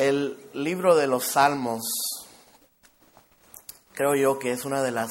El 0.00 0.38
libro 0.54 0.96
de 0.96 1.06
los 1.06 1.26
Salmos 1.26 1.82
creo 3.92 4.14
yo 4.14 4.38
que 4.38 4.50
es 4.50 4.64
una 4.64 4.82
de 4.82 4.92
las 4.92 5.10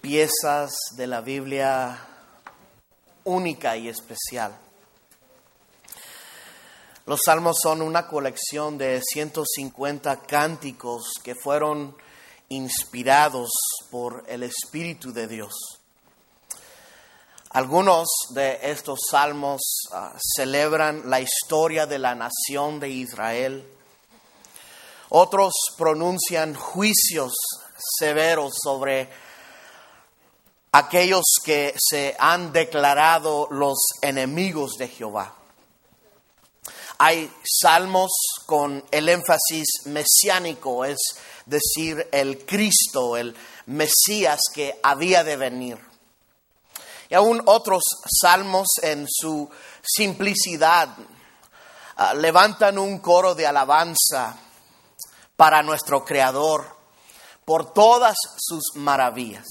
piezas 0.00 0.72
de 0.96 1.06
la 1.06 1.20
Biblia 1.20 1.96
única 3.22 3.76
y 3.76 3.88
especial. 3.88 4.58
Los 7.06 7.20
salmos 7.24 7.58
son 7.62 7.82
una 7.82 8.08
colección 8.08 8.76
de 8.78 9.00
150 9.00 10.22
cánticos 10.22 11.12
que 11.22 11.36
fueron 11.36 11.96
inspirados 12.48 13.50
por 13.92 14.24
el 14.26 14.42
Espíritu 14.42 15.12
de 15.12 15.28
Dios. 15.28 15.77
Algunos 17.50 18.08
de 18.30 18.58
estos 18.62 18.98
salmos 19.10 19.62
ah, 19.92 20.12
celebran 20.36 21.08
la 21.08 21.20
historia 21.20 21.86
de 21.86 21.98
la 21.98 22.14
nación 22.14 22.78
de 22.78 22.90
Israel. 22.90 23.66
Otros 25.08 25.54
pronuncian 25.78 26.54
juicios 26.54 27.32
severos 27.98 28.52
sobre 28.62 29.08
aquellos 30.72 31.24
que 31.42 31.74
se 31.78 32.14
han 32.18 32.52
declarado 32.52 33.48
los 33.50 33.78
enemigos 34.02 34.72
de 34.76 34.88
Jehová. 34.88 35.34
Hay 36.98 37.32
salmos 37.44 38.10
con 38.44 38.84
el 38.90 39.08
énfasis 39.08 39.68
mesiánico, 39.86 40.84
es 40.84 40.98
decir, 41.46 42.08
el 42.12 42.44
Cristo, 42.44 43.16
el 43.16 43.34
Mesías 43.66 44.40
que 44.52 44.78
había 44.82 45.24
de 45.24 45.36
venir. 45.36 45.87
Y 47.08 47.14
aún 47.14 47.42
otros 47.46 47.82
salmos 48.20 48.66
en 48.82 49.06
su 49.08 49.48
simplicidad 49.82 50.88
ah, 51.96 52.14
levantan 52.14 52.78
un 52.78 52.98
coro 52.98 53.34
de 53.34 53.46
alabanza 53.46 54.36
para 55.36 55.62
nuestro 55.62 56.04
Creador 56.04 56.76
por 57.44 57.72
todas 57.72 58.16
sus 58.36 58.74
maravillas. 58.74 59.46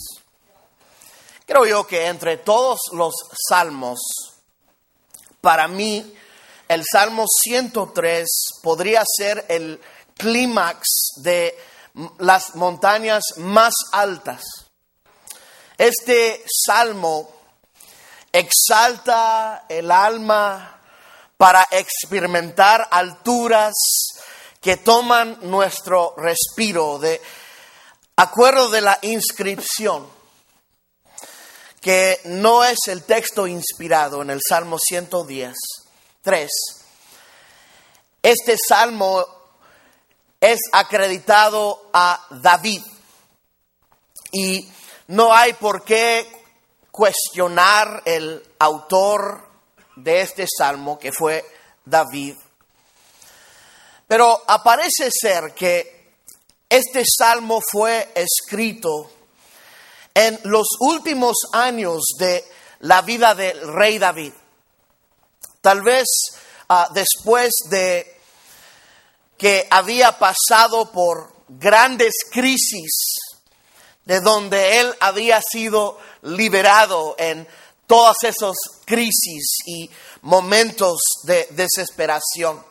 Creo 1.45 1.65
yo 1.65 1.87
que 1.87 2.07
entre 2.07 2.37
todos 2.37 2.79
los 2.91 3.13
salmos, 3.49 3.99
para 5.41 5.67
mí, 5.67 6.13
el 6.67 6.83
Salmo 6.91 7.25
103 7.27 8.27
podría 8.61 9.01
ser 9.05 9.45
el 9.47 9.79
clímax 10.17 10.83
de 11.17 11.57
las 12.19 12.55
montañas 12.55 13.23
más 13.37 13.73
altas. 13.93 14.43
Este 15.77 16.43
salmo 16.65 17.36
exalta 18.37 19.65
el 19.67 19.91
alma 19.91 20.79
para 21.37 21.65
experimentar 21.71 22.87
alturas 22.91 23.73
que 24.61 24.77
toman 24.77 25.39
nuestro 25.41 26.13
respiro 26.17 26.99
de 26.99 27.19
acuerdo 28.15 28.69
de 28.69 28.81
la 28.81 28.99
inscripción 29.01 30.07
que 31.81 32.19
no 32.25 32.63
es 32.63 32.77
el 32.87 33.03
texto 33.03 33.47
inspirado 33.47 34.21
en 34.21 34.29
el 34.29 34.41
Salmo 34.47 34.77
110, 34.77 35.55
3. 36.21 36.49
Este 38.21 38.55
salmo 38.57 39.25
es 40.39 40.59
acreditado 40.73 41.89
a 41.93 42.25
David 42.29 42.83
y 44.31 44.69
no 45.07 45.33
hay 45.33 45.53
por 45.53 45.83
qué 45.83 46.37
cuestionar 46.97 48.01
el 48.05 48.43
autor 48.57 49.47
de 49.97 50.21
este 50.21 50.47
salmo, 50.47 50.97
que 50.97 51.11
fue 51.11 51.45
David. 51.85 52.35
Pero 54.07 54.43
aparece 54.47 55.11
ser 55.11 55.53
que 55.53 56.15
este 56.67 57.03
salmo 57.05 57.61
fue 57.61 58.11
escrito 58.15 59.11
en 60.15 60.39
los 60.45 60.69
últimos 60.79 61.35
años 61.53 62.01
de 62.17 62.43
la 62.79 63.03
vida 63.03 63.35
del 63.35 63.71
rey 63.75 63.99
David. 63.99 64.33
Tal 65.61 65.83
vez 65.83 66.07
ah, 66.67 66.89
después 66.95 67.51
de 67.69 68.19
que 69.37 69.67
había 69.69 70.17
pasado 70.17 70.91
por 70.91 71.31
grandes 71.47 72.15
crisis, 72.31 73.19
de 74.05 74.19
donde 74.21 74.79
él 74.79 74.95
había 74.99 75.41
sido 75.41 75.99
liberado 76.27 77.15
en 77.17 77.47
todas 77.85 78.17
esas 78.23 78.55
crisis 78.85 79.57
y 79.65 79.89
momentos 80.21 80.99
de 81.23 81.47
desesperación. 81.51 82.63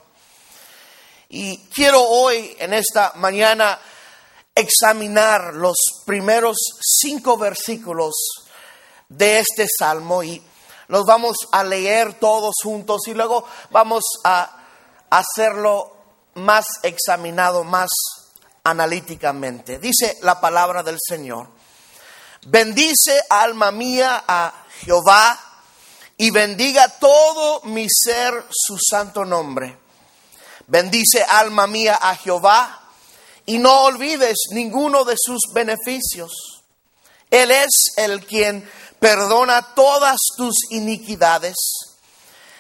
Y 1.29 1.59
quiero 1.75 2.03
hoy, 2.03 2.57
en 2.61 2.75
esta 2.75 3.13
mañana, 3.17 3.81
examinar 4.55 5.55
los 5.55 5.77
primeros 6.05 6.57
cinco 6.81 7.37
versículos 7.37 8.15
de 9.09 9.41
este 9.41 9.67
salmo 9.79 10.23
y 10.23 10.43
los 10.89 11.05
vamos 11.05 11.37
a 11.53 11.65
leer 11.65 12.15
todos 12.15 12.55
juntos 12.63 13.03
y 13.07 13.15
luego 13.15 13.45
vamos 13.71 14.05
a 14.25 14.65
hacerlo 15.11 15.97
más 16.35 16.67
examinado, 16.83 17.65
más 17.65 17.89
analíticamente. 18.65 19.79
Dice 19.79 20.17
la 20.23 20.41
palabra 20.41 20.83
del 20.83 20.99
Señor. 21.01 21.56
Bendice 22.49 23.25
alma 23.29 23.73
mía 23.73 24.23
a 24.25 24.67
Jehová 24.85 25.37
y 26.17 26.31
bendiga 26.31 26.89
todo 26.89 27.61
mi 27.65 27.89
ser 27.91 28.47
su 28.49 28.79
santo 28.79 29.25
nombre. 29.25 29.77
Bendice 30.69 31.25
alma 31.29 31.67
mía 31.67 31.99
a 32.01 32.15
Jehová 32.15 32.85
y 33.47 33.59
no 33.59 33.87
olvides 33.87 34.37
ninguno 34.53 35.05
de 35.05 35.17
sus 35.19 35.53
beneficios. 35.53 36.63
Él 37.33 37.51
es 37.51 37.95
el 37.97 38.25
quien 38.25 38.71
perdona 39.01 39.75
todas 39.75 40.19
tus 40.37 40.55
iniquidades, 40.71 41.57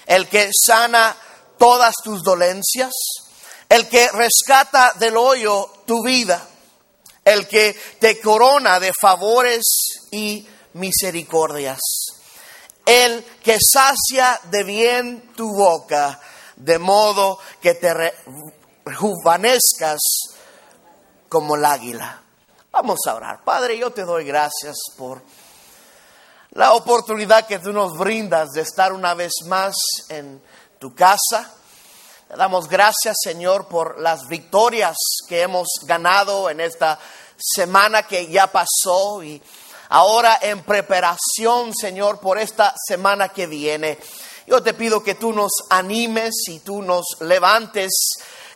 el 0.07 0.29
que 0.29 0.51
sana 0.53 1.17
todas 1.59 1.95
tus 2.03 2.25
dolencias, 2.25 2.93
el 3.69 3.87
que 3.89 4.09
rescata 4.09 4.95
del 4.99 5.17
hoyo 5.17 5.71
tu 5.87 6.03
vida 6.03 6.45
el 7.27 7.49
que 7.49 7.77
te 7.99 8.21
corona 8.21 8.79
de 8.79 8.93
favores 8.99 9.65
y 10.13 10.47
misericordias, 10.75 11.81
el 12.87 13.25
que 13.43 13.59
sacia 13.61 14.41
de 14.45 14.63
bien 14.63 15.33
tu 15.35 15.53
boca, 15.53 16.21
de 16.55 16.79
modo 16.79 17.41
que 17.61 17.75
te 17.75 18.15
rejuvenezcas 18.85 19.99
como 21.29 21.57
el 21.57 21.65
águila. 21.65 22.23
Vamos 22.71 23.01
a 23.09 23.17
orar. 23.17 23.43
Padre, 23.43 23.77
yo 23.77 23.91
te 23.91 24.05
doy 24.05 24.25
gracias 24.25 24.77
por 24.97 25.21
la 26.53 26.75
oportunidad 26.75 27.49
que 27.49 27.59
tú 27.59 27.73
nos 27.73 27.99
brindas 27.99 28.53
de 28.53 28.61
estar 28.61 28.93
una 28.93 29.15
vez 29.15 29.33
más 29.47 29.75
en 30.11 30.41
tu 30.79 30.95
casa. 30.95 31.53
Damos 32.29 32.69
gracias, 32.69 33.17
Señor, 33.23 33.69
por 33.69 34.01
las 34.01 34.27
victorias 34.27 34.97
que 35.29 35.43
hemos 35.43 35.69
ganado 35.85 36.51
en 36.51 36.61
esta 36.61 36.99
semana 37.39 38.03
que 38.03 38.27
ya 38.27 38.51
pasó 38.51 39.23
y 39.23 39.41
ahora 39.91 40.39
en 40.43 40.65
preparación, 40.65 41.73
Señor, 41.73 42.19
por 42.19 42.39
esta 42.39 42.75
semana 42.85 43.29
que 43.29 43.47
viene. 43.47 43.99
Yo 44.47 44.61
te 44.61 44.75
pido 44.75 45.05
que 45.05 45.15
tú 45.15 45.33
nos 45.33 45.53
animes 45.71 46.35
y 46.49 46.59
tú 46.61 46.83
nos 46.83 47.05
levantes 47.21 47.93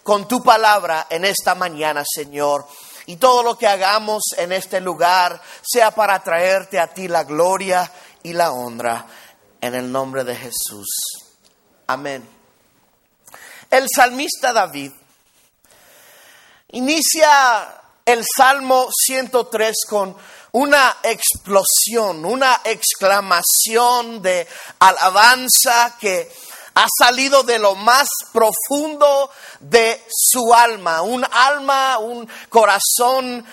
con 0.02 0.26
tu 0.26 0.42
palabra 0.42 1.06
en 1.08 1.24
esta 1.24 1.54
mañana, 1.54 2.02
Señor. 2.04 2.66
Y 3.06 3.16
todo 3.16 3.44
lo 3.44 3.56
que 3.56 3.68
hagamos 3.68 4.22
en 4.36 4.52
este 4.52 4.80
lugar 4.80 5.40
sea 5.62 5.92
para 5.92 6.22
traerte 6.22 6.80
a 6.80 6.88
ti 6.88 7.06
la 7.06 7.22
gloria 7.22 7.90
y 8.22 8.32
la 8.32 8.50
honra. 8.50 9.06
En 9.60 9.74
el 9.74 9.90
nombre 9.90 10.24
de 10.24 10.34
Jesús. 10.34 10.88
Amén. 11.86 12.39
El 13.70 13.86
salmista 13.88 14.52
David 14.52 14.90
inicia 16.72 17.82
el 18.04 18.24
Salmo 18.36 18.88
103 18.92 19.76
con 19.88 20.16
una 20.52 20.96
explosión, 21.04 22.24
una 22.24 22.62
exclamación 22.64 24.20
de 24.22 24.48
alabanza 24.80 25.96
que 26.00 26.28
ha 26.74 26.86
salido 26.98 27.44
de 27.44 27.60
lo 27.60 27.76
más 27.76 28.08
profundo 28.32 29.30
de 29.60 30.04
su 30.10 30.52
alma, 30.52 31.02
un 31.02 31.24
alma, 31.30 31.98
un 31.98 32.28
corazón. 32.48 33.46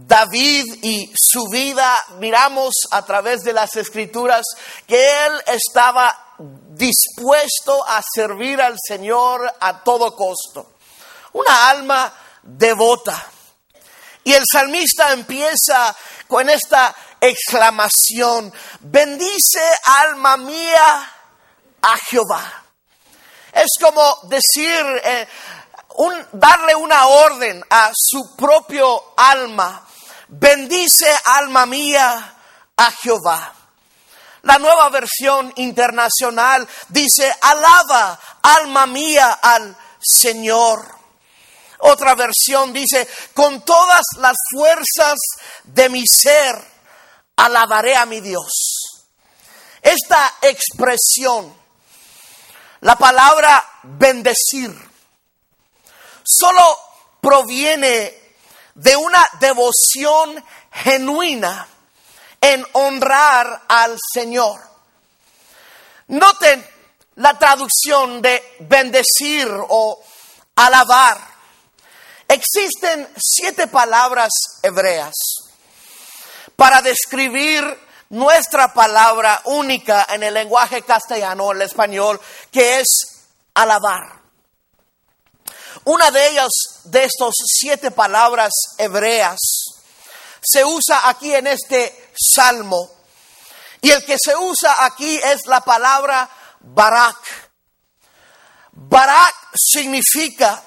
David 0.00 0.64
y 0.82 1.12
su 1.20 1.48
vida, 1.50 1.98
miramos 2.18 2.72
a 2.92 3.04
través 3.04 3.40
de 3.40 3.52
las 3.52 3.74
escrituras 3.74 4.44
que 4.86 5.26
él 5.26 5.32
estaba 5.46 6.27
dispuesto 6.38 7.84
a 7.86 8.02
servir 8.14 8.60
al 8.60 8.76
Señor 8.78 9.52
a 9.60 9.82
todo 9.82 10.14
costo. 10.14 10.74
Una 11.32 11.70
alma 11.70 12.12
devota. 12.42 13.26
Y 14.24 14.32
el 14.32 14.44
salmista 14.50 15.12
empieza 15.12 15.94
con 16.26 16.48
esta 16.50 16.94
exclamación, 17.20 18.52
bendice 18.80 19.62
alma 19.84 20.36
mía 20.36 21.12
a 21.82 21.96
Jehová. 21.96 22.64
Es 23.52 23.70
como 23.80 24.18
decir, 24.24 24.84
eh, 25.02 25.26
darle 26.32 26.74
una 26.74 27.06
orden 27.06 27.64
a 27.70 27.90
su 27.94 28.36
propio 28.36 29.14
alma. 29.16 29.84
Bendice 30.28 31.16
alma 31.24 31.66
mía 31.66 32.34
a 32.76 32.90
Jehová. 32.92 33.54
La 34.48 34.58
nueva 34.58 34.88
versión 34.88 35.52
internacional 35.56 36.66
dice, 36.88 37.30
alaba 37.42 38.18
alma 38.40 38.86
mía 38.86 39.40
al 39.42 39.76
Señor. 40.00 40.88
Otra 41.80 42.14
versión 42.14 42.72
dice, 42.72 43.06
con 43.34 43.60
todas 43.60 44.00
las 44.16 44.38
fuerzas 44.50 45.18
de 45.64 45.90
mi 45.90 46.02
ser, 46.06 46.58
alabaré 47.36 47.94
a 47.94 48.06
mi 48.06 48.22
Dios. 48.22 48.96
Esta 49.82 50.36
expresión, 50.40 51.54
la 52.80 52.96
palabra 52.96 53.62
bendecir, 53.82 54.74
solo 56.24 56.78
proviene 57.20 58.18
de 58.74 58.96
una 58.96 59.28
devoción 59.40 60.42
genuina 60.72 61.68
en 62.40 62.64
honrar 62.72 63.62
al 63.68 63.96
Señor. 64.12 64.60
Noten 66.08 66.66
la 67.16 67.38
traducción 67.38 68.22
de 68.22 68.56
bendecir 68.60 69.48
o 69.68 70.00
alabar. 70.56 71.18
Existen 72.26 73.08
siete 73.16 73.66
palabras 73.66 74.30
hebreas 74.62 75.14
para 76.56 76.82
describir 76.82 77.64
nuestra 78.10 78.72
palabra 78.72 79.40
única 79.44 80.06
en 80.10 80.22
el 80.22 80.34
lenguaje 80.34 80.82
castellano, 80.82 81.52
el 81.52 81.62
español, 81.62 82.20
que 82.50 82.80
es 82.80 82.86
alabar. 83.54 84.18
Una 85.84 86.10
de 86.10 86.28
ellas, 86.28 86.50
de 86.84 87.04
estos 87.04 87.34
siete 87.46 87.90
palabras 87.90 88.52
hebreas, 88.78 89.38
se 90.40 90.64
usa 90.64 91.08
aquí 91.08 91.34
en 91.34 91.46
este 91.46 92.07
salmo. 92.18 92.90
Y 93.80 93.90
el 93.90 94.04
que 94.04 94.16
se 94.18 94.36
usa 94.36 94.84
aquí 94.84 95.16
es 95.16 95.46
la 95.46 95.60
palabra 95.60 96.28
barak. 96.60 97.16
Barak 98.72 99.34
significa 99.54 100.62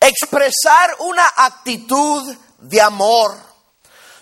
expresar 0.00 0.96
una 1.00 1.26
actitud 1.36 2.36
de 2.58 2.80
amor, 2.80 3.36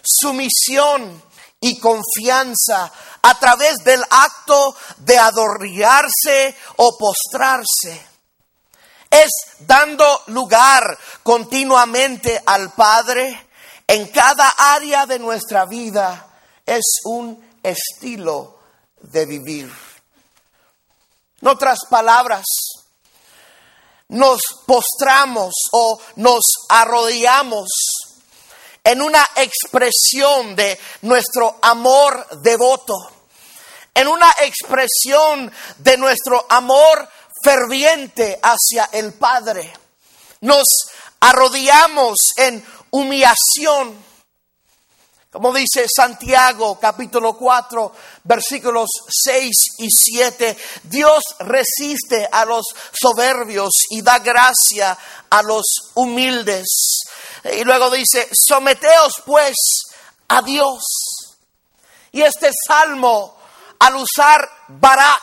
sumisión 0.02 1.22
y 1.60 1.78
confianza 1.78 2.90
a 3.22 3.38
través 3.38 3.76
del 3.84 4.02
acto 4.08 4.76
de 4.98 5.18
adorarse 5.18 6.56
o 6.76 6.96
postrarse. 6.96 8.06
Es 9.10 9.30
dando 9.60 10.22
lugar 10.26 10.98
continuamente 11.22 12.42
al 12.44 12.72
Padre 12.72 13.48
en 13.86 14.08
cada 14.08 14.48
área 14.50 15.06
de 15.06 15.18
nuestra 15.18 15.64
vida. 15.64 16.27
Es 16.68 17.00
un 17.04 17.42
estilo 17.62 18.58
de 19.00 19.24
vivir. 19.24 19.72
En 21.40 21.48
otras 21.48 21.78
palabras, 21.88 22.44
nos 24.08 24.42
postramos 24.66 25.54
o 25.72 25.98
nos 26.16 26.44
arrodillamos 26.68 27.68
en 28.84 29.00
una 29.00 29.26
expresión 29.36 30.54
de 30.56 30.78
nuestro 31.00 31.58
amor 31.62 32.26
devoto, 32.42 32.94
en 33.94 34.06
una 34.06 34.30
expresión 34.40 35.50
de 35.78 35.96
nuestro 35.96 36.44
amor 36.50 37.08
ferviente 37.42 38.38
hacia 38.42 38.90
el 38.92 39.14
Padre. 39.14 39.72
Nos 40.42 40.66
arrodillamos 41.18 42.18
en 42.36 42.62
humillación 42.90 44.07
como 45.30 45.52
dice 45.52 45.86
Santiago 45.94 46.78
capítulo 46.80 47.34
4 47.34 47.92
versículos 48.24 48.88
6 49.08 49.50
y 49.78 49.90
7, 49.90 50.56
Dios 50.84 51.22
resiste 51.40 52.26
a 52.32 52.46
los 52.46 52.64
soberbios 52.98 53.70
y 53.90 54.00
da 54.00 54.20
gracia 54.20 54.96
a 55.28 55.42
los 55.42 55.64
humildes. 55.94 57.00
Y 57.44 57.62
luego 57.64 57.90
dice, 57.90 58.26
someteos 58.32 59.22
pues 59.26 59.54
a 60.28 60.40
Dios. 60.40 60.82
Y 62.12 62.22
este 62.22 62.50
salmo, 62.66 63.36
al 63.80 63.96
usar 63.96 64.48
Barak, 64.68 65.22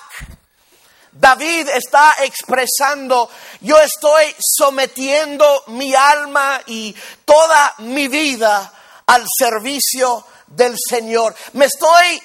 David 1.13 1.67
está 1.69 2.13
expresando, 2.19 3.27
yo 3.61 3.79
estoy 3.79 4.35
sometiendo 4.39 5.63
mi 5.67 5.95
alma 5.95 6.61
y 6.67 6.95
toda 7.25 7.73
mi 7.79 8.07
vida 8.07 8.71
al 9.07 9.25
servicio 9.37 10.25
del 10.47 10.75
Señor. 10.77 11.35
Me 11.53 11.65
estoy 11.65 12.21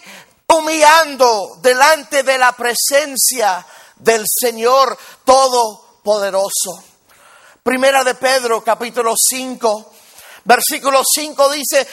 humillando 0.47 1.59
delante 1.63 2.23
de 2.23 2.39
la 2.39 2.53
presencia 2.53 3.65
del 3.97 4.25
Señor 4.27 4.99
Todopoderoso. 5.25 6.85
Primera 7.63 8.03
de 8.03 8.15
Pedro, 8.15 8.65
capítulo 8.65 9.15
5, 9.17 9.93
versículo 10.45 11.03
5 11.05 11.51
dice, 11.51 11.87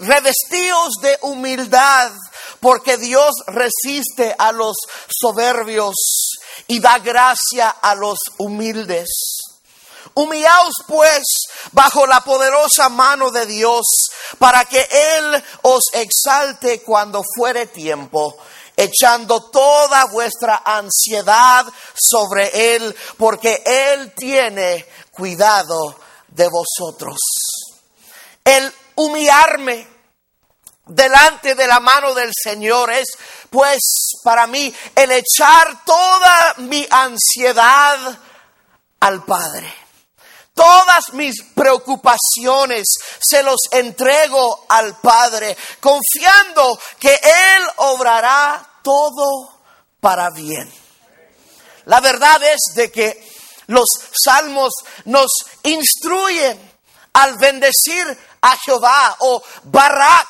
revestíos 0.00 0.94
de 1.00 1.16
humildad, 1.22 2.10
porque 2.58 2.96
Dios 2.96 3.30
resiste 3.46 4.34
a 4.36 4.52
los 4.52 4.76
soberbios 5.08 5.94
y 6.66 6.80
da 6.80 6.98
gracia 6.98 7.70
a 7.70 7.94
los 7.94 8.18
humildes. 8.38 9.08
Humillaos 10.14 10.74
pues 10.88 11.22
bajo 11.72 12.06
la 12.06 12.20
poderosa 12.22 12.88
mano 12.88 13.30
de 13.30 13.46
Dios 13.46 13.86
para 14.38 14.64
que 14.64 14.86
Él 14.90 15.44
os 15.62 15.84
exalte 15.92 16.82
cuando 16.82 17.22
fuere 17.36 17.66
tiempo, 17.66 18.36
echando 18.76 19.50
toda 19.50 20.06
vuestra 20.06 20.62
ansiedad 20.64 21.66
sobre 21.94 22.74
Él, 22.74 22.96
porque 23.16 23.62
Él 23.64 24.12
tiene 24.14 24.86
cuidado 25.10 25.96
de 26.28 26.48
vosotros. 26.48 27.18
El 28.44 28.72
humillarme 28.96 29.86
delante 30.86 31.54
de 31.54 31.66
la 31.66 31.80
mano 31.80 32.14
del 32.14 32.32
Señor 32.34 32.90
es 32.90 33.08
pues 33.48 33.80
para 34.22 34.46
mí 34.46 34.72
el 34.94 35.10
echar 35.10 35.84
toda 35.84 36.54
mi 36.58 36.86
ansiedad 36.90 38.18
al 39.00 39.24
Padre. 39.24 39.79
Todas 40.54 41.12
mis 41.12 41.42
preocupaciones 41.54 42.86
se 43.20 43.42
los 43.42 43.60
entrego 43.70 44.66
al 44.68 44.98
Padre, 45.00 45.56
confiando 45.80 46.78
que 46.98 47.12
Él 47.14 47.62
obrará 47.76 48.80
todo 48.82 49.60
para 50.00 50.30
bien. 50.30 50.70
La 51.86 52.00
verdad 52.00 52.42
es 52.42 52.74
de 52.74 52.90
que 52.90 53.30
los 53.68 53.88
salmos 54.12 54.72
nos 55.04 55.30
instruyen 55.62 56.70
al 57.14 57.36
bendecir 57.36 58.18
a 58.42 58.56
Jehová 58.58 59.16
o 59.20 59.42
Barak 59.64 60.28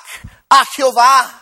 a 0.49 0.65
Jehová. 0.77 1.37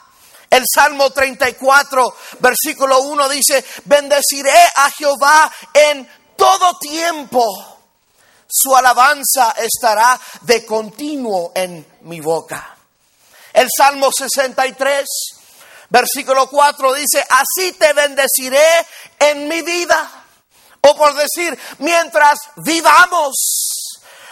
El 0.51 0.65
Salmo 0.73 1.11
34, 1.11 2.17
versículo 2.41 3.01
1 3.01 3.29
dice, 3.29 3.65
bendeciré 3.85 4.59
a 4.77 4.91
Jehová 4.91 5.53
en 5.75 6.09
todo 6.37 6.79
tiempo 6.79 7.78
su 8.49 8.75
alabanza 8.75 9.55
estará 9.59 10.19
de 10.43 10.65
continuo 10.65 11.53
en 11.55 11.87
mi 12.03 12.21
boca. 12.21 12.77
El 13.53 13.69
Salmo 13.75 14.11
63, 14.11 15.07
versículo 15.91 16.49
4 16.49 16.95
dice, 16.95 17.25
así 17.29 17.73
te 17.73 17.93
bendeciré 17.93 18.87
en 19.19 19.49
mi 19.49 19.63
vida. 19.63 20.25
O 20.81 20.97
por 20.97 21.15
decir, 21.15 21.59
mientras 21.79 22.39
vivamos, 22.57 23.35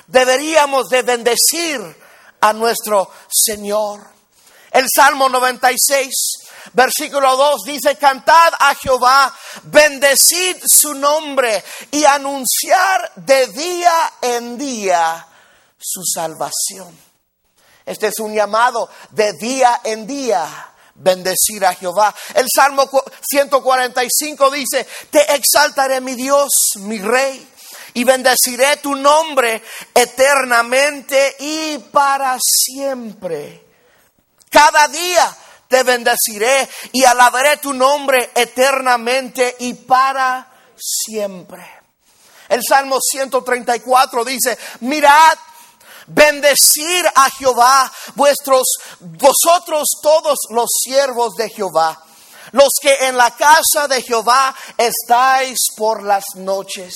deberíamos 0.06 0.88
de 0.88 1.02
bendecir 1.02 1.96
a 2.40 2.52
nuestro 2.52 3.10
Señor. 3.28 4.00
El 4.70 4.86
Salmo 4.94 5.28
96, 5.28 6.35
Versículo 6.72 7.36
2 7.36 7.62
dice, 7.64 7.96
cantad 7.96 8.52
a 8.58 8.74
Jehová, 8.74 9.34
bendecid 9.64 10.56
su 10.66 10.94
nombre 10.94 11.62
y 11.90 12.04
anunciar 12.04 13.12
de 13.16 13.46
día 13.48 14.12
en 14.20 14.58
día 14.58 15.26
su 15.78 16.02
salvación. 16.04 16.96
Este 17.84 18.08
es 18.08 18.18
un 18.18 18.34
llamado 18.34 18.88
de 19.10 19.32
día 19.34 19.80
en 19.84 20.06
día 20.06 20.72
bendecir 20.96 21.64
a 21.64 21.74
Jehová. 21.74 22.14
El 22.34 22.46
Salmo 22.52 22.90
145 23.22 24.50
dice, 24.50 24.86
te 25.10 25.34
exaltaré 25.34 26.00
mi 26.00 26.14
Dios, 26.14 26.50
mi 26.76 26.98
Rey, 26.98 27.46
y 27.94 28.04
bendeciré 28.04 28.76
tu 28.78 28.94
nombre 28.94 29.62
eternamente 29.94 31.36
y 31.38 31.78
para 31.78 32.38
siempre. 32.40 33.64
Cada 34.50 34.88
día 34.88 35.36
te 35.68 35.82
bendeciré 35.82 36.68
y 36.92 37.04
alabaré 37.04 37.58
tu 37.58 37.72
nombre 37.72 38.30
eternamente 38.34 39.56
y 39.60 39.74
para 39.74 40.50
siempre. 40.76 41.64
El 42.48 42.62
Salmo 42.66 42.98
134 43.00 44.24
dice, 44.24 44.56
mirad, 44.80 45.36
bendecir 46.06 47.06
a 47.14 47.30
Jehová, 47.30 47.92
vuestros, 48.14 48.66
vosotros 49.00 49.88
todos 50.02 50.38
los 50.50 50.68
siervos 50.82 51.34
de 51.34 51.50
Jehová, 51.50 52.00
los 52.52 52.70
que 52.80 52.94
en 53.06 53.16
la 53.16 53.32
casa 53.32 53.88
de 53.88 54.02
Jehová 54.02 54.54
estáis 54.78 55.58
por 55.76 56.02
las 56.02 56.24
noches. 56.36 56.94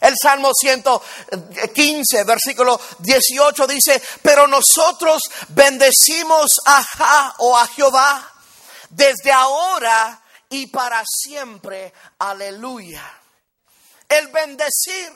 El 0.00 0.14
Salmo 0.20 0.52
115, 0.52 2.24
versículo 2.24 2.80
18 2.98 3.66
dice, 3.66 4.02
pero 4.22 4.46
nosotros 4.46 5.22
bendecimos 5.48 6.48
a 6.66 7.34
o 7.38 7.56
a 7.56 7.66
Jehová 7.68 8.32
desde 8.90 9.32
ahora 9.32 10.22
y 10.48 10.66
para 10.68 11.02
siempre. 11.04 11.92
Aleluya. 12.18 13.04
El 14.08 14.28
bendecir 14.28 15.12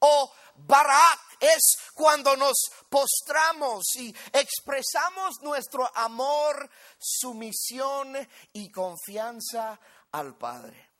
o 0.00 0.32
barak 0.54 1.20
es 1.40 1.60
cuando 1.94 2.36
nos 2.36 2.54
postramos 2.88 3.82
y 3.96 4.14
expresamos 4.32 5.40
nuestro 5.42 5.90
amor, 5.96 6.70
sumisión 6.98 8.16
y 8.52 8.70
confianza 8.70 9.78
al 10.12 10.36
Padre. 10.36 10.90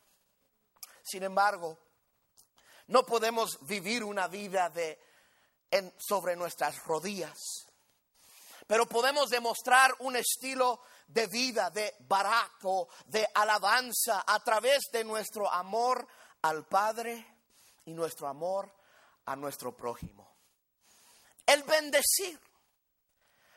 Sin 1.05 1.23
embargo, 1.23 1.79
no 2.89 3.05
podemos 3.05 3.59
vivir 3.63 4.05
una 4.05 4.29
vida 4.29 4.69
de, 4.71 4.99
sobre 5.99 6.37
nuestras 6.37 6.85
rodillas, 6.85 7.39
pero 8.67 8.87
podemos 8.87 9.31
demostrar 9.31 9.95
un 10.01 10.17
estilo 10.17 10.81
de 11.09 11.27
vida, 11.27 11.71
de 11.71 11.95
baraco, 12.01 12.89
de 13.07 13.27
alabanza 13.35 14.25
a 14.27 14.41
través 14.41 14.81
de 14.93 15.05
nuestro 15.05 15.51
amor 15.51 16.07
al 16.43 16.67
Padre 16.67 17.27
y 17.85 17.93
nuestro 17.93 18.29
amor 18.29 18.73
a 19.27 19.37
nuestro 19.37 19.77
prójimo. 19.77 20.37
El 21.45 21.63
bendecir. 21.65 22.41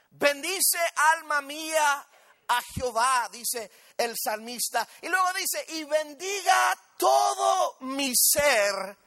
Bendice 0.10 0.79
alma 1.13 1.41
mía 1.41 2.08
a 2.48 2.62
Jehová, 2.74 3.29
dice 3.32 3.70
el 3.98 4.15
salmista. 4.22 4.88
Y 5.01 5.10
luego 5.10 5.34
dice, 5.34 5.65
y 5.70 5.84
bendiga 5.84 6.74
todo 6.98 7.77
mi 7.82 8.13
ser 8.15 8.98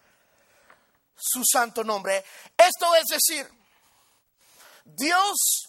su 1.19 1.43
santo 1.45 1.83
nombre. 1.85 2.25
Esto 2.57 2.95
es 2.95 3.05
decir, 3.07 3.51
Dios 4.85 5.69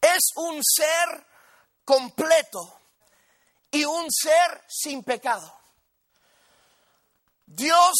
es 0.00 0.30
un 0.36 0.62
ser 0.62 1.26
completo 1.84 2.80
y 3.70 3.84
un 3.84 4.10
ser 4.10 4.64
sin 4.68 5.02
pecado. 5.02 5.58
Dios, 7.46 7.94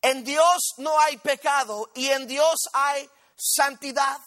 en 0.00 0.24
Dios 0.24 0.74
no 0.78 0.98
hay 0.98 1.16
pecado 1.18 1.90
y 1.94 2.08
en 2.08 2.26
Dios 2.26 2.56
hay 2.72 3.08
santidad. 3.36 4.18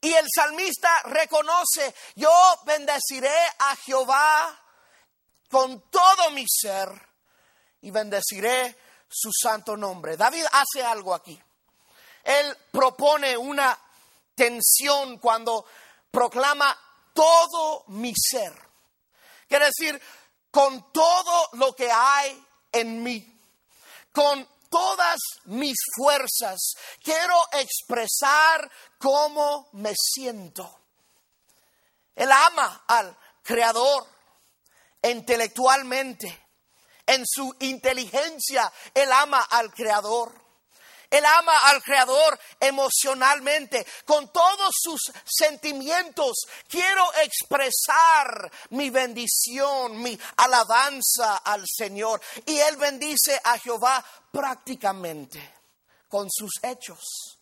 Y 0.00 0.12
el 0.12 0.26
salmista 0.32 1.02
reconoce, 1.04 1.94
yo 2.14 2.30
bendeciré 2.64 3.36
a 3.58 3.74
Jehová 3.76 4.64
con 5.50 5.90
todo 5.90 6.30
mi 6.30 6.44
ser 6.46 6.88
y 7.80 7.90
bendeciré 7.90 8.76
su 9.08 9.30
santo 9.32 9.76
nombre. 9.76 10.16
David 10.16 10.44
hace 10.52 10.84
algo 10.84 11.14
aquí. 11.14 11.40
Él 12.24 12.56
propone 12.70 13.36
una 13.36 13.78
tensión 14.34 15.18
cuando 15.18 15.64
proclama 16.10 16.76
todo 17.12 17.84
mi 17.88 18.12
ser. 18.14 18.52
Quiere 19.48 19.66
decir, 19.66 20.00
con 20.50 20.92
todo 20.92 21.50
lo 21.54 21.74
que 21.74 21.90
hay 21.90 22.44
en 22.70 23.02
mí, 23.02 23.40
con 24.12 24.46
todas 24.68 25.18
mis 25.44 25.76
fuerzas, 25.96 26.74
quiero 27.02 27.34
expresar 27.52 28.70
cómo 28.98 29.68
me 29.72 29.94
siento. 29.96 30.80
Él 32.14 32.30
ama 32.30 32.84
al 32.86 33.16
Creador 33.42 34.06
intelectualmente 35.02 36.47
en 37.08 37.26
su 37.26 37.56
inteligencia, 37.60 38.70
Él 38.94 39.10
ama 39.10 39.40
al 39.40 39.72
Creador. 39.72 40.32
Él 41.10 41.24
ama 41.24 41.58
al 41.70 41.82
Creador 41.82 42.38
emocionalmente, 42.60 43.86
con 44.04 44.30
todos 44.30 44.74
sus 44.78 45.00
sentimientos. 45.24 46.36
Quiero 46.68 47.02
expresar 47.22 48.52
mi 48.70 48.90
bendición, 48.90 50.02
mi 50.02 50.18
alabanza 50.36 51.38
al 51.38 51.64
Señor. 51.66 52.20
Y 52.44 52.58
Él 52.58 52.76
bendice 52.76 53.40
a 53.42 53.58
Jehová 53.58 54.04
prácticamente 54.30 55.54
con 56.08 56.28
sus 56.30 56.52
hechos. 56.62 57.38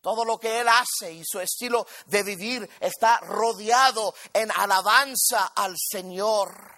Todo 0.00 0.24
lo 0.24 0.38
que 0.38 0.60
Él 0.60 0.68
hace 0.68 1.12
y 1.12 1.22
su 1.24 1.38
estilo 1.38 1.86
de 2.06 2.24
vivir 2.24 2.68
está 2.80 3.18
rodeado 3.18 4.14
en 4.32 4.50
alabanza 4.50 5.52
al 5.54 5.76
Señor. 5.78 6.74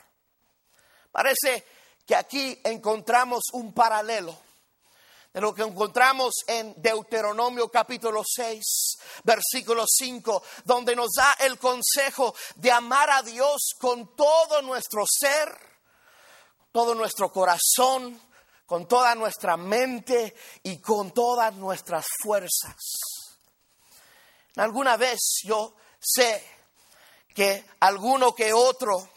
Parece 1.11 1.78
que 2.09 2.17
aquí 2.17 2.59
encontramos 2.65 3.43
un 3.53 3.75
paralelo 3.75 4.35
de 5.31 5.43
lo 5.43 5.55
que 5.55 5.61
encontramos 5.61 6.37
en 6.47 6.73
Deuteronomio 6.81 7.71
capítulo 7.71 8.23
6, 8.25 8.65
versículo 9.25 9.85
5, 9.87 10.43
donde 10.65 10.97
nos 10.97 11.11
da 11.15 11.37
el 11.41 11.59
consejo 11.59 12.35
de 12.55 12.73
amar 12.73 13.11
a 13.11 13.23
Dios 13.23 13.75
con 13.79 14.17
todo 14.17 14.63
nuestro 14.63 15.05
ser, 15.07 15.55
todo 16.73 16.95
nuestro 16.95 17.31
corazón, 17.31 18.19
con 18.65 18.89
toda 18.89 19.15
nuestra 19.15 19.59
mente 19.59 20.35
y 20.63 20.79
con 20.79 21.11
todas 21.11 21.53
nuestras 21.57 22.07
fuerzas. 22.23 22.75
Alguna 24.57 24.97
vez 24.97 25.19
yo 25.45 25.75
sé 26.01 26.43
que 27.35 27.67
alguno 27.81 28.35
que 28.35 28.55
otro 28.55 29.11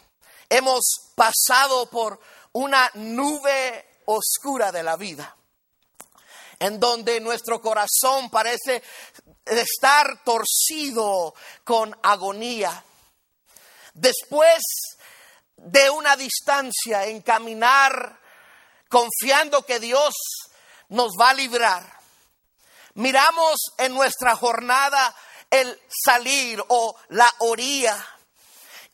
hemos 0.50 0.82
pasado 1.14 1.86
por 1.86 2.20
una 2.52 2.90
nube 2.94 4.00
oscura 4.06 4.72
de 4.72 4.82
la 4.82 4.96
vida, 4.96 5.34
en 6.58 6.78
donde 6.78 7.20
nuestro 7.20 7.60
corazón 7.60 8.30
parece 8.30 8.82
estar 9.44 10.22
torcido 10.24 11.34
con 11.64 11.96
agonía. 12.02 12.84
Después 13.94 14.62
de 15.56 15.90
una 15.90 16.16
distancia 16.16 17.06
en 17.06 17.22
caminar 17.22 18.18
confiando 18.88 19.64
que 19.64 19.80
Dios 19.80 20.14
nos 20.88 21.12
va 21.18 21.30
a 21.30 21.34
librar, 21.34 22.00
miramos 22.94 23.58
en 23.78 23.94
nuestra 23.94 24.36
jornada 24.36 25.14
el 25.50 25.80
salir 26.04 26.62
o 26.68 26.96
la 27.08 27.32
orilla 27.40 27.96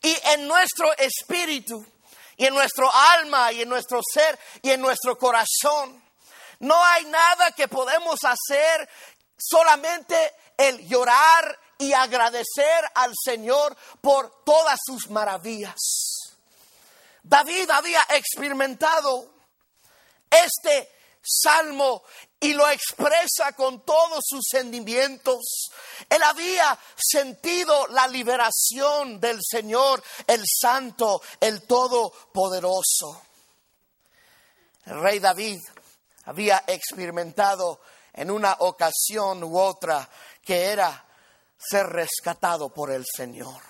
y 0.02 0.16
en 0.24 0.46
nuestro 0.46 0.92
espíritu 0.96 1.84
y 2.38 2.46
en 2.46 2.54
nuestro 2.54 2.90
alma 2.94 3.52
y 3.52 3.62
en 3.62 3.68
nuestro 3.68 4.00
ser 4.14 4.38
y 4.62 4.70
en 4.70 4.80
nuestro 4.80 5.18
corazón. 5.18 6.02
No 6.60 6.82
hay 6.82 7.04
nada 7.06 7.50
que 7.50 7.68
podemos 7.68 8.20
hacer, 8.22 8.88
solamente 9.36 10.16
el 10.56 10.88
llorar 10.88 11.58
y 11.76 11.92
agradecer 11.92 12.90
al 12.94 13.12
Señor 13.22 13.76
por 14.00 14.44
todas 14.44 14.78
sus 14.84 15.10
maravillas. 15.10 15.76
David 17.22 17.68
había 17.70 18.06
experimentado 18.10 19.34
este 20.30 20.90
salmo 21.22 22.02
y 22.40 22.54
lo 22.54 22.68
expresa 22.68 23.52
con 23.52 23.84
todos 23.84 24.24
sus 24.26 24.44
sentimientos. 24.48 25.70
Él 26.08 26.22
había 26.22 26.78
sentido 26.96 27.88
la 27.88 28.06
liberación 28.08 29.20
del 29.20 29.40
Señor, 29.42 30.02
el 30.26 30.42
Santo, 30.46 31.20
el 31.40 31.62
Todopoderoso. 31.62 33.22
El 34.84 35.00
rey 35.00 35.18
David 35.18 35.60
había 36.24 36.64
experimentado 36.66 37.80
en 38.12 38.30
una 38.30 38.56
ocasión 38.60 39.44
u 39.44 39.58
otra 39.58 40.08
que 40.44 40.66
era 40.66 41.06
ser 41.58 41.86
rescatado 41.86 42.68
por 42.70 42.90
el 42.90 43.04
Señor. 43.04 43.62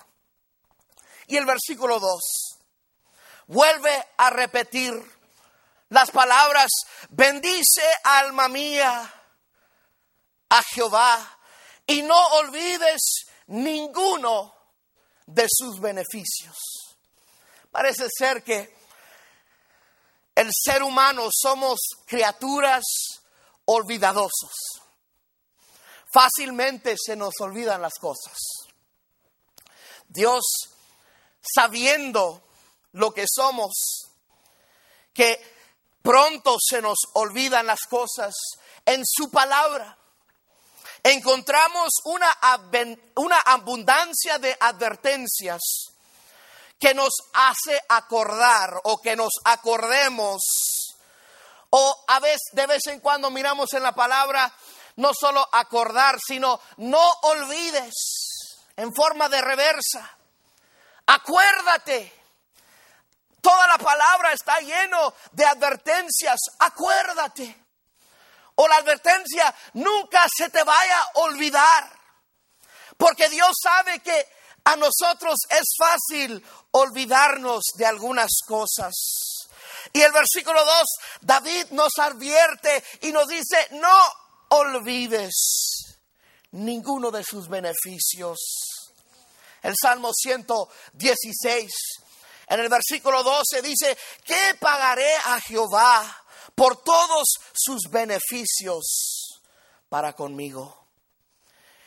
Y 1.26 1.36
el 1.36 1.44
versículo 1.44 1.98
2 1.98 2.20
vuelve 3.48 4.06
a 4.16 4.30
repetir 4.30 5.17
las 5.90 6.10
palabras, 6.10 6.70
bendice 7.10 7.82
alma 8.04 8.48
mía 8.48 9.14
a 10.50 10.62
Jehová 10.62 11.38
y 11.86 12.02
no 12.02 12.18
olvides 12.38 13.26
ninguno 13.46 14.54
de 15.26 15.46
sus 15.48 15.80
beneficios. 15.80 16.56
Parece 17.70 18.08
ser 18.10 18.42
que 18.42 18.76
el 20.34 20.50
ser 20.52 20.82
humano 20.82 21.28
somos 21.32 21.78
criaturas 22.06 22.84
olvidadosos. 23.64 24.52
Fácilmente 26.12 26.96
se 26.96 27.16
nos 27.16 27.34
olvidan 27.40 27.82
las 27.82 27.94
cosas. 27.94 28.36
Dios, 30.06 30.44
sabiendo 31.42 32.42
lo 32.92 33.12
que 33.12 33.24
somos, 33.28 33.74
que 35.12 35.57
pronto 36.02 36.56
se 36.60 36.80
nos 36.82 36.98
olvidan 37.14 37.66
las 37.66 37.80
cosas 37.88 38.34
en 38.84 39.02
su 39.06 39.30
palabra. 39.30 39.96
Encontramos 41.02 41.88
una, 42.04 42.36
una 43.16 43.38
abundancia 43.40 44.38
de 44.38 44.56
advertencias 44.58 45.60
que 46.78 46.94
nos 46.94 47.12
hace 47.32 47.80
acordar 47.88 48.80
o 48.84 49.00
que 49.00 49.16
nos 49.16 49.32
acordemos. 49.44 50.42
O 51.70 52.04
a 52.08 52.20
veces, 52.20 52.48
de 52.52 52.66
vez 52.66 52.86
en 52.86 53.00
cuando 53.00 53.30
miramos 53.30 53.72
en 53.74 53.82
la 53.82 53.92
palabra, 53.92 54.52
no 54.96 55.12
solo 55.14 55.46
acordar, 55.52 56.18
sino 56.24 56.60
no 56.78 57.02
olvides 57.22 57.94
en 58.76 58.94
forma 58.94 59.28
de 59.28 59.40
reversa. 59.40 60.18
Acuérdate. 61.06 62.17
Toda 63.40 63.66
la 63.68 63.78
palabra 63.78 64.32
está 64.32 64.60
lleno 64.60 65.14
de 65.32 65.44
advertencias. 65.44 66.38
Acuérdate. 66.58 67.66
O 68.56 68.66
la 68.66 68.76
advertencia 68.76 69.54
nunca 69.74 70.26
se 70.34 70.48
te 70.50 70.62
vaya 70.64 71.00
a 71.00 71.10
olvidar. 71.20 71.98
Porque 72.96 73.28
Dios 73.28 73.52
sabe 73.62 74.00
que 74.00 74.26
a 74.64 74.76
nosotros 74.76 75.36
es 75.50 75.64
fácil 75.78 76.44
olvidarnos 76.72 77.62
de 77.76 77.86
algunas 77.86 78.30
cosas. 78.46 78.94
Y 79.92 80.02
el 80.02 80.12
versículo 80.12 80.64
2, 80.64 80.84
David 81.22 81.66
nos 81.70 81.98
advierte 81.98 82.84
y 83.02 83.12
nos 83.12 83.28
dice, 83.28 83.68
no 83.72 83.96
olvides 84.48 85.98
ninguno 86.52 87.10
de 87.10 87.24
sus 87.24 87.48
beneficios. 87.48 88.38
El 89.62 89.74
Salmo 89.80 90.10
116, 90.12 91.70
en 92.48 92.60
el 92.60 92.68
versículo 92.68 93.22
12 93.22 93.62
dice, 93.62 93.96
¿qué 94.24 94.56
pagaré 94.58 95.14
a 95.16 95.40
Jehová 95.40 96.24
por 96.54 96.82
todos 96.82 97.26
sus 97.52 97.82
beneficios 97.90 99.40
para 99.88 100.14
conmigo? 100.14 100.86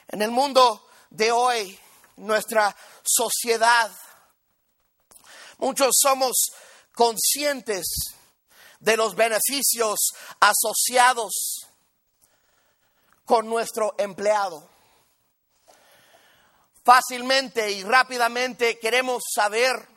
En 0.08 0.22
el 0.22 0.30
mundo 0.30 0.88
de 1.10 1.32
hoy, 1.32 1.80
nuestra 2.18 2.76
sociedad, 3.04 3.92
muchos 5.58 5.96
somos 6.00 6.34
conscientes 6.94 7.88
de 8.80 8.98
los 8.98 9.16
beneficios 9.16 10.00
asociados 10.40 11.66
con 13.26 13.48
nuestro 13.48 13.96
empleado. 13.98 14.70
Fácilmente 16.84 17.72
y 17.72 17.84
rápidamente 17.84 18.78
queremos 18.80 19.24
saber 19.34 19.88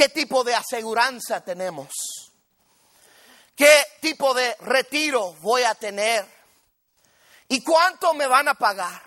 qué 0.00 0.08
tipo 0.08 0.42
de 0.42 0.54
aseguranza 0.54 1.44
tenemos, 1.44 1.90
qué 3.54 3.84
tipo 4.00 4.32
de 4.32 4.56
retiro 4.60 5.34
voy 5.42 5.62
a 5.62 5.74
tener 5.74 6.26
y 7.48 7.62
cuánto 7.62 8.14
me 8.14 8.26
van 8.26 8.48
a 8.48 8.54
pagar. 8.54 9.02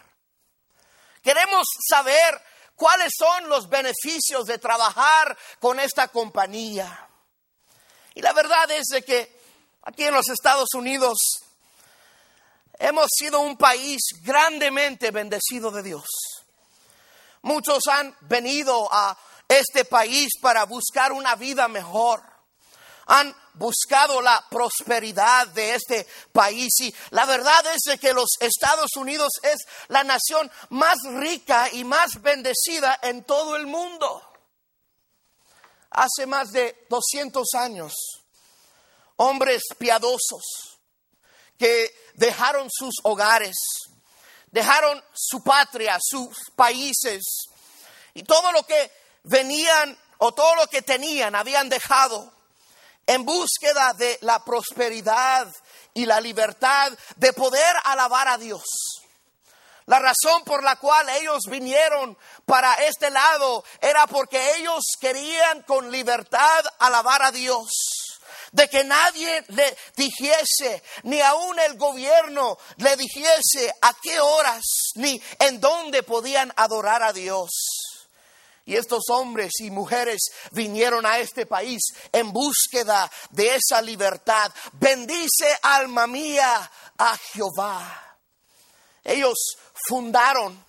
Queremos 1.23 1.65
saber 1.89 2.39
cuáles 2.75 3.11
son 3.17 3.49
los 3.49 3.67
beneficios 3.69 4.45
de 4.45 4.59
trabajar 4.59 5.35
con 5.59 5.79
esta 5.79 6.09
compañía. 6.09 7.09
Y 8.13 8.21
la 8.21 8.31
verdad 8.33 8.69
es 8.69 8.85
de 8.89 9.01
que 9.03 9.41
aquí 9.81 10.03
en 10.03 10.13
los 10.13 10.29
Estados 10.29 10.75
Unidos 10.75 11.17
hemos 12.77 13.07
sido 13.17 13.39
un 13.39 13.57
país 13.57 13.99
grandemente 14.21 15.09
bendecido 15.09 15.71
de 15.71 15.81
Dios. 15.81 16.05
Muchos 17.41 17.87
han 17.87 18.15
venido 18.21 18.87
a 18.91 19.17
este 19.47 19.85
país 19.85 20.29
para 20.41 20.65
buscar 20.65 21.11
una 21.11 21.35
vida 21.35 21.67
mejor. 21.67 22.21
Han 23.05 23.35
buscado 23.53 24.21
la 24.21 24.43
prosperidad 24.49 25.47
de 25.49 25.75
este 25.75 26.07
país 26.31 26.71
y 26.79 26.93
la 27.11 27.25
verdad 27.25 27.63
es 27.75 27.99
que 27.99 28.13
los 28.13 28.29
Estados 28.39 28.95
Unidos 28.95 29.31
es 29.43 29.57
la 29.89 30.03
nación 30.03 30.49
más 30.69 30.97
rica 31.03 31.69
y 31.71 31.83
más 31.83 32.21
bendecida 32.21 32.99
en 33.03 33.23
todo 33.23 33.55
el 33.55 33.67
mundo. 33.67 34.21
Hace 35.91 36.25
más 36.25 36.51
de 36.51 36.87
200 36.89 37.53
años, 37.55 37.93
hombres 39.17 39.61
piadosos 39.77 40.79
que 41.59 41.93
dejaron 42.15 42.67
sus 42.71 42.95
hogares, 43.03 43.55
dejaron 44.47 45.03
su 45.13 45.43
patria, 45.43 45.97
sus 46.01 46.35
países 46.55 47.21
y 48.13 48.23
todo 48.23 48.51
lo 48.51 48.63
que 48.65 49.02
venían 49.23 49.97
o 50.17 50.33
todo 50.33 50.55
lo 50.55 50.67
que 50.67 50.81
tenían 50.81 51.35
habían 51.35 51.69
dejado 51.69 52.31
en 53.05 53.25
búsqueda 53.25 53.93
de 53.93 54.17
la 54.21 54.43
prosperidad 54.43 55.51
y 55.93 56.05
la 56.05 56.21
libertad 56.21 56.91
de 57.17 57.33
poder 57.33 57.75
alabar 57.83 58.27
a 58.27 58.37
Dios. 58.37 58.63
La 59.85 59.99
razón 59.99 60.43
por 60.45 60.63
la 60.63 60.77
cual 60.77 61.09
ellos 61.09 61.41
vinieron 61.49 62.17
para 62.45 62.73
este 62.75 63.09
lado 63.09 63.65
era 63.81 64.07
porque 64.07 64.55
ellos 64.55 64.83
querían 64.99 65.63
con 65.63 65.91
libertad 65.91 66.65
alabar 66.79 67.21
a 67.23 67.31
Dios. 67.31 67.67
De 68.53 68.69
que 68.69 68.83
nadie 68.83 69.43
le 69.47 69.75
dijese, 69.95 70.83
ni 71.03 71.19
aun 71.21 71.59
el 71.59 71.75
gobierno 71.75 72.57
le 72.77 72.95
dijese 72.95 73.73
a 73.81 73.93
qué 73.99 74.19
horas 74.19 74.63
ni 74.95 75.21
en 75.39 75.59
dónde 75.59 76.03
podían 76.03 76.53
adorar 76.55 77.01
a 77.01 77.11
Dios. 77.11 77.49
Y 78.65 78.75
estos 78.75 79.09
hombres 79.09 79.51
y 79.59 79.71
mujeres 79.71 80.21
vinieron 80.51 81.05
a 81.05 81.17
este 81.19 81.45
país 81.45 81.81
en 82.11 82.31
búsqueda 82.31 83.11
de 83.31 83.55
esa 83.55 83.81
libertad. 83.81 84.51
Bendice 84.73 85.57
alma 85.61 86.07
mía 86.07 86.71
a 86.97 87.17
Jehová. 87.17 88.17
Ellos 89.03 89.57
fundaron 89.87 90.63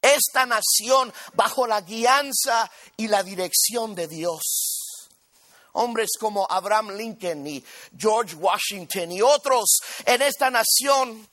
esta 0.00 0.46
nación 0.46 1.12
bajo 1.34 1.66
la 1.66 1.80
guianza 1.80 2.70
y 2.96 3.08
la 3.08 3.22
dirección 3.22 3.94
de 3.94 4.06
Dios. 4.06 4.78
Hombres 5.72 6.10
como 6.18 6.46
Abraham 6.48 6.96
Lincoln 6.96 7.46
y 7.46 7.64
George 7.96 8.34
Washington 8.36 9.12
y 9.12 9.22
otros 9.22 9.78
en 10.04 10.22
esta 10.22 10.50
nación 10.50 11.28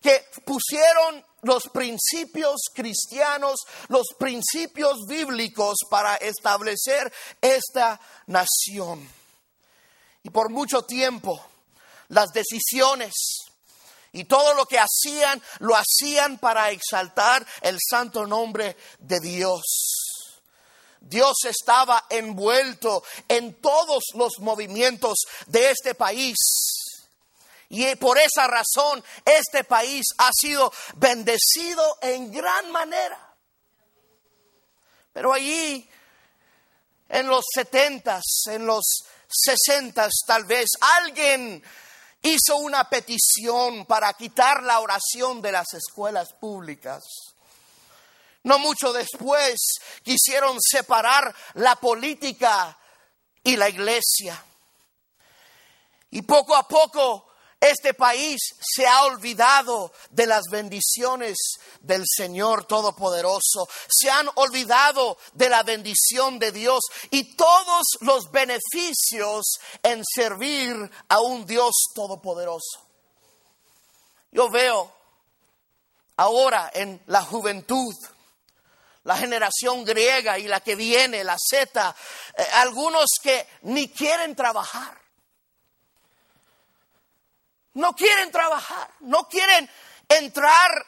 que 0.00 0.26
pusieron 0.44 1.24
los 1.42 1.68
principios 1.68 2.56
cristianos, 2.74 3.60
los 3.88 4.08
principios 4.18 5.06
bíblicos 5.06 5.78
para 5.90 6.16
establecer 6.16 7.12
esta 7.40 8.00
nación. 8.26 9.08
Y 10.22 10.30
por 10.30 10.50
mucho 10.50 10.82
tiempo 10.82 11.44
las 12.08 12.30
decisiones 12.32 13.12
y 14.12 14.24
todo 14.24 14.54
lo 14.54 14.66
que 14.66 14.78
hacían 14.78 15.40
lo 15.60 15.74
hacían 15.76 16.38
para 16.38 16.70
exaltar 16.70 17.46
el 17.62 17.78
santo 17.78 18.26
nombre 18.26 18.76
de 18.98 19.20
Dios. 19.20 19.62
Dios 21.00 21.36
estaba 21.44 22.06
envuelto 22.10 23.04
en 23.28 23.60
todos 23.60 24.02
los 24.14 24.32
movimientos 24.40 25.18
de 25.46 25.70
este 25.70 25.94
país 25.94 26.36
y 27.70 27.94
por 27.96 28.18
esa 28.18 28.46
razón 28.46 29.04
este 29.24 29.64
país 29.64 30.06
ha 30.18 30.30
sido 30.32 30.72
bendecido 30.96 31.98
en 32.00 32.32
gran 32.32 32.70
manera. 32.72 33.36
Pero 35.12 35.32
allí, 35.32 35.88
en 37.08 37.26
los 37.26 37.44
setentas, 37.54 38.22
en 38.46 38.66
los 38.66 38.84
sesentas 39.28 40.12
tal 40.26 40.44
vez, 40.44 40.68
alguien 40.98 41.62
hizo 42.22 42.56
una 42.56 42.88
petición 42.88 43.84
para 43.84 44.12
quitar 44.14 44.62
la 44.62 44.80
oración 44.80 45.42
de 45.42 45.52
las 45.52 45.74
escuelas 45.74 46.32
públicas. 46.32 47.04
No 48.44 48.58
mucho 48.58 48.92
después 48.92 49.56
quisieron 50.02 50.56
separar 50.60 51.34
la 51.54 51.76
política 51.76 52.78
y 53.42 53.56
la 53.56 53.68
iglesia. 53.68 54.42
Y 56.10 56.22
poco 56.22 56.56
a 56.56 56.66
poco 56.66 57.27
este 57.60 57.92
país 57.92 58.40
se 58.60 58.86
ha 58.86 59.04
olvidado 59.04 59.92
de 60.10 60.26
las 60.26 60.44
bendiciones 60.50 61.36
del 61.80 62.04
Señor 62.06 62.66
Todopoderoso. 62.66 63.68
Se 63.88 64.08
han 64.10 64.28
olvidado 64.36 65.18
de 65.34 65.48
la 65.48 65.64
bendición 65.64 66.38
de 66.38 66.52
Dios 66.52 66.84
y 67.10 67.34
todos 67.34 67.84
los 68.00 68.30
beneficios 68.30 69.58
en 69.82 70.04
servir 70.04 70.90
a 71.08 71.20
un 71.20 71.46
Dios 71.46 71.74
Todopoderoso. 71.94 72.86
Yo 74.30 74.48
veo 74.50 74.92
ahora 76.16 76.70
en 76.72 77.02
la 77.06 77.22
juventud, 77.22 77.94
la 79.02 79.16
generación 79.16 79.84
griega 79.84 80.38
y 80.38 80.46
la 80.46 80.60
que 80.60 80.76
viene, 80.76 81.24
la 81.24 81.36
Z, 81.38 81.96
eh, 82.36 82.46
algunos 82.54 83.06
que 83.20 83.48
ni 83.62 83.88
quieren 83.88 84.36
trabajar 84.36 85.07
no 87.78 87.94
quieren 87.94 88.30
trabajar, 88.30 88.90
no 89.00 89.28
quieren 89.28 89.68
entrar 90.08 90.84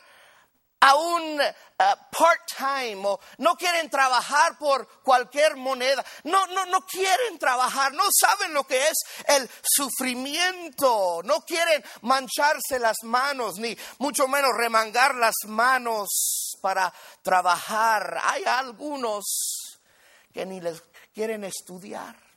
a 0.80 0.94
un 0.96 1.38
uh, 1.40 1.84
part-time 2.10 3.06
o 3.06 3.20
no 3.38 3.54
quieren 3.54 3.88
trabajar 3.88 4.58
por 4.58 4.88
cualquier 5.02 5.56
moneda. 5.56 6.04
No, 6.24 6.46
no, 6.48 6.66
no 6.66 6.80
quieren 6.80 7.38
trabajar, 7.38 7.92
no 7.92 8.04
saben 8.10 8.52
lo 8.54 8.64
que 8.64 8.88
es 8.88 8.96
el 9.28 9.48
sufrimiento, 9.62 11.20
no 11.22 11.42
quieren 11.42 11.84
mancharse 12.02 12.78
las 12.80 12.96
manos, 13.04 13.58
ni 13.58 13.76
mucho 13.98 14.26
menos 14.26 14.50
remangar 14.56 15.14
las 15.14 15.36
manos 15.46 16.56
para 16.60 16.92
trabajar. 17.22 18.18
Hay 18.24 18.44
algunos 18.44 19.78
que 20.32 20.44
ni 20.44 20.60
les 20.60 20.82
quieren 21.14 21.44
estudiar. 21.44 22.29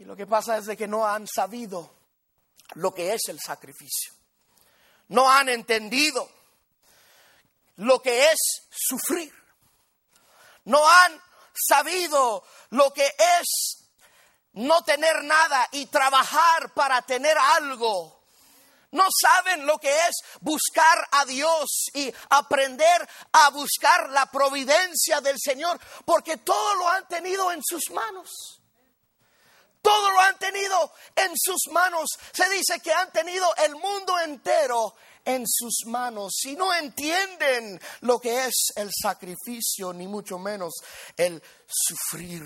Y 0.00 0.04
lo 0.04 0.16
que 0.16 0.26
pasa 0.26 0.58
es 0.58 0.66
de 0.66 0.76
que 0.76 0.88
no 0.88 1.06
han 1.06 1.28
sabido 1.28 1.94
lo 2.74 2.92
que 2.92 3.14
es 3.14 3.28
el 3.28 3.38
sacrificio 3.38 4.12
no 5.10 5.30
han 5.30 5.48
entendido 5.48 6.28
lo 7.76 8.00
que 8.00 8.30
es 8.30 8.38
sufrir. 8.70 9.32
No 10.64 10.88
han 10.88 11.20
sabido 11.52 12.44
lo 12.70 12.92
que 12.92 13.06
es 13.06 13.86
no 14.52 14.82
tener 14.82 15.24
nada 15.24 15.68
y 15.72 15.86
trabajar 15.86 16.72
para 16.74 17.02
tener 17.02 17.36
algo. 17.38 18.20
No 18.92 19.06
saben 19.20 19.66
lo 19.66 19.78
que 19.78 19.90
es 19.90 20.16
buscar 20.40 21.08
a 21.12 21.24
Dios 21.24 21.86
y 21.94 22.12
aprender 22.28 23.08
a 23.32 23.50
buscar 23.50 24.10
la 24.10 24.26
providencia 24.26 25.20
del 25.20 25.36
Señor, 25.40 25.78
porque 26.04 26.38
todo 26.38 26.74
lo 26.74 26.88
han 26.88 27.06
tenido 27.08 27.50
en 27.52 27.62
sus 27.64 27.90
manos. 27.90 28.59
Todo 29.82 30.10
lo 30.10 30.20
han 30.20 30.38
tenido 30.38 30.92
en 31.16 31.32
sus 31.36 31.68
manos. 31.70 32.08
Se 32.32 32.48
dice 32.50 32.80
que 32.80 32.92
han 32.92 33.10
tenido 33.12 33.46
el 33.56 33.74
mundo 33.76 34.18
entero 34.20 34.94
en 35.24 35.46
sus 35.46 35.86
manos. 35.86 36.34
Si 36.36 36.54
no 36.54 36.74
entienden 36.74 37.80
lo 38.00 38.18
que 38.18 38.46
es 38.46 38.72
el 38.76 38.90
sacrificio, 38.92 39.92
ni 39.92 40.06
mucho 40.06 40.38
menos 40.38 40.74
el 41.16 41.42
sufrir. 41.66 42.44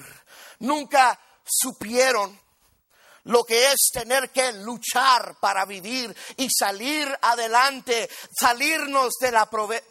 Nunca 0.61 1.19
supieron 1.45 2.41
lo 3.25 3.43
que 3.45 3.73
es 3.73 3.91
tener 3.93 4.31
que 4.31 4.53
luchar 4.53 5.37
para 5.41 5.65
vivir 5.65 6.15
y 6.37 6.49
salir 6.51 7.09
adelante, 7.23 8.09
salirnos 8.39 9.15
de 9.21 9.33
la, 9.33 9.49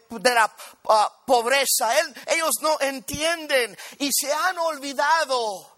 de 0.10 0.34
la 0.34 0.56
ah, 0.90 1.24
pobreza. 1.26 1.94
ellos 2.28 2.52
no 2.62 2.80
entienden 2.80 3.76
y 4.00 4.10
se 4.14 4.32
han 4.32 4.58
olvidado 4.60 5.73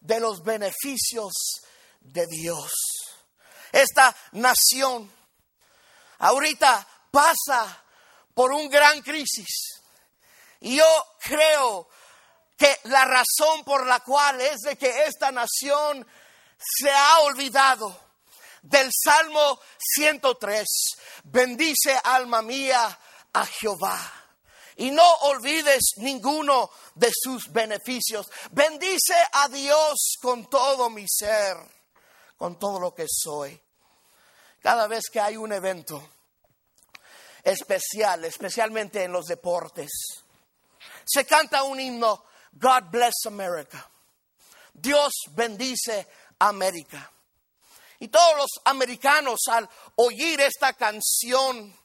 de 0.00 0.20
los 0.20 0.42
beneficios 0.42 1.32
de 2.00 2.26
Dios. 2.26 2.72
Esta 3.72 4.14
nación 4.32 5.10
ahorita 6.18 6.86
pasa 7.10 7.84
por 8.34 8.52
un 8.52 8.68
gran 8.68 9.02
crisis. 9.02 9.80
Y 10.60 10.76
yo 10.76 11.16
creo 11.20 11.88
que 12.56 12.78
la 12.84 13.04
razón 13.04 13.64
por 13.64 13.86
la 13.86 14.00
cual 14.00 14.40
es 14.40 14.60
de 14.60 14.76
que 14.76 15.04
esta 15.04 15.30
nación 15.30 16.06
se 16.58 16.90
ha 16.90 17.20
olvidado 17.20 17.98
del 18.62 18.90
Salmo 18.92 19.60
103. 19.78 20.66
Bendice 21.24 21.98
alma 22.04 22.42
mía 22.42 22.98
a 23.32 23.46
Jehová 23.46 24.19
y 24.80 24.90
no 24.90 25.06
olvides 25.24 25.92
ninguno 25.98 26.70
de 26.94 27.12
sus 27.14 27.52
beneficios. 27.52 28.30
Bendice 28.50 29.14
a 29.32 29.46
Dios 29.48 30.16
con 30.22 30.48
todo 30.48 30.88
mi 30.88 31.04
ser, 31.06 31.54
con 32.38 32.58
todo 32.58 32.80
lo 32.80 32.94
que 32.94 33.04
soy. 33.06 33.60
Cada 34.58 34.86
vez 34.86 35.10
que 35.12 35.20
hay 35.20 35.36
un 35.36 35.52
evento 35.52 36.08
especial, 37.44 38.24
especialmente 38.24 39.04
en 39.04 39.12
los 39.12 39.26
deportes, 39.26 39.90
se 41.04 41.26
canta 41.26 41.62
un 41.62 41.78
himno, 41.78 42.24
God 42.52 42.84
bless 42.90 43.26
America. 43.26 43.86
Dios 44.72 45.12
bendice 45.32 46.08
América. 46.38 47.12
Y 47.98 48.08
todos 48.08 48.34
los 48.34 48.50
americanos 48.64 49.40
al 49.48 49.68
oír 49.96 50.40
esta 50.40 50.72
canción 50.72 51.78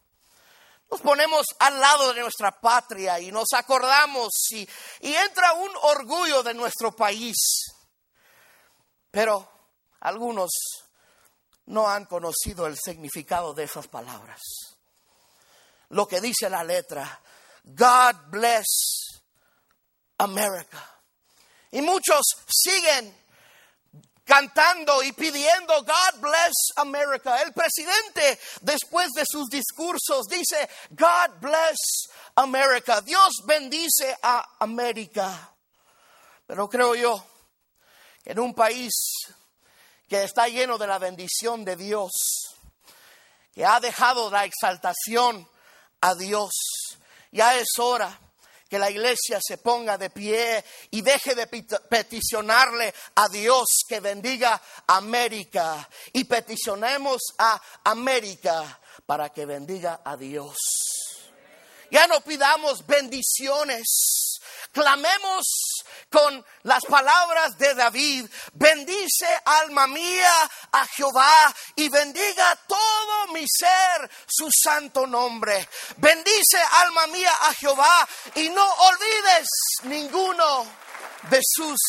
nos 0.90 1.02
ponemos 1.02 1.46
al 1.60 1.80
lado 1.80 2.14
de 2.14 2.22
nuestra 2.22 2.60
patria 2.60 3.20
y 3.20 3.32
nos 3.32 3.48
acordamos 3.54 4.32
y, 4.52 4.68
y 5.02 5.14
entra 5.14 5.54
un 5.54 5.72
orgullo 5.82 6.44
de 6.44 6.54
nuestro 6.54 6.96
país. 6.96 7.36
Pero 9.12 9.50
algunos 10.02 10.52
no 11.68 11.90
han 11.90 12.06
conocido 12.06 12.68
el 12.68 12.78
significado 12.78 13.54
de 13.54 13.64
esas 13.64 13.88
palabras. 13.88 14.42
Lo 15.90 16.08
que 16.08 16.22
dice 16.22 16.50
la 16.50 16.64
letra, 16.64 17.22
God 17.64 18.16
bless 18.28 19.22
America. 20.18 21.02
Y 21.72 21.82
muchos 21.82 22.22
siguen 22.48 23.25
cantando 24.26 25.04
y 25.04 25.12
pidiendo 25.14 25.84
God 25.84 26.20
bless 26.20 26.74
America. 26.78 27.42
El 27.42 27.54
presidente, 27.54 28.40
después 28.62 29.12
de 29.14 29.24
sus 29.26 29.48
discursos, 29.48 30.26
dice 30.28 30.68
God 30.90 31.40
bless 31.40 32.10
America. 32.36 33.02
Dios 33.02 33.44
bendice 33.46 34.18
a 34.22 34.58
América. 34.60 35.54
Pero 36.46 36.68
creo 36.68 36.96
yo 36.96 37.26
que 38.24 38.32
en 38.32 38.40
un 38.40 38.54
país 38.54 38.94
que 40.10 40.24
está 40.24 40.48
lleno 40.48 40.78
de 40.78 40.88
la 40.88 41.00
bendición 41.00 41.64
de 41.64 41.76
Dios, 41.76 42.12
que 43.54 43.66
ha 43.66 43.80
dejado 43.80 44.30
la 44.30 44.46
exaltación 44.46 45.48
a 46.02 46.16
Dios, 46.16 46.52
ya 47.32 47.56
es 47.56 47.68
hora 47.78 48.20
que 48.70 48.80
la 48.80 48.90
iglesia 48.90 49.40
se 49.46 49.58
ponga 49.58 49.98
de 49.98 50.10
pie 50.10 50.64
y 50.92 51.02
deje 51.02 51.36
de 51.36 51.48
peticionarle 51.48 52.94
a 53.16 53.30
Dios 53.30 53.66
que 53.88 54.00
bendiga 54.00 54.62
América 54.88 55.88
y 56.14 56.24
peticionemos 56.24 57.22
a 57.38 57.62
América 57.84 58.80
para 59.06 59.30
que 59.30 59.46
bendiga 59.46 60.02
a 60.04 60.18
Dios. 60.18 60.56
Ya 61.92 62.08
no 62.08 62.22
pidamos 62.22 62.86
bendiciones, 62.88 64.40
clamemos 64.72 65.46
con 66.10 66.46
las 66.64 66.84
palabras 66.86 67.58
de 67.58 67.74
David, 67.74 68.30
bendice 68.54 69.28
alma 69.46 69.88
mía 69.88 70.32
a 70.72 70.86
Jehová 70.88 71.54
y 71.76 71.90
bendiga 71.90 72.56
todo 72.68 73.28
mi 73.34 73.46
ser 73.48 74.10
su 74.28 74.50
santo 74.52 75.06
nombre. 75.08 75.68
Bendice 75.98 76.58
alma 76.84 77.08
mía 77.08 77.32
a 77.42 77.54
Jehová 77.54 78.08
y 78.36 78.50
no 78.50 78.66
olvides 78.66 79.48
ninguno 79.84 80.66
de 81.30 81.42
sus 81.44 81.80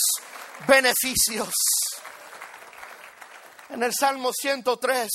beneficios. 0.67 1.53
En 3.69 3.83
el 3.83 3.93
Salmo 3.93 4.33
103, 4.33 5.11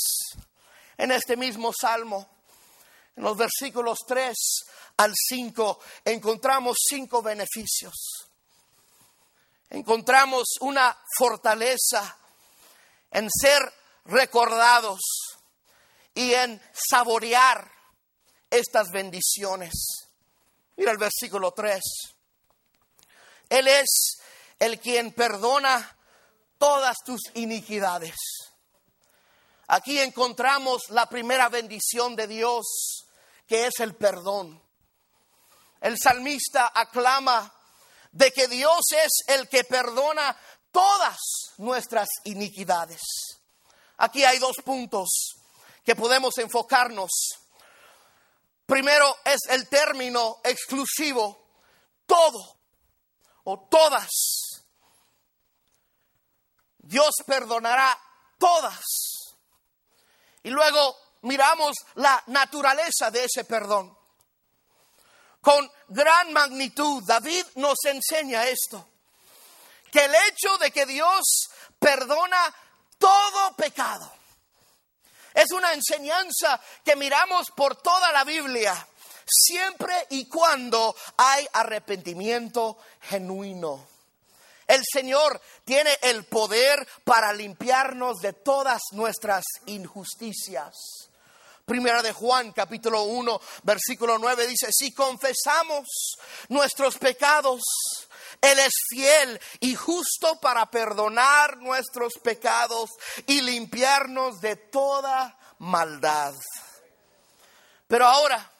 en 0.97 1.11
este 1.11 1.37
mismo 1.37 1.71
Salmo, 1.73 2.29
en 3.15 3.23
los 3.23 3.37
versículos 3.37 3.99
3 4.07 4.35
al 4.97 5.13
5, 5.15 5.79
encontramos 6.05 6.77
cinco 6.87 7.21
beneficios 7.21 8.30
encontramos 9.71 10.57
una 10.59 10.95
fortaleza 11.17 12.17
en 13.09 13.29
ser 13.29 13.61
recordados 14.05 14.99
y 16.13 16.33
en 16.33 16.61
saborear 16.73 17.71
estas 18.49 18.89
bendiciones. 18.91 19.71
Mira 20.75 20.91
el 20.91 20.97
versículo 20.97 21.53
3. 21.53 21.81
Él 23.49 23.67
es 23.67 24.17
el 24.59 24.79
quien 24.79 25.13
perdona 25.13 25.97
todas 26.57 26.97
tus 27.05 27.21
iniquidades. 27.35 28.15
Aquí 29.67 29.99
encontramos 29.99 30.89
la 30.89 31.07
primera 31.07 31.47
bendición 31.47 32.15
de 32.17 32.27
Dios, 32.27 33.07
que 33.47 33.67
es 33.67 33.79
el 33.79 33.95
perdón. 33.95 34.61
El 35.79 35.97
salmista 35.97 36.71
aclama 36.75 37.53
de 38.11 38.31
que 38.31 38.47
Dios 38.47 38.81
es 38.91 39.23
el 39.27 39.47
que 39.47 39.63
perdona 39.63 40.37
todas 40.71 41.17
nuestras 41.57 42.09
iniquidades. 42.25 43.01
Aquí 43.97 44.23
hay 44.23 44.39
dos 44.39 44.57
puntos 44.63 45.35
que 45.83 45.95
podemos 45.95 46.37
enfocarnos. 46.37 47.11
Primero 48.65 49.15
es 49.25 49.39
el 49.49 49.67
término 49.67 50.39
exclusivo, 50.43 51.45
todo 52.05 52.59
o 53.43 53.67
todas. 53.69 54.09
Dios 56.77 57.11
perdonará 57.25 57.97
todas. 58.37 58.83
Y 60.43 60.49
luego 60.49 60.97
miramos 61.21 61.75
la 61.95 62.21
naturaleza 62.27 63.11
de 63.11 63.25
ese 63.25 63.45
perdón 63.45 64.00
con 65.41 65.69
gran 65.87 66.31
magnitud. 66.31 67.03
David 67.05 67.45
nos 67.55 67.77
enseña 67.85 68.47
esto, 68.47 68.87
que 69.91 70.05
el 70.05 70.15
hecho 70.29 70.57
de 70.59 70.71
que 70.71 70.85
Dios 70.85 71.49
perdona 71.79 72.55
todo 72.97 73.55
pecado, 73.55 74.13
Es 75.33 75.51
una 75.51 75.71
enseñanza 75.73 76.59
que 76.83 76.97
miramos 76.97 77.51
por 77.55 77.77
toda 77.77 78.11
la 78.11 78.25
Biblia, 78.25 78.75
siempre 79.25 80.07
y 80.09 80.27
cuando 80.27 80.93
hay 81.15 81.47
arrepentimiento 81.53 82.77
genuino. 82.99 83.87
El 84.67 84.83
Señor 84.83 85.41
tiene 85.65 85.97
el 86.01 86.25
poder 86.25 86.87
para 87.05 87.31
limpiarnos 87.33 88.19
de 88.19 88.33
todas 88.33 88.81
nuestras 88.91 89.43
injusticias. 89.65 91.10
Primera 91.71 92.01
de 92.01 92.11
Juan, 92.11 92.51
capítulo 92.51 93.03
1, 93.03 93.41
versículo 93.63 94.17
9 94.17 94.45
dice, 94.45 94.67
si 94.73 94.93
confesamos 94.93 95.87
nuestros 96.49 96.97
pecados, 96.97 97.61
Él 98.41 98.59
es 98.59 98.73
fiel 98.89 99.39
y 99.61 99.75
justo 99.75 100.37
para 100.41 100.69
perdonar 100.69 101.59
nuestros 101.59 102.15
pecados 102.21 102.89
y 103.25 103.39
limpiarnos 103.39 104.41
de 104.41 104.57
toda 104.57 105.39
maldad. 105.59 106.33
Pero 107.87 108.05
ahora, 108.05 108.51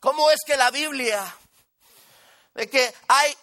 ¿cómo 0.00 0.32
es 0.32 0.40
que 0.44 0.56
la 0.56 0.72
Biblia 0.72 1.24
de 2.54 2.68
que 2.68 2.92
hay 3.06 3.36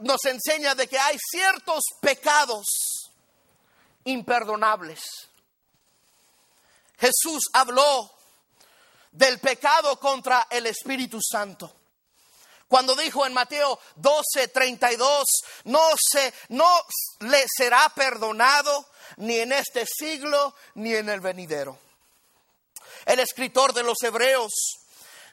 nos 0.00 0.22
enseña 0.26 0.74
de 0.74 0.86
que 0.86 0.98
hay 0.98 1.16
ciertos 1.30 1.84
pecados 2.02 2.66
imperdonables? 4.04 5.27
Jesús 6.98 7.44
habló 7.52 8.12
del 9.12 9.38
pecado 9.38 9.98
contra 9.98 10.46
el 10.50 10.66
Espíritu 10.66 11.20
Santo. 11.22 11.74
Cuando 12.68 12.94
dijo 12.94 13.24
en 13.24 13.32
Mateo 13.32 13.80
12, 13.96 14.48
32, 14.48 15.24
no, 15.64 15.80
se, 15.98 16.34
no 16.50 16.68
le 17.20 17.46
será 17.48 17.88
perdonado 17.94 18.90
ni 19.16 19.38
en 19.38 19.52
este 19.52 19.86
siglo 19.86 20.54
ni 20.74 20.94
en 20.94 21.08
el 21.08 21.20
venidero. 21.20 21.78
El 23.06 23.20
escritor 23.20 23.72
de 23.72 23.82
los 23.82 23.96
Hebreos 24.02 24.52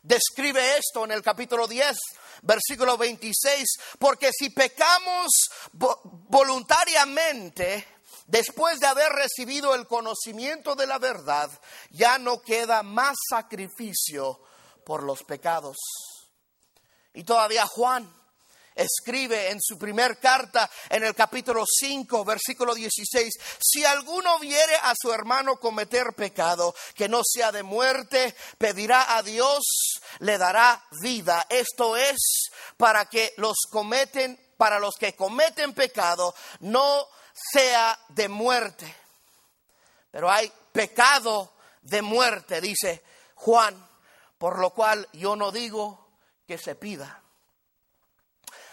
describe 0.01 0.77
esto 0.77 1.03
en 1.03 1.11
el 1.11 1.21
capítulo 1.21 1.67
10, 1.67 1.97
versículo 2.43 2.97
26, 2.97 3.67
porque 3.99 4.31
si 4.31 4.51
pecamos 4.51 5.29
voluntariamente, 5.73 7.94
después 8.25 8.79
de 8.79 8.87
haber 8.87 9.11
recibido 9.11 9.75
el 9.75 9.87
conocimiento 9.87 10.75
de 10.75 10.87
la 10.87 10.99
verdad, 10.99 11.49
ya 11.91 12.17
no 12.17 12.41
queda 12.41 12.83
más 12.83 13.15
sacrificio 13.29 14.41
por 14.85 15.03
los 15.03 15.23
pecados. 15.23 15.77
Y 17.13 17.23
todavía 17.23 17.65
Juan 17.65 18.11
escribe 18.75 19.51
en 19.51 19.61
su 19.61 19.77
primer 19.77 20.19
carta, 20.19 20.69
en 20.89 21.03
el 21.03 21.15
capítulo 21.15 21.63
5, 21.65 22.25
versículo 22.25 22.75
16, 22.75 23.33
si 23.59 23.85
alguno 23.85 24.37
viere 24.39 24.75
a 24.83 24.93
su 24.99 25.11
hermano 25.13 25.57
cometer 25.57 26.13
pecado 26.13 26.75
que 26.93 27.07
no 27.07 27.21
sea 27.23 27.51
de 27.51 27.63
muerte, 27.63 28.35
pedirá 28.57 29.15
a 29.15 29.23
Dios, 29.23 29.63
le 30.19 30.37
dará 30.37 30.83
vida. 31.01 31.45
Esto 31.49 31.95
es 31.95 32.49
para 32.77 33.05
que 33.05 33.33
los 33.37 33.57
cometen, 33.71 34.39
para 34.57 34.79
los 34.79 34.95
que 34.95 35.15
cometen 35.15 35.73
pecado, 35.73 36.35
no 36.59 37.07
sea 37.35 37.99
de 38.09 38.29
muerte. 38.29 38.95
Pero 40.11 40.31
hay 40.31 40.51
pecado 40.71 41.51
de 41.81 42.01
muerte, 42.01 42.61
dice 42.61 43.03
Juan, 43.35 43.87
por 44.37 44.59
lo 44.59 44.71
cual 44.71 45.07
yo 45.13 45.35
no 45.35 45.51
digo 45.51 46.07
que 46.47 46.57
se 46.57 46.75
pida. 46.75 47.21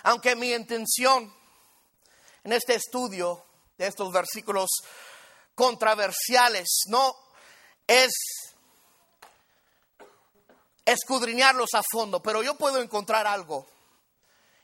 Aunque 0.04 0.36
mi 0.36 0.52
intención 0.52 1.34
en 2.44 2.52
este 2.52 2.74
estudio 2.74 3.44
de 3.76 3.86
estos 3.86 4.12
versículos 4.12 4.70
controversiales 5.54 6.82
no 6.86 7.14
es 7.86 8.12
escudriñarlos 10.84 11.74
a 11.74 11.82
fondo, 11.88 12.22
pero 12.22 12.42
yo 12.42 12.56
puedo 12.56 12.80
encontrar 12.80 13.26
algo. 13.26 13.66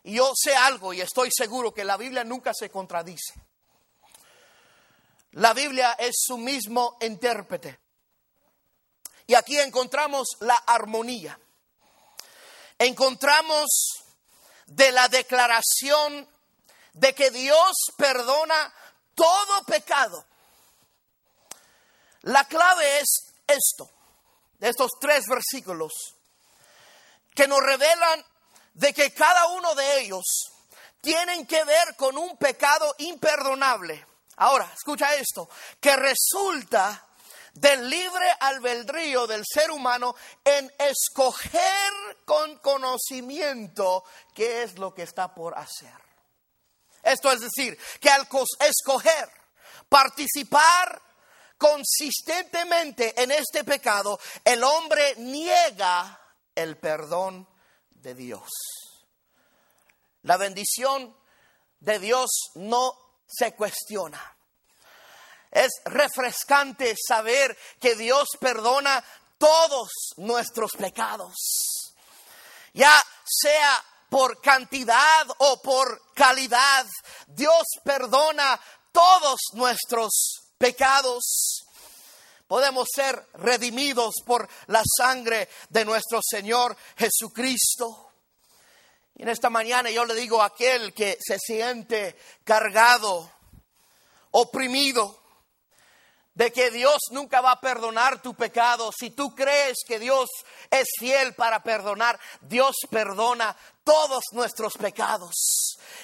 Y 0.04 0.14
yo 0.14 0.32
sé 0.34 0.54
algo 0.56 0.92
y 0.92 1.00
estoy 1.00 1.30
seguro 1.32 1.74
que 1.74 1.84
la 1.84 1.96
Biblia 1.96 2.24
nunca 2.24 2.52
se 2.54 2.70
contradice. 2.70 3.47
La 5.38 5.52
Biblia 5.52 5.96
es 5.98 6.14
su 6.26 6.38
mismo 6.38 6.96
intérprete. 7.00 7.78
Y 9.26 9.34
aquí 9.34 9.58
encontramos 9.58 10.28
la 10.40 10.54
armonía 10.54 11.38
encontramos 12.78 13.66
de 14.66 14.92
la 14.92 15.08
declaración 15.08 16.28
de 16.92 17.14
que 17.14 17.30
Dios 17.30 17.72
perdona 17.96 18.72
todo 19.14 19.64
pecado. 19.64 20.24
La 22.22 22.44
clave 22.46 23.00
es 23.00 23.34
esto, 23.46 23.90
de 24.58 24.68
estos 24.68 24.90
tres 25.00 25.24
versículos, 25.26 25.92
que 27.34 27.48
nos 27.48 27.60
revelan 27.60 28.24
de 28.74 28.92
que 28.92 29.12
cada 29.12 29.46
uno 29.48 29.74
de 29.74 30.00
ellos 30.00 30.24
tienen 31.00 31.46
que 31.46 31.64
ver 31.64 31.96
con 31.96 32.16
un 32.16 32.36
pecado 32.36 32.94
imperdonable. 32.98 34.06
Ahora, 34.38 34.70
escucha 34.74 35.14
esto, 35.16 35.48
que 35.80 35.96
resulta 35.96 37.06
del 37.54 37.88
libre 37.88 38.30
albedrío 38.40 39.26
del 39.26 39.42
ser 39.44 39.70
humano 39.70 40.14
en 40.44 40.72
escoger 40.78 41.92
con 42.24 42.58
conocimiento 42.58 44.04
qué 44.34 44.62
es 44.62 44.78
lo 44.78 44.94
que 44.94 45.02
está 45.02 45.34
por 45.34 45.58
hacer. 45.58 45.94
Esto 47.02 47.32
es 47.32 47.40
decir, 47.40 47.78
que 48.00 48.10
al 48.10 48.28
escoger 48.60 49.30
participar 49.88 51.02
consistentemente 51.56 53.20
en 53.20 53.32
este 53.32 53.64
pecado, 53.64 54.20
el 54.44 54.62
hombre 54.62 55.14
niega 55.16 56.20
el 56.54 56.76
perdón 56.76 57.48
de 57.90 58.14
Dios. 58.14 58.48
La 60.22 60.36
bendición 60.36 61.16
de 61.80 61.98
Dios 61.98 62.30
no 62.54 63.07
se 63.28 63.52
cuestiona. 63.52 64.36
Es 65.50 65.70
refrescante 65.84 66.94
saber 66.96 67.56
que 67.80 67.94
Dios 67.94 68.28
perdona 68.40 69.02
todos 69.38 69.90
nuestros 70.16 70.72
pecados. 70.72 71.34
Ya 72.72 73.02
sea 73.24 73.84
por 74.08 74.40
cantidad 74.40 75.26
o 75.38 75.60
por 75.62 76.12
calidad, 76.14 76.86
Dios 77.26 77.64
perdona 77.84 78.60
todos 78.92 79.40
nuestros 79.52 80.42
pecados. 80.58 81.64
Podemos 82.46 82.88
ser 82.94 83.28
redimidos 83.34 84.14
por 84.24 84.48
la 84.68 84.82
sangre 84.96 85.48
de 85.68 85.84
nuestro 85.84 86.20
Señor 86.22 86.76
Jesucristo. 86.96 88.07
Y 89.18 89.22
en 89.22 89.28
esta 89.28 89.50
mañana 89.50 89.90
yo 89.90 90.04
le 90.04 90.14
digo 90.14 90.40
a 90.40 90.46
aquel 90.46 90.94
que 90.94 91.18
se 91.20 91.38
siente 91.40 92.16
cargado, 92.44 93.28
oprimido, 94.30 95.18
de 96.34 96.52
que 96.52 96.70
Dios 96.70 96.98
nunca 97.10 97.40
va 97.40 97.50
a 97.50 97.60
perdonar 97.60 98.22
tu 98.22 98.34
pecado. 98.34 98.92
Si 98.96 99.10
tú 99.10 99.34
crees 99.34 99.78
que 99.84 99.98
Dios 99.98 100.28
es 100.70 100.86
fiel 101.00 101.34
para 101.34 101.64
perdonar, 101.64 102.18
Dios 102.42 102.76
perdona 102.88 103.56
todos 103.82 104.22
nuestros 104.30 104.74
pecados. 104.74 105.34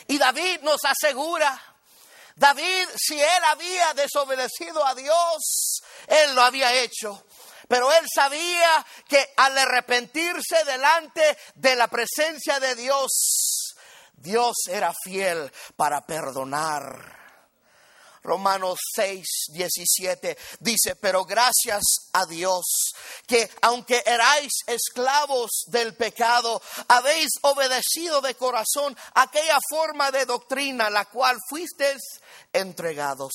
Y 0.08 0.18
David 0.18 0.62
nos 0.62 0.84
asegura, 0.84 1.62
David, 2.34 2.88
si 2.96 3.14
él 3.14 3.44
había 3.44 3.94
desobedecido 3.94 4.84
a 4.84 4.92
Dios, 4.96 5.82
él 6.08 6.34
lo 6.34 6.42
había 6.42 6.74
hecho. 6.82 7.24
Pero 7.68 7.92
él 7.92 8.04
sabía 8.12 8.84
que 9.08 9.32
al 9.36 9.56
arrepentirse 9.56 10.64
delante 10.64 11.36
de 11.54 11.76
la 11.76 11.88
presencia 11.88 12.60
de 12.60 12.74
Dios, 12.74 13.74
Dios 14.14 14.54
era 14.68 14.92
fiel 15.04 15.52
para 15.76 16.04
perdonar. 16.06 17.24
Romanos 18.24 18.78
6, 18.94 19.26
17 19.52 20.38
dice, 20.60 20.96
pero 20.96 21.26
gracias 21.26 21.82
a 22.14 22.24
Dios 22.24 22.64
que 23.26 23.50
aunque 23.60 24.02
erais 24.06 24.50
esclavos 24.66 25.50
del 25.66 25.94
pecado, 25.94 26.60
habéis 26.88 27.28
obedecido 27.42 28.22
de 28.22 28.34
corazón 28.34 28.96
aquella 29.12 29.58
forma 29.68 30.10
de 30.10 30.24
doctrina 30.24 30.88
la 30.88 31.04
cual 31.04 31.36
fuisteis 31.50 32.00
entregados. 32.50 33.32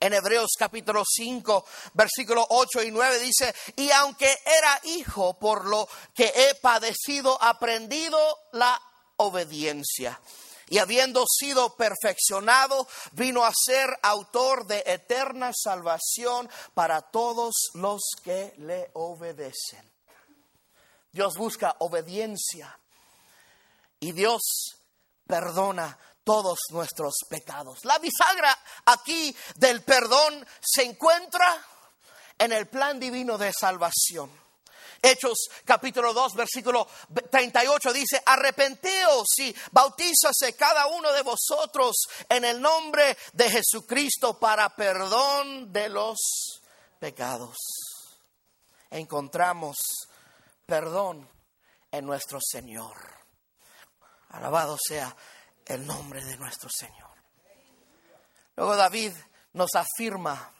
En 0.00 0.12
Hebreos 0.12 0.50
capítulo 0.56 1.02
5, 1.04 1.64
versículo 1.94 2.46
8 2.50 2.82
y 2.84 2.90
9 2.92 3.18
dice, 3.18 3.54
y 3.76 3.90
aunque 3.90 4.32
era 4.44 4.80
hijo 4.84 5.34
por 5.38 5.66
lo 5.66 5.88
que 6.14 6.32
he 6.34 6.54
padecido, 6.54 7.40
aprendido 7.42 8.18
la 8.52 8.80
obediencia 9.16 10.20
y 10.68 10.78
habiendo 10.78 11.24
sido 11.26 11.74
perfeccionado, 11.74 12.86
vino 13.12 13.44
a 13.44 13.52
ser 13.52 13.88
autor 14.02 14.66
de 14.66 14.84
eterna 14.86 15.52
salvación 15.52 16.48
para 16.74 17.02
todos 17.02 17.54
los 17.74 18.02
que 18.22 18.54
le 18.58 18.90
obedecen. 18.92 19.90
Dios 21.10 21.34
busca 21.36 21.74
obediencia 21.80 22.78
y 23.98 24.12
Dios 24.12 24.42
perdona 25.26 25.98
todos 26.28 26.58
nuestros 26.72 27.14
pecados. 27.26 27.86
La 27.86 27.98
bisagra 27.98 28.54
aquí 28.84 29.34
del 29.54 29.82
perdón 29.82 30.46
se 30.60 30.82
encuentra 30.82 31.66
en 32.36 32.52
el 32.52 32.68
plan 32.68 33.00
divino 33.00 33.38
de 33.38 33.50
salvación. 33.50 34.30
Hechos 35.00 35.38
capítulo 35.64 36.12
2, 36.12 36.34
versículo 36.34 36.86
38 37.30 37.92
dice, 37.94 38.22
arrepenteos 38.26 39.26
y 39.38 39.56
bautízase 39.70 40.54
cada 40.54 40.88
uno 40.88 41.10
de 41.14 41.22
vosotros 41.22 41.96
en 42.28 42.44
el 42.44 42.60
nombre 42.60 43.16
de 43.32 43.48
Jesucristo 43.48 44.38
para 44.38 44.68
perdón 44.76 45.72
de 45.72 45.88
los 45.88 46.18
pecados. 46.98 47.56
Encontramos 48.90 49.78
perdón 50.66 51.26
en 51.90 52.04
nuestro 52.04 52.38
Señor. 52.38 52.98
Alabado 54.28 54.76
sea 54.78 55.16
el 55.68 55.86
nombre 55.86 56.24
de 56.24 56.36
nuestro 56.36 56.68
Señor. 56.70 57.10
Luego 58.56 58.74
David 58.74 59.12
nos 59.52 59.70
afirma 59.74 60.52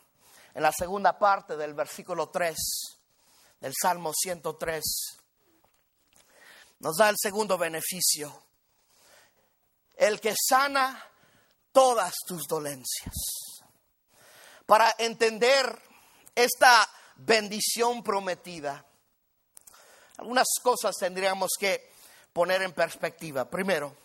en 0.54 0.62
la 0.62 0.72
segunda 0.72 1.18
parte 1.18 1.56
del 1.56 1.74
versículo 1.74 2.28
3 2.28 2.56
del 3.60 3.72
Salmo 3.80 4.12
103. 4.14 4.84
Nos 6.80 6.96
da 6.96 7.08
el 7.08 7.16
segundo 7.18 7.58
beneficio. 7.58 8.44
El 9.96 10.20
que 10.20 10.34
sana 10.36 11.04
todas 11.72 12.14
tus 12.26 12.46
dolencias. 12.46 13.14
Para 14.66 14.94
entender 14.98 15.80
esta 16.34 16.88
bendición 17.16 18.04
prometida, 18.04 18.84
algunas 20.18 20.46
cosas 20.62 20.94
tendríamos 20.96 21.50
que 21.58 21.92
poner 22.32 22.62
en 22.62 22.72
perspectiva. 22.72 23.48
Primero, 23.48 23.96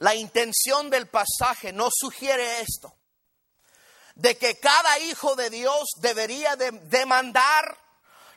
la 0.00 0.14
intención 0.14 0.88
del 0.88 1.08
pasaje 1.08 1.72
no 1.72 1.90
sugiere 1.92 2.62
esto, 2.62 2.94
de 4.14 4.36
que 4.38 4.58
cada 4.58 4.98
hijo 4.98 5.36
de 5.36 5.50
Dios 5.50 5.90
debería 6.00 6.56
de 6.56 6.70
demandar 6.70 7.76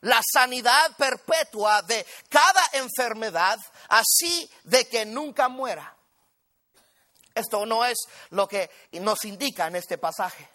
la 0.01 0.21
sanidad 0.29 0.95
perpetua 0.97 1.81
de 1.83 2.05
cada 2.27 2.61
enfermedad, 2.73 3.57
así 3.87 4.51
de 4.63 4.89
que 4.89 5.05
nunca 5.05 5.47
muera. 5.47 5.95
Esto 7.33 7.65
no 7.65 7.85
es 7.85 7.97
lo 8.31 8.45
que 8.45 8.69
nos 8.99 9.23
indica 9.23 9.67
en 9.67 9.77
este 9.77 9.97
pasaje. 9.97 10.49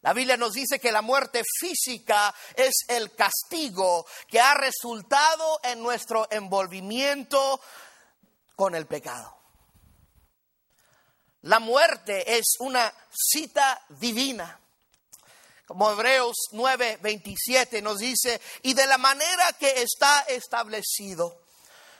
La 0.00 0.12
Biblia 0.12 0.36
nos 0.36 0.52
dice 0.54 0.80
que 0.80 0.90
la 0.90 1.00
muerte 1.00 1.44
física 1.60 2.34
es 2.56 2.74
el 2.88 3.14
castigo 3.14 4.04
que 4.26 4.40
ha 4.40 4.54
resultado 4.54 5.60
en 5.62 5.80
nuestro 5.80 6.26
envolvimiento 6.28 7.60
con 8.56 8.74
el 8.74 8.86
pecado. 8.86 9.41
La 11.42 11.58
muerte 11.58 12.38
es 12.38 12.54
una 12.60 12.92
cita 13.10 13.84
divina. 13.88 14.58
Como 15.66 15.90
Hebreos 15.90 16.36
9, 16.52 16.98
27 17.00 17.82
nos 17.82 17.98
dice, 17.98 18.40
y 18.62 18.74
de 18.74 18.86
la 18.86 18.98
manera 18.98 19.52
que 19.58 19.82
está 19.82 20.20
establecido 20.22 21.42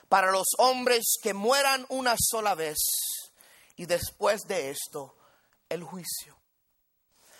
para 0.08 0.30
los 0.30 0.46
hombres 0.58 1.14
que 1.22 1.32
mueran 1.32 1.86
una 1.88 2.14
sola 2.18 2.54
vez 2.54 2.78
y 3.76 3.86
después 3.86 4.42
de 4.42 4.70
esto 4.70 5.16
el 5.68 5.82
juicio. 5.82 6.38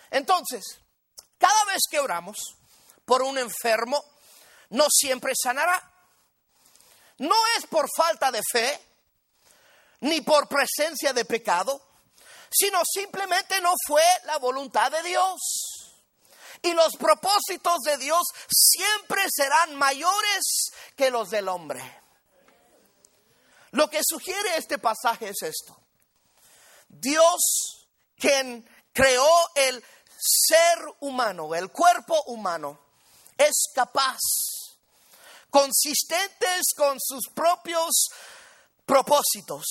Entonces, 0.09 0.79
cada 1.37 1.65
vez 1.65 1.81
que 1.89 1.99
oramos 1.99 2.57
por 3.05 3.21
un 3.21 3.37
enfermo, 3.37 4.03
no 4.69 4.87
siempre 4.89 5.33
sanará. 5.41 5.91
No 7.19 7.35
es 7.57 7.67
por 7.67 7.87
falta 7.95 8.31
de 8.31 8.41
fe, 8.51 8.81
ni 10.01 10.21
por 10.21 10.47
presencia 10.47 11.13
de 11.13 11.25
pecado, 11.25 11.92
sino 12.53 12.81
simplemente 12.85 13.59
no 13.61 13.73
fue 13.87 14.03
la 14.25 14.37
voluntad 14.37 14.91
de 14.91 15.01
Dios. 15.03 15.39
Y 16.61 16.73
los 16.73 16.95
propósitos 16.95 17.79
de 17.83 17.97
Dios 17.97 18.21
siempre 18.49 19.21
serán 19.29 19.75
mayores 19.75 20.71
que 20.95 21.11
los 21.11 21.29
del 21.29 21.49
hombre. 21.49 21.81
Lo 23.71 23.89
que 23.89 24.01
sugiere 24.07 24.57
este 24.57 24.77
pasaje 24.77 25.29
es 25.29 25.41
esto. 25.41 25.77
Dios, 26.87 27.87
quien 28.15 28.69
creó 28.93 29.29
el 29.55 29.83
ser 30.17 30.85
humano, 31.01 31.53
el 31.55 31.69
cuerpo 31.71 32.21
humano, 32.27 32.79
es 33.37 33.65
capaz, 33.73 34.19
consistentes 35.49 36.67
con 36.77 36.97
sus 37.01 37.27
propios 37.33 38.09
propósitos, 38.85 39.65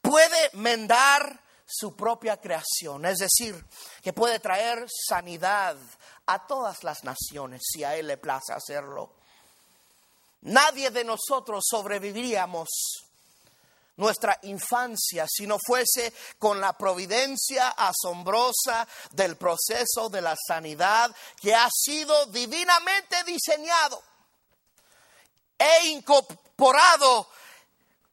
puede 0.00 0.50
mendar 0.54 1.42
su 1.66 1.96
propia 1.96 2.40
creación, 2.40 3.04
es 3.06 3.18
decir, 3.18 3.64
que 4.02 4.12
puede 4.12 4.38
traer 4.38 4.86
sanidad 4.88 5.76
a 6.26 6.46
todas 6.46 6.84
las 6.84 7.02
naciones 7.04 7.62
si 7.64 7.82
a 7.84 7.96
Él 7.96 8.06
le 8.06 8.16
place 8.16 8.52
hacerlo. 8.52 9.10
Nadie 10.42 10.90
de 10.90 11.04
nosotros 11.04 11.64
sobreviviríamos 11.68 12.68
nuestra 13.96 14.38
infancia 14.42 15.26
si 15.28 15.46
no 15.46 15.58
fuese 15.58 16.12
con 16.38 16.60
la 16.60 16.76
providencia 16.76 17.70
asombrosa 17.70 18.86
del 19.12 19.36
proceso 19.36 20.08
de 20.10 20.20
la 20.20 20.36
sanidad 20.36 21.14
que 21.40 21.54
ha 21.54 21.68
sido 21.72 22.26
divinamente 22.26 23.24
diseñado 23.24 24.00
e 25.58 25.88
incorporado 25.88 27.28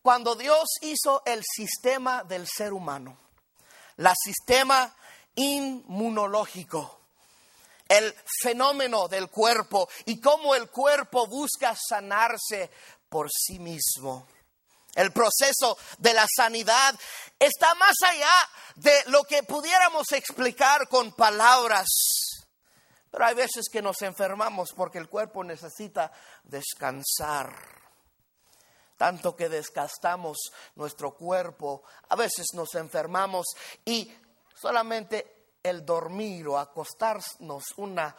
cuando 0.02 0.36
Dios 0.36 0.70
hizo 0.82 1.22
el 1.26 1.44
sistema 1.44 2.24
del 2.24 2.48
ser 2.48 2.74
humano, 2.74 3.18
la 3.98 4.14
sistema 4.16 4.94
inmunológico 5.36 7.04
el 7.88 8.16
fenómeno 8.42 9.08
del 9.08 9.30
cuerpo 9.30 9.88
y 10.06 10.20
cómo 10.20 10.56
el 10.56 10.70
cuerpo 10.70 11.28
busca 11.28 11.76
sanarse 11.76 12.72
por 13.10 13.30
sí 13.32 13.60
mismo. 13.60 14.28
El 14.96 15.12
proceso 15.12 15.78
de 15.98 16.14
la 16.14 16.26
sanidad 16.36 16.96
está 17.40 17.74
más 17.76 17.96
allá 18.08 18.50
de 18.76 19.04
lo 19.08 19.24
que 19.24 19.44
pudiéramos 19.44 20.12
explicar 20.12 20.88
con 20.88 21.12
palabras. 21.14 21.88
Pero 23.12 23.26
hay 23.26 23.36
veces 23.36 23.66
que 23.72 23.82
nos 23.82 24.02
enfermamos 24.02 24.72
porque 24.76 24.98
el 24.98 25.10
cuerpo 25.10 25.44
necesita 25.44 26.12
descansar. 26.44 27.83
Tanto 29.04 29.36
que 29.36 29.50
desgastamos 29.50 30.38
nuestro 30.76 31.14
cuerpo, 31.14 31.84
a 32.08 32.16
veces 32.16 32.46
nos 32.54 32.74
enfermamos 32.76 33.48
y 33.84 34.10
solamente 34.56 35.58
el 35.62 35.86
dormir 35.86 36.48
o 36.48 36.58
acostarnos 36.58 37.66
una 37.76 38.16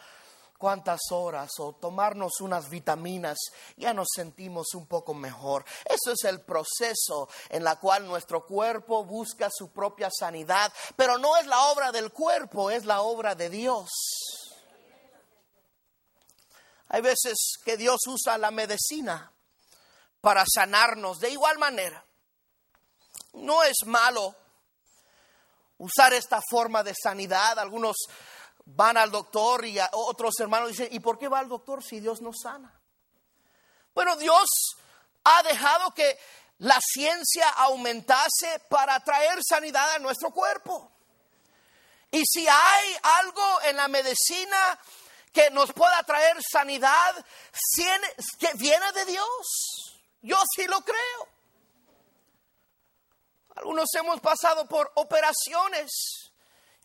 cuantas 0.59 1.01
horas 1.09 1.49
o 1.57 1.73
tomarnos 1.73 2.39
unas 2.39 2.69
vitaminas, 2.69 3.35
ya 3.77 3.95
nos 3.95 4.09
sentimos 4.13 4.75
un 4.75 4.85
poco 4.85 5.15
mejor. 5.15 5.65
Eso 5.85 6.11
es 6.11 6.23
el 6.25 6.41
proceso 6.41 7.29
en 7.49 7.63
la 7.63 7.77
cual 7.79 8.05
nuestro 8.05 8.45
cuerpo 8.45 9.03
busca 9.05 9.49
su 9.51 9.71
propia 9.71 10.11
sanidad, 10.11 10.71
pero 10.95 11.17
no 11.17 11.35
es 11.37 11.47
la 11.47 11.63
obra 11.71 11.91
del 11.91 12.11
cuerpo, 12.11 12.69
es 12.69 12.85
la 12.85 13.01
obra 13.01 13.33
de 13.33 13.49
Dios. 13.49 13.89
Hay 16.89 17.01
veces 17.01 17.53
que 17.65 17.75
Dios 17.75 18.01
usa 18.05 18.37
la 18.37 18.51
medicina 18.51 19.31
para 20.25 20.43
sanarnos 20.51 21.19
de 21.19 21.29
igual 21.29 21.59
manera. 21.59 22.03
No 23.33 23.61
es 23.61 23.85
malo 23.85 24.35
usar 25.77 26.13
esta 26.13 26.41
forma 26.49 26.81
de 26.81 26.95
sanidad. 26.95 27.59
Algunos 27.59 27.95
van 28.65 28.97
al 28.97 29.11
doctor 29.11 29.63
y 29.65 29.77
otros 29.91 30.33
hermanos 30.39 30.69
dicen, 30.69 30.87
¿y 30.89 30.99
por 30.99 31.19
qué 31.19 31.27
va 31.27 31.37
al 31.37 31.47
doctor 31.47 31.83
si 31.83 31.99
Dios 31.99 32.21
no 32.21 32.31
sana? 32.33 32.73
Bueno, 33.93 34.15
Dios 34.15 34.47
ha 35.25 35.43
dejado 35.43 35.93
que 35.93 36.17
la 36.57 36.79
ciencia 36.81 37.47
aumentase 37.57 38.59
para 38.67 38.99
traer 39.01 39.37
sanidad 39.47 39.91
a 39.91 39.99
nuestro 39.99 40.31
cuerpo. 40.31 40.91
Y 42.09 42.23
si 42.25 42.47
hay 42.47 42.97
algo 43.19 43.61
en 43.65 43.75
la 43.75 43.87
medicina 43.87 44.79
que 45.31 45.51
nos 45.51 45.71
pueda 45.71 46.01
traer 46.01 46.37
sanidad, 46.41 47.13
que 48.39 48.51
viene 48.55 48.91
de 48.91 49.05
Dios. 49.05 49.94
Yo 50.25 50.37
sí 50.55 50.65
lo 50.65 50.81
creo. 50.81 51.27
Algunos 53.55 53.87
hemos 53.95 54.19
pasado 54.19 54.67
por 54.67 54.91
operaciones 54.95 56.25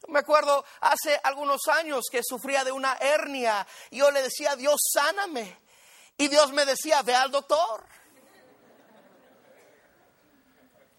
me 0.09 0.21
acuerdo 0.21 0.65
hace 0.81 1.21
algunos 1.23 1.61
años 1.69 2.07
que 2.11 2.23
sufría 2.23 2.65
de 2.65 2.73
una 2.73 2.95
hernia 2.95 3.67
y 3.91 3.99
yo 3.99 4.11
le 4.11 4.23
decía, 4.23 4.57
Dios, 4.57 4.81
sáname. 4.93 5.59
Y 6.17 6.29
Dios 6.29 6.53
me 6.53 6.65
decía, 6.65 7.03
ve 7.03 7.15
al 7.15 7.31
doctor. 7.31 7.85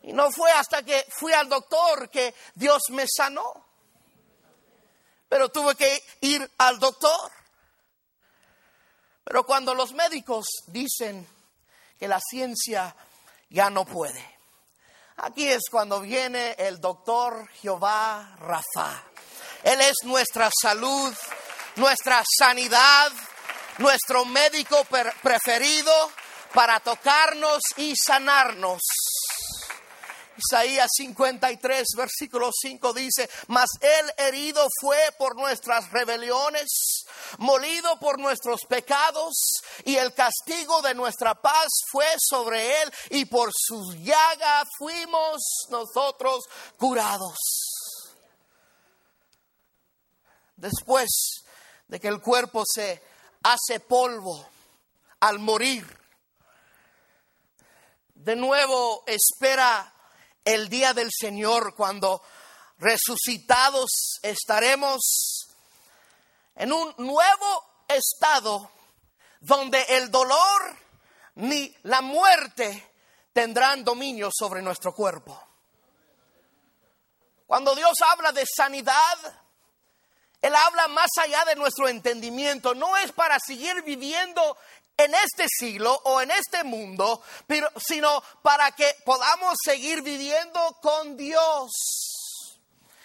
Y 0.03 0.13
no 0.13 0.31
fue 0.31 0.51
hasta 0.51 0.83
que 0.83 1.05
fui 1.09 1.31
al 1.33 1.47
doctor 1.47 2.09
que 2.09 2.33
Dios 2.55 2.83
me 2.89 3.05
sanó. 3.07 3.67
Pero 5.29 5.49
tuve 5.49 5.75
que 5.75 6.03
ir 6.21 6.49
al 6.57 6.79
doctor. 6.79 7.31
Pero 9.23 9.45
cuando 9.45 9.73
los 9.75 9.93
médicos 9.93 10.45
dicen 10.67 11.27
que 12.01 12.07
la 12.07 12.19
ciencia 12.19 12.95
ya 13.51 13.69
no 13.69 13.85
puede, 13.85 14.25
Aquí 15.17 15.47
es 15.47 15.61
cuando 15.69 16.01
viene 16.01 16.55
el 16.57 16.81
doctor 16.81 17.47
Jehová 17.61 18.37
Rafa. 18.39 19.03
Él 19.61 19.79
es 19.81 19.97
nuestra 20.03 20.49
salud, 20.59 21.13
nuestra 21.75 22.23
sanidad, 22.39 23.11
nuestro 23.77 24.25
médico 24.25 24.83
preferido 25.21 25.93
para 26.55 26.79
tocarnos 26.79 27.59
y 27.77 27.93
sanarnos. 27.95 28.81
Isaías 30.37 30.89
53, 30.91 31.87
versículo 31.95 32.49
5 32.51 32.93
dice, 32.93 33.29
mas 33.45 33.69
él 33.79 34.11
herido 34.17 34.65
fue 34.79 34.97
por 35.19 35.35
nuestras 35.35 35.91
rebeliones, 35.91 36.67
molido 37.37 37.99
por 37.99 38.19
nuestros 38.19 38.61
pecados, 38.67 39.33
y 39.85 39.95
el 39.95 40.13
castigo 40.13 40.81
de 40.81 40.93
nuestra 40.93 41.35
paz 41.35 41.67
fue 41.91 42.07
sobre 42.17 42.81
él, 42.81 42.93
y 43.11 43.25
por 43.25 43.51
sus 43.53 43.95
llagas 43.97 44.67
fuimos 44.77 45.41
nosotros 45.69 46.45
curados. 46.77 47.37
Después 50.55 51.43
de 51.87 51.99
que 51.99 52.07
el 52.07 52.21
cuerpo 52.21 52.63
se 52.65 53.01
hace 53.43 53.79
polvo 53.79 54.47
al 55.19 55.39
morir, 55.39 55.85
de 58.13 58.35
nuevo 58.35 59.03
espera 59.07 59.91
el 60.45 60.69
día 60.69 60.93
del 60.93 61.09
Señor 61.11 61.73
cuando 61.75 62.21
resucitados 62.77 64.19
estaremos 64.23 64.99
en 66.55 66.71
un 66.71 66.93
nuevo 66.97 67.65
estado 67.87 68.71
donde 69.39 69.81
el 69.89 70.11
dolor 70.11 70.77
ni 71.35 71.75
la 71.83 72.01
muerte 72.01 72.91
tendrán 73.33 73.83
dominio 73.83 74.29
sobre 74.31 74.61
nuestro 74.61 74.93
cuerpo. 74.93 75.41
Cuando 77.47 77.75
Dios 77.75 77.93
habla 78.09 78.31
de 78.31 78.45
sanidad, 78.45 79.17
Él 80.41 80.55
habla 80.55 80.87
más 80.87 81.09
allá 81.19 81.43
de 81.45 81.55
nuestro 81.55 81.87
entendimiento. 81.87 82.73
No 82.73 82.95
es 82.97 83.11
para 83.11 83.37
seguir 83.45 83.81
viviendo 83.83 84.57
en 84.97 85.13
este 85.15 85.47
siglo 85.49 85.99
o 86.05 86.21
en 86.21 86.31
este 86.31 86.63
mundo, 86.63 87.21
pero, 87.47 87.69
sino 87.77 88.23
para 88.41 88.71
que 88.71 88.95
podamos 89.05 89.55
seguir 89.63 90.01
viviendo 90.01 90.77
con 90.81 91.17
Dios. 91.17 91.71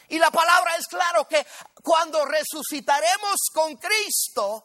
Y 0.09 0.18
la 0.18 0.30
palabra 0.30 0.76
es 0.76 0.86
claro 0.86 1.26
que 1.26 1.46
cuando 1.82 2.24
resucitaremos 2.24 3.36
con 3.52 3.76
Cristo, 3.76 4.64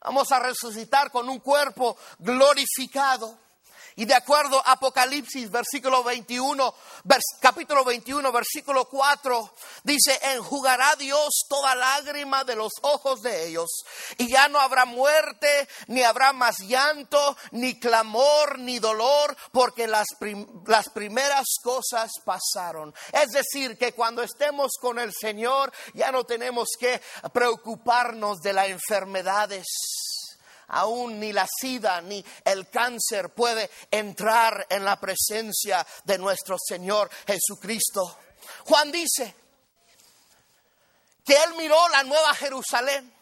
vamos 0.00 0.30
a 0.32 0.40
resucitar 0.40 1.10
con 1.10 1.28
un 1.28 1.40
cuerpo 1.40 1.96
glorificado. 2.18 3.38
Y 4.00 4.06
de 4.06 4.14
acuerdo 4.14 4.62
a 4.64 4.72
Apocalipsis, 4.72 5.50
versículo 5.50 6.02
21, 6.02 6.74
capítulo 7.38 7.84
21, 7.84 8.32
versículo 8.32 8.86
4, 8.88 9.54
dice, 9.84 10.18
enjugará 10.22 10.96
Dios 10.96 11.28
toda 11.46 11.74
lágrima 11.74 12.42
de 12.44 12.56
los 12.56 12.72
ojos 12.80 13.20
de 13.20 13.48
ellos. 13.48 13.68
Y 14.16 14.32
ya 14.32 14.48
no 14.48 14.58
habrá 14.58 14.86
muerte, 14.86 15.68
ni 15.88 16.02
habrá 16.02 16.32
más 16.32 16.60
llanto, 16.60 17.36
ni 17.50 17.78
clamor, 17.78 18.58
ni 18.58 18.78
dolor, 18.78 19.36
porque 19.52 19.86
las, 19.86 20.06
las 20.64 20.88
primeras 20.88 21.58
cosas 21.62 22.10
pasaron. 22.24 22.94
Es 23.12 23.28
decir, 23.32 23.76
que 23.76 23.92
cuando 23.92 24.22
estemos 24.22 24.70
con 24.80 24.98
el 24.98 25.12
Señor, 25.12 25.74
ya 25.92 26.10
no 26.10 26.24
tenemos 26.24 26.70
que 26.78 27.02
preocuparnos 27.34 28.38
de 28.38 28.54
las 28.54 28.68
enfermedades 28.68 29.66
aún 30.70 31.18
ni 31.20 31.32
la 31.32 31.46
sida 31.46 32.00
ni 32.00 32.24
el 32.44 32.68
cáncer 32.68 33.30
puede 33.30 33.70
entrar 33.90 34.66
en 34.70 34.84
la 34.84 34.98
presencia 34.98 35.86
de 36.04 36.18
nuestro 36.18 36.56
Señor 36.58 37.10
Jesucristo. 37.26 38.18
Juan 38.64 38.90
dice 38.90 39.34
que 41.24 41.34
él 41.34 41.54
miró 41.56 41.88
la 41.88 42.02
nueva 42.02 42.34
Jerusalén 42.34 43.12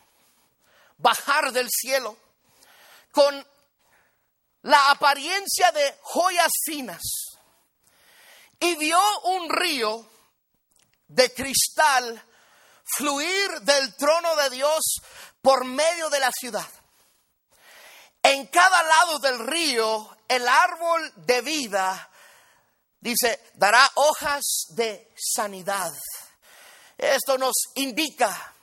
bajar 0.98 1.52
del 1.52 1.68
cielo 1.70 2.16
con 3.12 3.46
la 4.62 4.90
apariencia 4.90 5.70
de 5.72 5.98
joyas 6.02 6.50
finas 6.64 7.02
y 8.60 8.74
vio 8.76 9.00
un 9.24 9.48
río 9.48 10.10
de 11.06 11.32
cristal 11.32 12.22
fluir 12.84 13.60
del 13.62 13.94
trono 13.96 14.34
de 14.36 14.50
Dios 14.50 14.80
por 15.40 15.64
medio 15.64 16.10
de 16.10 16.20
la 16.20 16.30
ciudad. 16.32 16.68
En 18.28 18.46
cada 18.48 18.82
lado 18.82 19.18
del 19.20 19.38
río, 19.38 20.18
el 20.28 20.46
árbol 20.46 21.12
de 21.16 21.40
vida, 21.40 22.10
dice, 23.00 23.40
dará 23.54 23.90
hojas 23.94 24.66
de 24.68 25.14
sanidad. 25.16 25.90
Esto 26.98 27.38
nos 27.38 27.54
indica 27.76 28.54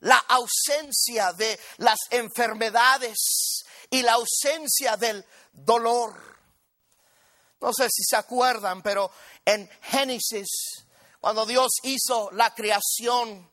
la 0.00 0.18
ausencia 0.18 1.32
de 1.32 1.58
las 1.78 1.98
enfermedades 2.10 3.64
y 3.90 4.02
la 4.02 4.12
ausencia 4.12 4.96
del 4.96 5.26
dolor. 5.52 6.38
No 7.60 7.72
sé 7.72 7.88
si 7.90 8.04
se 8.04 8.14
acuerdan, 8.14 8.82
pero 8.82 9.10
en 9.44 9.68
Génesis, 9.82 10.46
cuando 11.20 11.44
Dios 11.44 11.72
hizo 11.82 12.30
la 12.30 12.54
creación, 12.54 13.50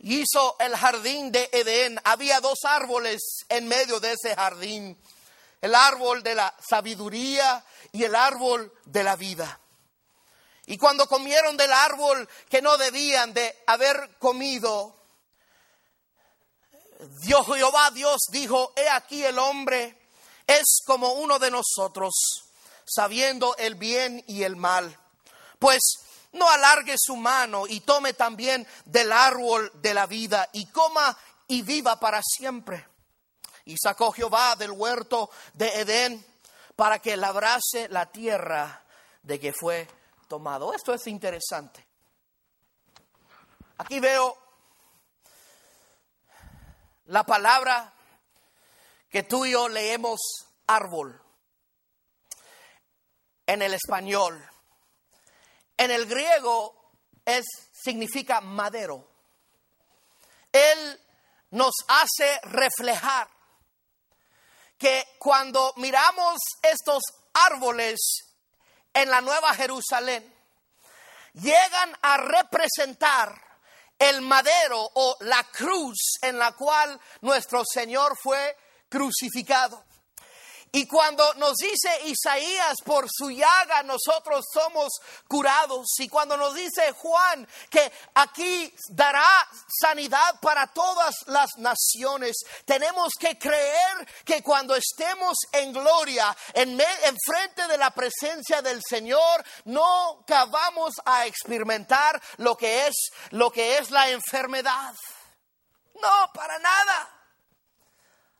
hizo 0.00 0.56
el 0.58 0.76
jardín 0.76 1.30
de 1.30 1.48
Edén, 1.52 2.00
había 2.04 2.40
dos 2.40 2.60
árboles 2.64 3.44
en 3.48 3.68
medio 3.68 4.00
de 4.00 4.12
ese 4.12 4.34
jardín, 4.34 4.98
el 5.60 5.74
árbol 5.74 6.22
de 6.22 6.34
la 6.34 6.54
sabiduría 6.66 7.64
y 7.92 8.04
el 8.04 8.14
árbol 8.14 8.72
de 8.84 9.04
la 9.04 9.16
vida. 9.16 9.60
Y 10.66 10.78
cuando 10.78 11.06
comieron 11.06 11.56
del 11.56 11.72
árbol 11.72 12.28
que 12.48 12.62
no 12.62 12.78
debían 12.78 13.34
de 13.34 13.62
haber 13.66 14.16
comido, 14.18 14.96
Dios 17.22 17.46
Jehová 17.46 17.90
Dios 17.90 18.18
dijo, 18.30 18.72
he 18.76 18.88
aquí 18.88 19.24
el 19.24 19.38
hombre 19.38 19.98
es 20.46 20.82
como 20.84 21.12
uno 21.14 21.38
de 21.38 21.50
nosotros, 21.50 22.12
sabiendo 22.84 23.56
el 23.56 23.74
bien 23.74 24.22
y 24.26 24.42
el 24.44 24.56
mal. 24.56 24.96
Pues 25.58 25.80
no 26.32 26.48
alargue 26.48 26.94
su 26.98 27.16
mano 27.16 27.66
y 27.66 27.80
tome 27.80 28.12
también 28.14 28.66
del 28.84 29.12
árbol 29.12 29.70
de 29.74 29.94
la 29.94 30.06
vida 30.06 30.48
y 30.52 30.66
coma 30.66 31.16
y 31.48 31.62
viva 31.62 31.98
para 31.98 32.20
siempre. 32.22 32.86
Y 33.64 33.76
sacó 33.76 34.12
Jehová 34.12 34.56
del 34.56 34.70
huerto 34.70 35.30
de 35.54 35.80
Edén 35.80 36.24
para 36.76 36.98
que 36.98 37.16
labrase 37.16 37.88
la 37.88 38.06
tierra 38.10 38.84
de 39.22 39.38
que 39.38 39.52
fue 39.52 39.88
tomado. 40.28 40.72
Esto 40.72 40.94
es 40.94 41.06
interesante. 41.06 41.84
Aquí 43.78 43.98
veo 43.98 44.36
la 47.06 47.24
palabra 47.24 47.92
que 49.08 49.24
tú 49.24 49.44
y 49.44 49.52
yo 49.52 49.68
leemos 49.68 50.20
árbol 50.66 51.20
en 53.46 53.62
el 53.62 53.74
español. 53.74 54.49
En 55.80 55.90
el 55.90 56.04
griego 56.04 56.92
es, 57.24 57.46
significa 57.72 58.42
madero. 58.42 59.02
Él 60.52 61.00
nos 61.52 61.72
hace 61.88 62.38
reflejar 62.42 63.26
que 64.76 65.16
cuando 65.18 65.72
miramos 65.78 66.38
estos 66.60 67.02
árboles 67.32 67.98
en 68.92 69.08
la 69.08 69.22
Nueva 69.22 69.54
Jerusalén, 69.54 70.30
llegan 71.32 71.96
a 72.02 72.18
representar 72.18 73.42
el 73.98 74.20
madero 74.20 74.86
o 74.96 75.16
la 75.20 75.44
cruz 75.44 76.18
en 76.20 76.38
la 76.38 76.52
cual 76.52 77.00
nuestro 77.22 77.62
Señor 77.64 78.18
fue 78.22 78.54
crucificado. 78.90 79.82
Y 80.72 80.86
cuando 80.86 81.34
nos 81.34 81.56
dice 81.56 81.90
Isaías, 82.04 82.76
por 82.84 83.06
su 83.10 83.30
llaga 83.30 83.82
nosotros 83.82 84.44
somos 84.52 84.88
curados. 85.26 85.86
Y 85.98 86.08
cuando 86.08 86.36
nos 86.36 86.54
dice 86.54 86.92
Juan 86.92 87.46
que 87.68 87.90
aquí 88.14 88.72
dará 88.90 89.48
sanidad 89.80 90.38
para 90.40 90.68
todas 90.68 91.14
las 91.26 91.50
naciones, 91.56 92.36
tenemos 92.64 93.12
que 93.18 93.36
creer 93.36 94.08
que 94.24 94.44
cuando 94.44 94.76
estemos 94.76 95.36
en 95.52 95.72
gloria, 95.72 96.36
en, 96.54 96.78
frente 97.26 97.66
de 97.66 97.76
la 97.76 97.90
presencia 97.90 98.62
del 98.62 98.80
Señor, 98.88 99.44
no 99.64 100.24
vamos 100.28 100.94
a 101.04 101.26
experimentar 101.26 102.20
lo 102.36 102.56
que 102.56 102.86
es, 102.86 102.94
lo 103.30 103.50
que 103.50 103.78
es 103.78 103.90
la 103.90 104.08
enfermedad. 104.10 104.94
No, 106.00 106.32
para 106.32 106.58
nada. 106.60 107.19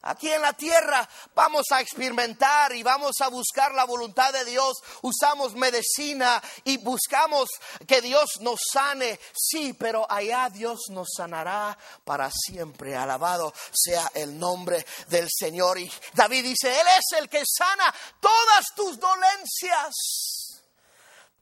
Aquí 0.03 0.33
en 0.33 0.41
la 0.41 0.55
tierra 0.55 1.07
vamos 1.35 1.67
a 1.73 1.81
experimentar 1.83 2.73
y 2.75 2.83
vamos 2.83 3.21
a 3.21 3.29
buscar 3.29 3.75
la 3.75 3.85
voluntad 3.85 4.33
de 4.33 4.47
Dios. 4.47 4.79
Usamos 5.03 5.55
medicina 5.55 6.43
y 6.65 6.79
buscamos 6.79 7.51
que 7.87 8.01
Dios 8.01 8.31
nos 8.41 8.61
sane. 8.73 9.21
Sí, 9.35 9.75
pero 9.75 10.11
allá 10.11 10.49
Dios 10.49 10.81
nos 10.89 11.09
sanará 11.15 11.77
para 12.03 12.31
siempre. 12.31 12.97
Alabado 12.97 13.53
sea 13.73 14.11
el 14.15 14.39
nombre 14.39 14.87
del 15.09 15.29
Señor. 15.31 15.79
Y 15.79 15.93
David 16.15 16.45
dice, 16.45 16.81
Él 16.81 16.87
es 16.99 17.19
el 17.19 17.29
que 17.29 17.43
sana 17.45 17.95
todas 18.21 18.65
tus 18.75 18.99
dolencias, 18.99 19.95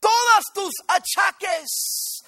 todas 0.01 0.45
tus 0.53 0.75
achaques 0.89 2.19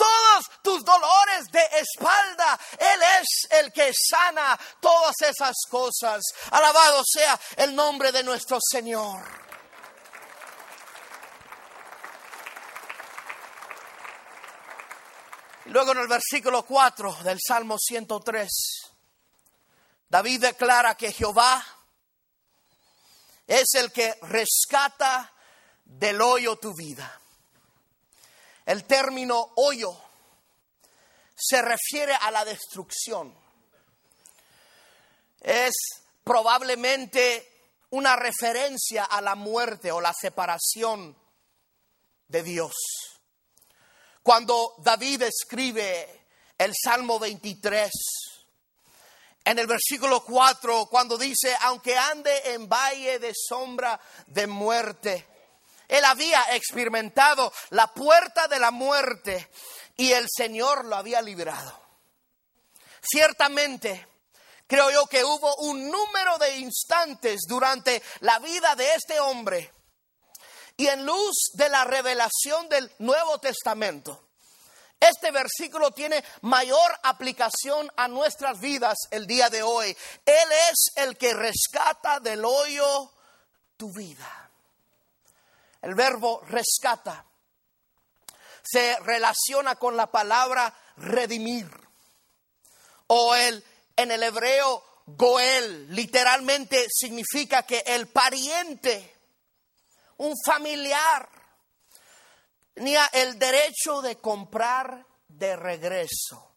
todos 0.00 0.50
tus 0.62 0.84
dolores 0.84 1.46
de 1.52 1.62
espalda. 1.78 2.58
Él 2.78 3.00
es 3.20 3.50
el 3.50 3.72
que 3.72 3.92
sana 3.92 4.58
todas 4.80 5.14
esas 5.20 5.56
cosas. 5.68 6.22
Alabado 6.50 7.02
sea 7.04 7.38
el 7.56 7.74
nombre 7.74 8.10
de 8.12 8.22
nuestro 8.22 8.58
Señor. 8.60 9.22
Luego 15.66 15.92
en 15.92 15.98
el 15.98 16.08
versículo 16.08 16.64
4 16.64 17.18
del 17.22 17.38
Salmo 17.46 17.76
103, 17.78 18.48
David 20.08 20.40
declara 20.40 20.96
que 20.96 21.12
Jehová 21.12 21.64
es 23.46 23.74
el 23.74 23.92
que 23.92 24.14
rescata 24.22 25.32
del 25.84 26.20
hoyo 26.22 26.56
tu 26.56 26.74
vida. 26.74 27.19
El 28.66 28.84
término 28.84 29.52
hoyo 29.56 29.96
se 31.34 31.62
refiere 31.62 32.14
a 32.14 32.30
la 32.30 32.44
destrucción. 32.44 33.34
Es 35.40 35.72
probablemente 36.22 37.50
una 37.90 38.14
referencia 38.16 39.04
a 39.04 39.20
la 39.20 39.34
muerte 39.34 39.90
o 39.90 40.00
la 40.00 40.12
separación 40.12 41.16
de 42.28 42.42
Dios. 42.42 42.74
Cuando 44.22 44.74
David 44.78 45.22
escribe 45.22 46.26
el 46.56 46.72
Salmo 46.74 47.18
23, 47.18 47.90
en 49.44 49.58
el 49.58 49.66
versículo 49.66 50.22
4, 50.22 50.86
cuando 50.86 51.16
dice, 51.16 51.56
aunque 51.62 51.96
ande 51.96 52.52
en 52.52 52.68
valle 52.68 53.18
de 53.18 53.32
sombra 53.34 53.98
de 54.26 54.46
muerte, 54.46 55.26
él 55.90 56.04
había 56.04 56.54
experimentado 56.54 57.52
la 57.70 57.88
puerta 57.88 58.46
de 58.46 58.60
la 58.60 58.70
muerte 58.70 59.50
y 59.96 60.12
el 60.12 60.26
Señor 60.30 60.84
lo 60.84 60.94
había 60.94 61.20
librado. 61.20 61.78
Ciertamente, 63.02 64.06
creo 64.68 64.88
yo 64.92 65.06
que 65.06 65.24
hubo 65.24 65.56
un 65.56 65.90
número 65.90 66.38
de 66.38 66.58
instantes 66.58 67.40
durante 67.48 68.00
la 68.20 68.38
vida 68.38 68.76
de 68.76 68.94
este 68.94 69.18
hombre 69.18 69.72
y 70.76 70.86
en 70.86 71.04
luz 71.04 71.50
de 71.54 71.68
la 71.68 71.82
revelación 71.82 72.68
del 72.68 72.88
Nuevo 73.00 73.38
Testamento. 73.40 74.28
Este 75.00 75.32
versículo 75.32 75.90
tiene 75.90 76.22
mayor 76.42 76.92
aplicación 77.02 77.90
a 77.96 78.06
nuestras 78.06 78.60
vidas 78.60 78.96
el 79.10 79.26
día 79.26 79.50
de 79.50 79.64
hoy. 79.64 79.96
Él 80.24 80.52
es 80.70 80.92
el 80.94 81.16
que 81.16 81.34
rescata 81.34 82.20
del 82.20 82.44
hoyo 82.44 83.10
tu 83.76 83.92
vida. 83.92 84.39
El 85.82 85.94
verbo 85.94 86.42
rescata. 86.46 87.24
Se 88.62 88.98
relaciona 89.00 89.76
con 89.76 89.96
la 89.96 90.10
palabra 90.10 90.74
redimir. 90.96 91.70
O 93.06 93.34
el 93.34 93.64
en 93.96 94.10
el 94.10 94.22
hebreo 94.22 94.84
goel 95.06 95.94
literalmente 95.94 96.86
significa 96.90 97.64
que 97.64 97.82
el 97.86 98.08
pariente 98.08 99.16
un 100.18 100.34
familiar 100.44 101.28
tenía 102.74 103.06
el 103.12 103.38
derecho 103.38 104.02
de 104.02 104.18
comprar 104.18 105.06
de 105.28 105.56
regreso. 105.56 106.54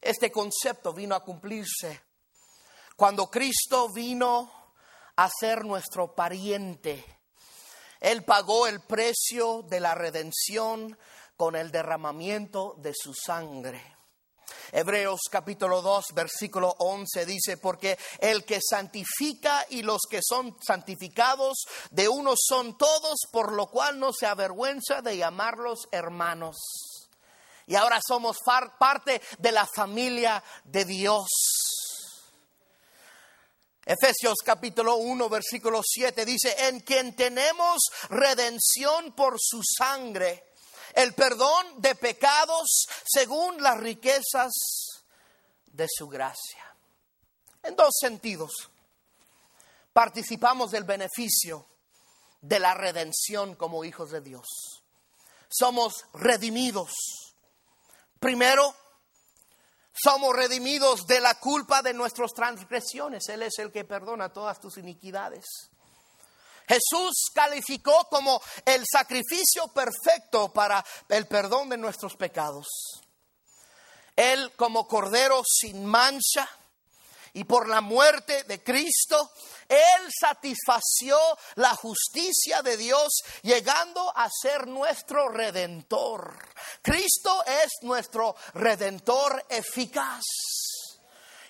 Este 0.00 0.32
concepto 0.32 0.92
vino 0.92 1.14
a 1.14 1.24
cumplirse 1.24 2.02
cuando 2.96 3.30
Cristo 3.30 3.90
vino 3.90 4.74
a 5.16 5.28
ser 5.28 5.64
nuestro 5.64 6.14
pariente 6.14 7.15
él 8.06 8.22
pagó 8.22 8.68
el 8.68 8.78
precio 8.82 9.62
de 9.62 9.80
la 9.80 9.96
redención 9.96 10.96
con 11.36 11.56
el 11.56 11.72
derramamiento 11.72 12.76
de 12.78 12.92
su 12.94 13.12
sangre. 13.12 13.96
Hebreos 14.70 15.22
capítulo 15.28 15.82
2, 15.82 16.06
versículo 16.14 16.72
11 16.78 17.26
dice, 17.26 17.56
porque 17.56 17.98
el 18.20 18.44
que 18.44 18.60
santifica 18.62 19.66
y 19.70 19.82
los 19.82 20.02
que 20.08 20.20
son 20.22 20.56
santificados 20.64 21.64
de 21.90 22.08
uno 22.08 22.34
son 22.36 22.78
todos, 22.78 23.18
por 23.32 23.50
lo 23.50 23.66
cual 23.66 23.98
no 23.98 24.12
se 24.12 24.26
avergüenza 24.26 25.02
de 25.02 25.16
llamarlos 25.16 25.88
hermanos. 25.90 26.56
Y 27.66 27.74
ahora 27.74 27.98
somos 28.06 28.36
parte 28.78 29.20
de 29.38 29.50
la 29.50 29.66
familia 29.66 30.44
de 30.62 30.84
Dios. 30.84 31.26
Efesios 33.88 34.38
capítulo 34.44 34.96
1, 34.96 35.28
versículo 35.28 35.80
7 35.80 36.24
dice, 36.24 36.56
en 36.66 36.80
quien 36.80 37.14
tenemos 37.14 37.84
redención 38.10 39.12
por 39.12 39.36
su 39.38 39.62
sangre, 39.62 40.54
el 40.92 41.14
perdón 41.14 41.80
de 41.80 41.94
pecados 41.94 42.86
según 43.04 43.62
las 43.62 43.78
riquezas 43.78 44.52
de 45.66 45.86
su 45.88 46.08
gracia. 46.08 46.74
En 47.62 47.76
dos 47.76 47.94
sentidos, 48.00 48.50
participamos 49.92 50.72
del 50.72 50.82
beneficio 50.82 51.68
de 52.40 52.58
la 52.58 52.74
redención 52.74 53.54
como 53.54 53.84
hijos 53.84 54.10
de 54.10 54.20
Dios. 54.20 54.46
Somos 55.48 56.06
redimidos. 56.12 56.90
Primero, 58.18 58.74
somos 60.02 60.34
redimidos 60.34 61.06
de 61.06 61.20
la 61.20 61.34
culpa 61.36 61.82
de 61.82 61.94
nuestras 61.94 62.32
transgresiones. 62.32 63.28
Él 63.28 63.42
es 63.42 63.58
el 63.58 63.72
que 63.72 63.84
perdona 63.84 64.32
todas 64.32 64.60
tus 64.60 64.76
iniquidades. 64.78 65.44
Jesús 66.68 67.30
calificó 67.32 68.06
como 68.10 68.40
el 68.64 68.84
sacrificio 68.90 69.68
perfecto 69.68 70.52
para 70.52 70.84
el 71.08 71.26
perdón 71.26 71.68
de 71.68 71.76
nuestros 71.76 72.16
pecados. 72.16 72.66
Él 74.16 74.52
como 74.56 74.88
cordero 74.88 75.42
sin 75.46 75.84
mancha 75.84 76.48
y 77.36 77.44
por 77.44 77.68
la 77.68 77.82
muerte 77.82 78.44
de 78.44 78.62
Cristo, 78.62 79.30
Él 79.68 80.10
satisfació 80.18 81.18
la 81.56 81.74
justicia 81.74 82.62
de 82.62 82.78
Dios 82.78 83.12
llegando 83.42 84.10
a 84.16 84.30
ser 84.30 84.66
nuestro 84.66 85.28
redentor. 85.28 86.34
Cristo 86.80 87.44
es 87.44 87.72
nuestro 87.82 88.36
redentor 88.54 89.44
eficaz. 89.50 90.24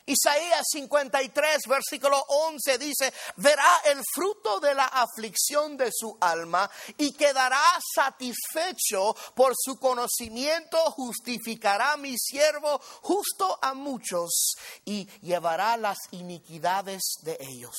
Isaías 0.08 0.64
53, 0.70 1.62
versículo 1.68 2.22
11 2.28 2.78
dice, 2.78 3.12
verá 3.38 3.82
el 3.86 4.00
fruto 4.14 4.60
de 4.60 4.72
la 4.72 4.86
aflicción 4.86 5.76
de 5.76 5.90
su 5.92 6.16
alma 6.20 6.70
y 6.96 7.12
quedará 7.12 7.60
satisfecho 7.92 9.16
por 9.34 9.52
su 9.56 9.80
conocimiento, 9.80 10.78
justificará 10.92 11.96
mi 11.96 12.16
siervo 12.16 12.80
justo 13.02 13.58
a 13.60 13.74
muchos 13.74 14.54
y 14.84 15.06
llevará 15.22 15.76
las 15.76 15.98
iniquidades 16.12 17.02
de 17.22 17.36
ellos. 17.40 17.76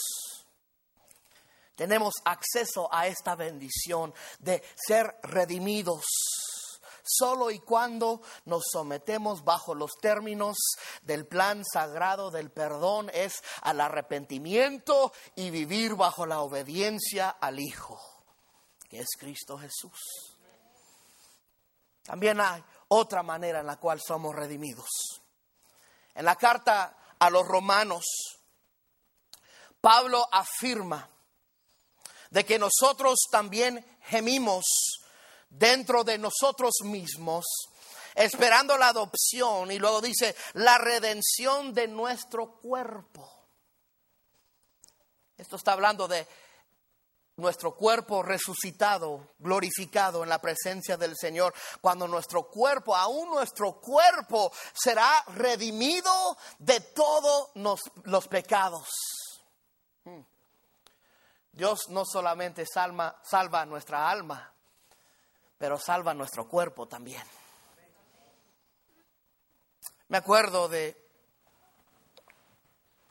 Tenemos 1.76 2.14
acceso 2.26 2.90
a 2.92 3.08
esta 3.08 3.36
bendición 3.36 4.14
de 4.40 4.62
ser 4.76 5.16
redimidos 5.24 6.04
solo 7.08 7.52
y 7.52 7.60
cuando 7.60 8.22
nos 8.46 8.64
sometemos 8.72 9.44
bajo 9.44 9.74
los 9.74 9.92
términos 10.02 10.58
del 11.02 11.26
plan 11.26 11.64
sagrado 11.66 12.32
del 12.32 12.52
perdón 12.52 13.10
es 13.14 13.44
al 13.62 13.82
arrepentimiento 13.82 15.14
y 15.36 15.50
vivir 15.50 15.96
bajo 15.96 16.26
la 16.26 16.42
obediencia 16.42 17.30
al 17.30 17.60
Hijo, 17.60 18.00
que 18.90 19.00
es 19.00 19.08
Cristo 19.18 19.58
Jesús. 19.58 20.38
También 22.04 22.40
hay 22.40 22.64
otra 22.90 23.24
manera 23.24 23.60
en 23.60 23.68
la 23.68 23.78
cual 23.78 24.00
somos 24.00 24.34
redimidos. 24.36 24.88
En 26.16 26.26
la 26.26 26.36
carta 26.36 26.98
a 27.20 27.30
los 27.30 27.46
romanos, 27.46 28.06
Pablo 29.82 30.28
afirma 30.32 31.10
de 32.32 32.46
que 32.46 32.60
nosotros 32.60 33.20
también 33.32 33.86
gemimos 34.02 34.66
dentro 35.50 36.04
de 36.04 36.18
nosotros 36.18 36.74
mismos, 36.84 37.46
esperando 38.16 38.78
la 38.78 38.90
adopción, 38.90 39.72
y 39.72 39.80
luego 39.80 40.02
dice, 40.02 40.36
la 40.54 40.78
redención 40.78 41.74
de 41.74 41.88
nuestro 41.88 42.60
cuerpo. 42.60 43.32
Esto 45.38 45.56
está 45.56 45.74
hablando 45.74 46.08
de 46.08 46.28
nuestro 47.38 47.76
cuerpo 47.76 48.24
resucitado, 48.24 49.36
glorificado 49.38 50.24
en 50.24 50.30
la 50.30 50.42
presencia 50.42 50.98
del 50.98 51.16
Señor, 51.16 51.54
cuando 51.82 52.08
nuestro 52.08 52.48
cuerpo, 52.50 52.96
aún 52.96 53.30
nuestro 53.30 53.80
cuerpo, 53.80 54.52
será 54.74 55.24
redimido 55.28 56.38
de 56.58 56.80
todos 56.80 57.50
los, 57.54 58.28
pecados. 58.28 58.88
Hmm. 60.04 60.22
Dios 61.52 61.90
no 61.90 62.06
solamente 62.06 62.66
salva, 62.66 63.22
salva 63.24 63.66
nuestra 63.66 64.10
alma, 64.10 64.52
pero 65.58 65.80
salva 65.80 66.14
nuestro 66.14 66.48
cuerpo 66.48 66.88
también. 66.88 67.24
Me 70.10 70.18
acuerdo 70.18 70.70
de 70.70 70.96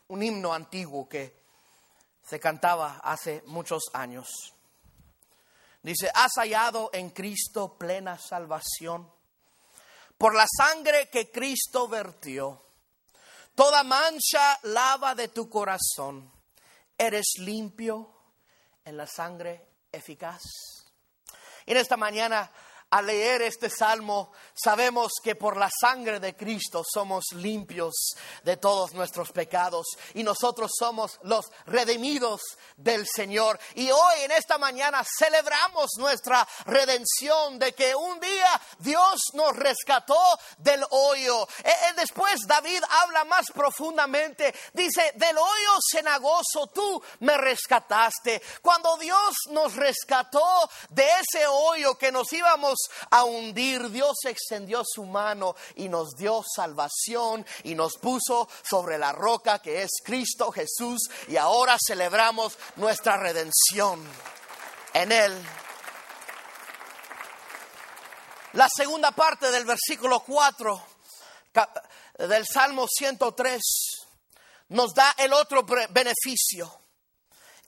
un 0.08 0.22
himno 0.22 0.52
antiguo 0.52 1.08
que 1.08 1.42
se 2.22 2.40
cantaba 2.40 3.00
hace 3.02 3.42
muchos 3.46 3.84
años. 3.92 4.54
Dice, 5.82 6.10
has 6.14 6.32
hallado 6.36 6.90
en 6.92 7.10
Cristo 7.10 7.76
plena 7.76 8.18
salvación, 8.18 9.12
por 10.18 10.34
la 10.34 10.46
sangre 10.46 11.08
que 11.10 11.30
Cristo 11.30 11.86
vertió. 11.86 12.62
Toda 13.54 13.84
mancha 13.84 14.58
lava 14.64 15.14
de 15.14 15.28
tu 15.28 15.48
corazón. 15.48 16.32
Eres 16.98 17.34
limpio 17.38 18.10
en 18.84 18.96
la 18.96 19.06
sangre 19.06 19.68
eficaz. 19.92 20.42
En 21.66 21.76
esta 21.76 21.96
mañana 21.96 22.48
al 22.90 23.06
leer 23.06 23.42
este 23.42 23.68
salmo, 23.68 24.30
sabemos 24.54 25.12
que 25.22 25.34
por 25.34 25.56
la 25.56 25.68
sangre 25.80 26.20
de 26.20 26.36
Cristo 26.36 26.84
somos 26.88 27.24
limpios 27.32 27.94
de 28.44 28.56
todos 28.56 28.92
nuestros 28.92 29.32
pecados 29.32 29.86
y 30.14 30.22
nosotros 30.22 30.70
somos 30.78 31.18
los 31.22 31.46
redimidos 31.66 32.40
del 32.76 33.06
Señor. 33.06 33.58
Y 33.74 33.90
hoy 33.90 34.20
en 34.22 34.30
esta 34.30 34.56
mañana 34.56 35.04
celebramos 35.18 35.90
nuestra 35.98 36.46
redención 36.66 37.58
de 37.58 37.74
que 37.74 37.94
un 37.94 38.20
día 38.20 38.60
Dios 38.78 39.20
nos 39.32 39.56
rescató 39.56 40.16
del 40.58 40.84
hoyo. 40.90 41.46
E, 41.64 41.70
e, 41.70 41.92
después 41.96 42.40
David 42.46 42.82
habla 43.02 43.24
más 43.24 43.50
profundamente, 43.52 44.54
dice, 44.72 45.12
del 45.16 45.36
hoyo 45.36 45.72
cenagoso 45.90 46.68
tú 46.72 47.02
me 47.20 47.36
rescataste. 47.36 48.40
Cuando 48.62 48.96
Dios 48.98 49.34
nos 49.50 49.74
rescató 49.74 50.70
de 50.90 51.04
ese 51.20 51.46
hoyo 51.48 51.98
que 51.98 52.12
nos 52.12 52.32
íbamos 52.32 52.75
a 53.10 53.24
hundir, 53.24 53.90
Dios 53.90 54.16
extendió 54.24 54.82
su 54.84 55.04
mano 55.04 55.54
y 55.74 55.88
nos 55.88 56.14
dio 56.16 56.42
salvación 56.54 57.44
y 57.64 57.74
nos 57.74 57.96
puso 57.98 58.48
sobre 58.62 58.98
la 58.98 59.12
roca 59.12 59.58
que 59.60 59.82
es 59.82 59.90
Cristo 60.04 60.50
Jesús 60.52 61.08
y 61.28 61.36
ahora 61.36 61.76
celebramos 61.84 62.58
nuestra 62.76 63.16
redención 63.16 64.02
en 64.92 65.12
Él. 65.12 65.46
La 68.52 68.68
segunda 68.74 69.10
parte 69.10 69.50
del 69.50 69.66
versículo 69.66 70.20
4 70.20 70.82
del 72.20 72.46
Salmo 72.46 72.86
103 72.88 73.60
nos 74.68 74.94
da 74.94 75.14
el 75.18 75.32
otro 75.32 75.64
beneficio. 75.90 76.80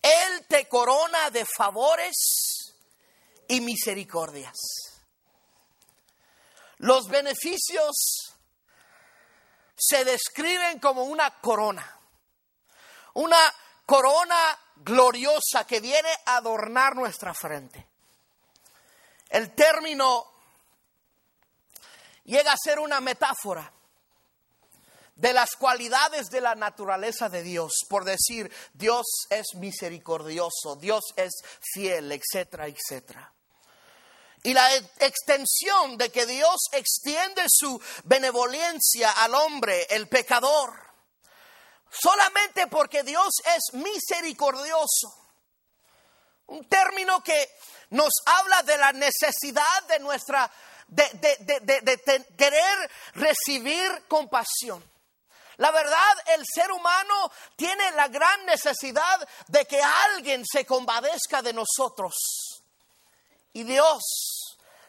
Él 0.01 0.47
te 0.49 0.67
corona 0.69 1.31
de 1.31 1.45
favores 1.45 2.15
y 3.49 3.61
misericordias. 3.61 4.57
Los 6.79 7.09
beneficios 7.09 8.37
se 9.77 10.05
describen 10.05 10.79
como 10.81 11.05
una 11.05 11.41
corona, 11.41 11.99
una 13.15 13.39
corona 13.87 14.59
gloriosa 14.77 15.67
que 15.67 15.81
viene 15.81 16.11
a 16.27 16.37
adornar 16.37 16.95
nuestra 16.95 17.35
frente. 17.35 17.87
El 19.29 19.55
término 19.55 20.27
llega 22.25 22.53
a 22.53 22.57
ser 22.63 22.79
una 22.79 23.01
metáfora 23.01 23.73
de 25.15 25.33
las 25.33 25.57
cualidades 25.57 26.29
de 26.29 26.41
la 26.41 26.55
naturaleza 26.55 27.29
de 27.29 27.43
Dios, 27.43 27.73
por 27.89 28.05
decir, 28.05 28.53
Dios 28.73 29.05
es 29.31 29.47
misericordioso, 29.57 30.77
Dios 30.81 31.03
es 31.17 31.33
fiel, 31.61 32.13
etcétera, 32.13 32.69
etcétera. 32.69 33.33
Y 34.49 34.55
la 34.55 34.75
extensión 34.75 35.99
de 35.99 36.11
que 36.11 36.25
Dios 36.25 36.57
extiende 36.73 37.45
su 37.49 37.79
benevolencia 38.05 39.11
al 39.11 39.35
hombre, 39.35 39.87
el 39.91 40.09
pecador, 40.09 40.73
solamente 41.91 42.67
porque 42.69 43.03
Dios 43.03 43.29
es 43.45 43.75
misericordioso. 43.75 45.15
Un 46.47 46.67
término 46.67 47.23
que 47.23 47.47
nos 47.91 48.09
habla 48.25 48.63
de 48.63 48.79
la 48.79 48.93
necesidad 48.93 49.83
de 49.87 49.99
nuestra, 49.99 50.51
de, 50.87 52.25
querer 52.39 52.91
recibir 53.17 54.07
compasión. 54.09 54.83
La 55.59 55.71
verdad, 55.73 56.25
el 56.29 56.43
ser 56.47 56.73
humano 56.73 57.31
tiene 57.55 57.91
la 57.91 58.09
gran 58.09 58.47
necesidad 58.47 59.29
de 59.49 59.67
que 59.67 59.83
alguien 59.83 60.43
se 60.51 60.65
compadezca 60.65 61.43
de 61.43 61.53
nosotros. 61.53 62.15
Y 63.53 63.65
Dios 63.65 64.38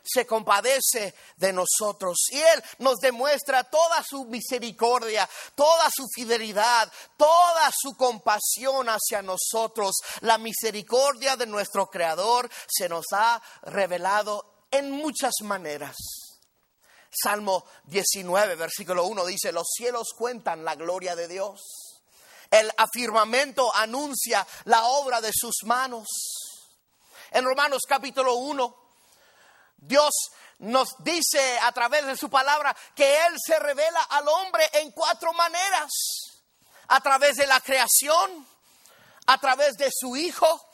se 0.04 0.26
compadece 0.26 1.14
de 1.38 1.54
nosotros 1.54 2.18
y 2.32 2.38
Él 2.38 2.64
nos 2.80 2.98
demuestra 2.98 3.64
toda 3.64 4.04
su 4.08 4.26
misericordia, 4.26 5.30
toda 5.56 5.90
su 5.94 6.08
fidelidad, 6.14 6.92
toda 7.18 7.72
su 7.76 7.96
compasión 7.96 8.88
hacia 8.88 9.22
nosotros. 9.22 9.96
La 10.22 10.38
misericordia 10.38 11.36
de 11.36 11.46
nuestro 11.46 11.88
Creador 11.88 12.50
se 12.68 12.90
nos 12.90 13.06
ha 13.14 13.42
revelado 13.64 14.66
en 14.72 14.92
muchas 14.92 15.34
maneras. 15.42 15.96
Salmo 17.12 17.66
19, 17.86 18.56
versículo 18.56 19.06
1 19.06 19.26
dice, 19.26 19.52
los 19.52 19.68
cielos 19.76 20.10
cuentan 20.16 20.64
la 20.64 20.76
gloria 20.76 21.16
de 21.16 21.28
Dios. 21.28 21.62
El 22.52 22.72
afirmamento 22.78 23.74
anuncia 23.76 24.46
la 24.66 24.86
obra 24.86 25.22
de 25.22 25.32
sus 25.34 25.64
manos. 25.66 26.08
En 27.32 27.46
Romanos 27.46 27.82
capítulo 27.88 28.36
1, 28.36 28.89
Dios 29.82 30.12
nos 30.60 30.96
dice 31.00 31.60
a 31.62 31.72
través 31.72 32.06
de 32.06 32.18
su 32.18 32.30
palabra 32.30 32.76
que 32.96 33.26
Él 33.26 33.36
se 33.44 33.58
revela 33.60 34.02
al 34.10 34.28
hombre 34.28 34.70
en 34.74 34.92
cuatro 34.92 35.34
maneras. 35.34 35.90
A 36.90 37.00
través 37.02 37.36
de 37.36 37.48
la 37.48 37.62
creación, 37.62 38.48
a 39.28 39.38
través 39.38 39.78
de 39.78 39.90
su 39.92 40.16
Hijo, 40.16 40.70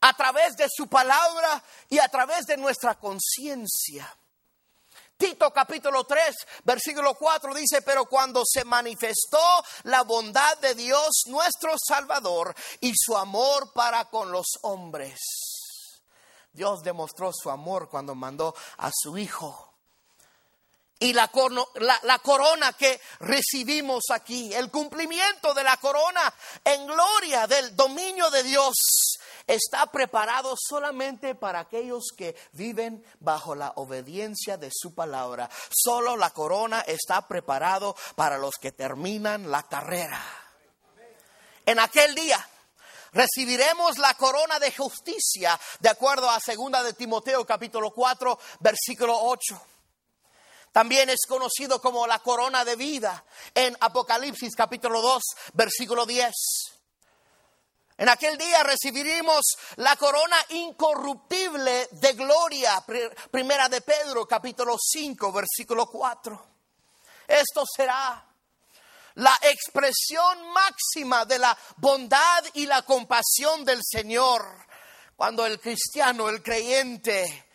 a 0.00 0.12
través 0.14 0.56
de 0.56 0.66
su 0.68 0.88
palabra 0.88 1.62
y 1.88 1.98
a 1.98 2.08
través 2.08 2.46
de 2.46 2.56
nuestra 2.56 2.96
conciencia. 2.96 4.16
Tito 5.16 5.52
capítulo 5.52 6.04
3, 6.04 6.34
versículo 6.64 7.14
4 7.14 7.54
dice, 7.54 7.82
pero 7.82 8.06
cuando 8.06 8.42
se 8.44 8.64
manifestó 8.64 9.38
la 9.84 10.02
bondad 10.02 10.56
de 10.58 10.74
Dios 10.74 11.24
nuestro 11.26 11.74
Salvador 11.78 12.54
y 12.80 12.94
su 12.96 13.16
amor 13.16 13.72
para 13.74 14.06
con 14.06 14.32
los 14.32 14.46
hombres 14.62 15.49
Dios 16.52 16.82
demostró 16.82 17.32
su 17.32 17.50
amor 17.50 17.88
cuando 17.88 18.14
mandó 18.14 18.54
a 18.78 18.90
su 18.92 19.16
Hijo. 19.18 19.70
Y 21.02 21.14
la, 21.14 21.28
corona 21.28 22.74
que 22.74 23.00
recibimos 23.20 24.02
aquí, 24.12 24.52
el 24.52 24.70
cumplimiento 24.70 25.54
de 25.54 25.64
la 25.64 25.78
corona 25.78 26.34
en 26.62 26.86
gloria 26.86 27.46
del 27.46 27.74
dominio 27.74 28.28
de 28.30 28.42
Dios, 28.42 28.74
está 29.46 29.86
preparado 29.86 30.54
solamente 30.58 31.34
para 31.34 31.60
aquellos 31.60 32.08
que 32.14 32.36
viven 32.52 33.02
bajo 33.18 33.54
la 33.54 33.72
obediencia 33.76 34.58
de 34.58 34.68
su 34.70 34.94
palabra. 34.94 35.48
Solo 35.70 36.18
la 36.18 36.30
corona 36.30 36.80
está 36.80 37.26
preparado 37.26 37.96
para 38.14 38.36
los 38.36 38.56
que 38.60 38.70
terminan 38.70 39.50
la 39.50 39.62
carrera. 39.62 40.22
En 41.64 41.78
aquel 41.78 42.14
día, 42.14 42.46
recibiremos 43.12 43.98
la 43.98 44.14
corona 44.14 44.58
de 44.58 44.72
justicia, 44.72 45.58
de 45.80 45.88
acuerdo 45.88 46.28
a 46.30 46.40
segunda 46.40 46.82
de 46.82 46.92
Timoteo 46.92 47.46
capítulo 47.46 47.90
4, 47.90 48.38
versículo 48.60 49.18
8. 49.18 49.60
También 50.72 51.10
es 51.10 51.20
conocido 51.26 51.80
como 51.80 52.06
la 52.06 52.20
corona 52.20 52.64
de 52.64 52.76
vida 52.76 53.24
en 53.54 53.76
Apocalipsis 53.80 54.54
capítulo 54.54 55.02
2, 55.02 55.22
versículo 55.54 56.06
10. 56.06 56.32
En 57.98 58.08
aquel 58.08 58.38
día 58.38 58.62
recibiremos 58.62 59.40
la 59.76 59.94
corona 59.96 60.36
incorruptible 60.50 61.88
de 61.90 62.12
gloria, 62.14 62.82
primera 63.30 63.68
de 63.68 63.82
Pedro 63.82 64.26
capítulo 64.26 64.76
5, 64.80 65.32
versículo 65.32 65.86
4. 65.86 66.46
Esto 67.28 67.64
será 67.76 68.29
la 69.14 69.36
expresión 69.42 70.52
máxima 70.52 71.24
de 71.24 71.38
la 71.38 71.56
bondad 71.76 72.44
y 72.54 72.66
la 72.66 72.82
compasión 72.82 73.64
del 73.64 73.80
Señor. 73.82 74.44
Cuando 75.16 75.44
el 75.46 75.60
cristiano, 75.60 76.28
el 76.28 76.42
creyente, 76.42 77.46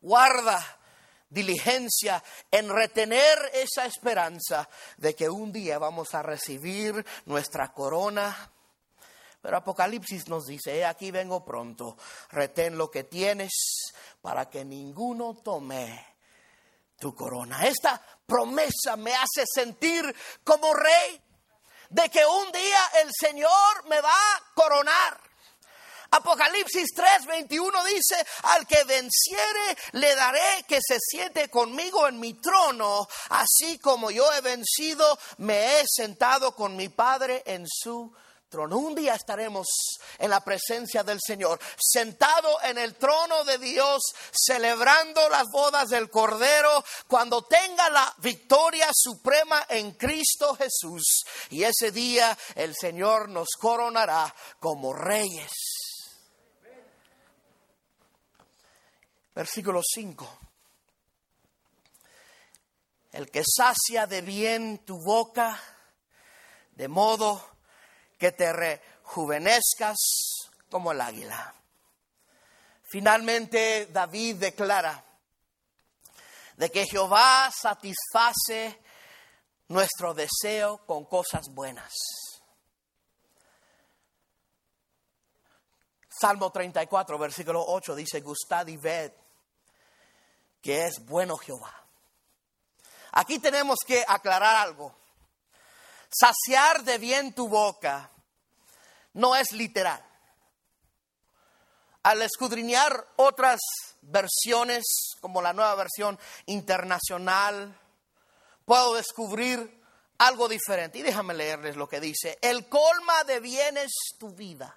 guarda 0.00 0.78
diligencia 1.30 2.22
en 2.50 2.70
retener 2.70 3.38
esa 3.52 3.86
esperanza 3.86 4.68
de 4.96 5.14
que 5.14 5.28
un 5.28 5.52
día 5.52 5.78
vamos 5.78 6.14
a 6.14 6.22
recibir 6.22 7.04
nuestra 7.26 7.72
corona. 7.72 8.50
Pero 9.40 9.56
Apocalipsis 9.56 10.28
nos 10.28 10.46
dice, 10.46 10.84
aquí 10.84 11.10
vengo 11.10 11.44
pronto, 11.44 11.96
retén 12.30 12.76
lo 12.76 12.90
que 12.90 13.04
tienes 13.04 13.52
para 14.20 14.50
que 14.50 14.64
ninguno 14.64 15.34
tome 15.34 16.17
tu 16.98 17.14
corona. 17.14 17.66
Esta 17.66 18.00
promesa 18.26 18.96
me 18.96 19.14
hace 19.14 19.44
sentir 19.46 20.14
como 20.44 20.74
rey, 20.74 21.22
de 21.90 22.10
que 22.10 22.24
un 22.24 22.52
día 22.52 22.90
el 23.02 23.10
Señor 23.18 23.88
me 23.88 24.00
va 24.00 24.12
a 24.12 24.42
coronar. 24.54 25.20
Apocalipsis 26.10 26.88
3:21 26.94 27.84
dice, 27.84 28.26
al 28.44 28.66
que 28.66 28.82
venciere 28.84 29.76
le 29.92 30.14
daré 30.14 30.64
que 30.66 30.80
se 30.80 30.98
siente 31.00 31.50
conmigo 31.50 32.08
en 32.08 32.18
mi 32.18 32.34
trono, 32.34 33.06
así 33.28 33.78
como 33.78 34.10
yo 34.10 34.32
he 34.32 34.40
vencido, 34.40 35.18
me 35.38 35.80
he 35.80 35.84
sentado 35.86 36.54
con 36.54 36.76
mi 36.76 36.88
Padre 36.88 37.42
en 37.46 37.66
su 37.68 38.10
trono. 38.10 38.27
Un 38.50 38.94
día 38.94 39.14
estaremos 39.14 39.66
en 40.18 40.30
la 40.30 40.42
presencia 40.42 41.02
del 41.02 41.18
Señor, 41.20 41.60
sentado 41.78 42.62
en 42.62 42.78
el 42.78 42.94
trono 42.94 43.44
de 43.44 43.58
Dios, 43.58 44.00
celebrando 44.32 45.28
las 45.28 45.44
bodas 45.52 45.90
del 45.90 46.08
Cordero, 46.08 46.82
cuando 47.06 47.42
tenga 47.42 47.90
la 47.90 48.14
victoria 48.18 48.88
suprema 48.94 49.66
en 49.68 49.92
Cristo 49.92 50.54
Jesús. 50.54 51.24
Y 51.50 51.62
ese 51.62 51.92
día 51.92 52.36
el 52.54 52.74
Señor 52.74 53.28
nos 53.28 53.48
coronará 53.58 54.34
como 54.58 54.94
reyes. 54.94 55.52
Versículo 59.34 59.82
5. 59.84 60.38
El 63.12 63.30
que 63.30 63.42
sacia 63.44 64.06
de 64.06 64.22
bien 64.22 64.78
tu 64.86 64.98
boca, 64.98 65.60
de 66.72 66.88
modo 66.88 67.57
que 68.18 68.32
te 68.32 68.52
rejuvenezcas 68.52 69.96
como 70.70 70.92
el 70.92 71.00
águila. 71.00 71.54
Finalmente 72.90 73.86
David 73.86 74.36
declara 74.36 75.04
de 76.56 76.70
que 76.70 76.86
Jehová 76.86 77.50
satisface 77.50 78.80
nuestro 79.68 80.14
deseo 80.14 80.84
con 80.86 81.04
cosas 81.04 81.48
buenas. 81.50 81.92
Salmo 86.08 86.50
34, 86.50 87.16
versículo 87.16 87.64
8 87.64 87.94
dice, 87.94 88.20
gustad 88.20 88.66
y 88.66 88.76
ved 88.76 89.12
que 90.60 90.86
es 90.86 91.04
bueno 91.06 91.36
Jehová. 91.36 91.72
Aquí 93.12 93.38
tenemos 93.38 93.78
que 93.86 94.04
aclarar 94.06 94.56
algo. 94.56 94.97
Saciar 96.10 96.84
de 96.84 96.98
bien 96.98 97.32
tu 97.34 97.48
boca 97.48 98.10
no 99.14 99.36
es 99.36 99.52
literal. 99.52 100.04
Al 102.02 102.22
escudriñar 102.22 103.06
otras 103.16 103.60
versiones, 104.02 104.84
como 105.20 105.42
la 105.42 105.52
nueva 105.52 105.74
versión 105.74 106.18
internacional, 106.46 107.78
puedo 108.64 108.94
descubrir 108.94 109.82
algo 110.18 110.48
diferente. 110.48 110.98
Y 110.98 111.02
déjame 111.02 111.34
leerles 111.34 111.76
lo 111.76 111.88
que 111.88 112.00
dice. 112.00 112.38
El 112.40 112.68
colma 112.68 113.24
de 113.24 113.40
bienes 113.40 113.92
tu 114.18 114.30
vida. 114.30 114.74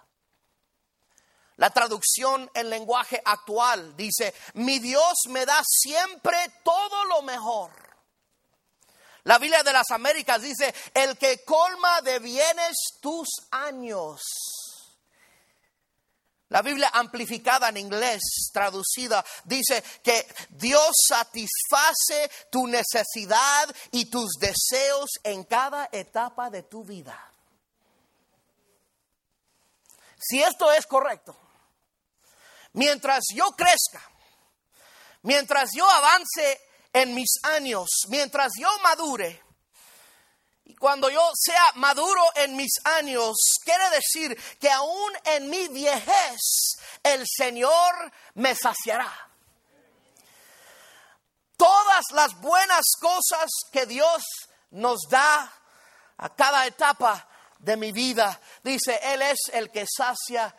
La 1.57 1.69
traducción 1.69 2.49
en 2.53 2.69
lenguaje 2.69 3.21
actual 3.23 3.95
dice, 3.95 4.33
mi 4.55 4.79
Dios 4.79 5.13
me 5.29 5.45
da 5.45 5.61
siempre 5.63 6.37
todo 6.63 7.05
lo 7.05 7.21
mejor. 7.21 7.71
La 9.23 9.37
Biblia 9.37 9.63
de 9.63 9.73
las 9.73 9.91
Américas 9.91 10.41
dice, 10.41 10.73
el 10.93 11.17
que 11.17 11.43
colma 11.43 12.01
de 12.01 12.19
bienes 12.19 12.75
tus 13.01 13.27
años. 13.51 14.21
La 16.49 16.61
Biblia 16.61 16.89
amplificada 16.93 17.69
en 17.69 17.77
inglés, 17.77 18.49
traducida, 18.51 19.23
dice 19.45 19.81
que 20.03 20.27
Dios 20.49 20.91
satisface 21.07 22.29
tu 22.51 22.67
necesidad 22.67 23.73
y 23.91 24.09
tus 24.09 24.33
deseos 24.33 25.11
en 25.23 25.45
cada 25.45 25.87
etapa 25.93 26.49
de 26.49 26.63
tu 26.63 26.83
vida. 26.83 27.17
Si 30.19 30.41
esto 30.41 30.71
es 30.73 30.85
correcto, 30.87 31.37
mientras 32.73 33.23
yo 33.33 33.51
crezca, 33.51 34.03
mientras 35.21 35.71
yo 35.73 35.89
avance 35.89 36.59
en 36.93 37.13
mis 37.13 37.39
años, 37.43 37.87
mientras 38.09 38.51
yo 38.59 38.69
madure, 38.83 39.41
y 40.65 40.75
cuando 40.75 41.09
yo 41.09 41.31
sea 41.35 41.73
maduro 41.75 42.21
en 42.35 42.55
mis 42.55 42.71
años, 42.85 43.35
quiere 43.63 43.89
decir 43.89 44.37
que 44.57 44.69
aún 44.69 45.11
en 45.25 45.49
mi 45.49 45.67
viejez 45.67 46.39
el 47.03 47.25
Señor 47.27 48.11
me 48.35 48.55
saciará. 48.55 49.11
Todas 51.57 52.03
las 52.13 52.39
buenas 52.39 52.85
cosas 52.99 53.49
que 53.71 53.85
Dios 53.85 54.23
nos 54.71 55.01
da 55.09 55.51
a 56.17 56.35
cada 56.35 56.65
etapa 56.65 57.27
de 57.59 57.77
mi 57.77 57.91
vida, 57.91 58.39
dice, 58.63 58.99
Él 59.03 59.21
es 59.21 59.39
el 59.53 59.71
que 59.71 59.85
sacia 59.85 60.55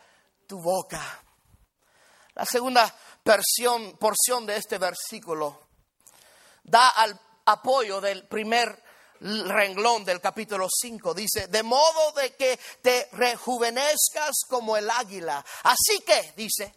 tu 0.47 0.61
boca. 0.61 1.23
La 2.35 2.45
segunda 2.45 2.95
porción 3.25 4.47
de 4.47 4.57
este 4.57 4.79
versículo 4.79 5.72
da 6.73 6.89
al 6.89 7.21
apoyo 7.45 8.01
del 8.01 8.27
primer 8.27 8.83
renglón 9.21 10.07
del 10.07 10.23
capítulo 10.23 10.69
5. 10.71 11.13
Dice, 11.13 11.47
de 11.49 11.63
modo 11.63 12.13
de 12.13 12.35
que 12.35 12.59
te 12.81 13.11
rejuvenezcas 13.13 14.31
como 14.49 14.79
el 14.79 14.89
águila. 14.89 15.45
Así 15.65 16.01
que, 16.01 16.33
dice, 16.35 16.75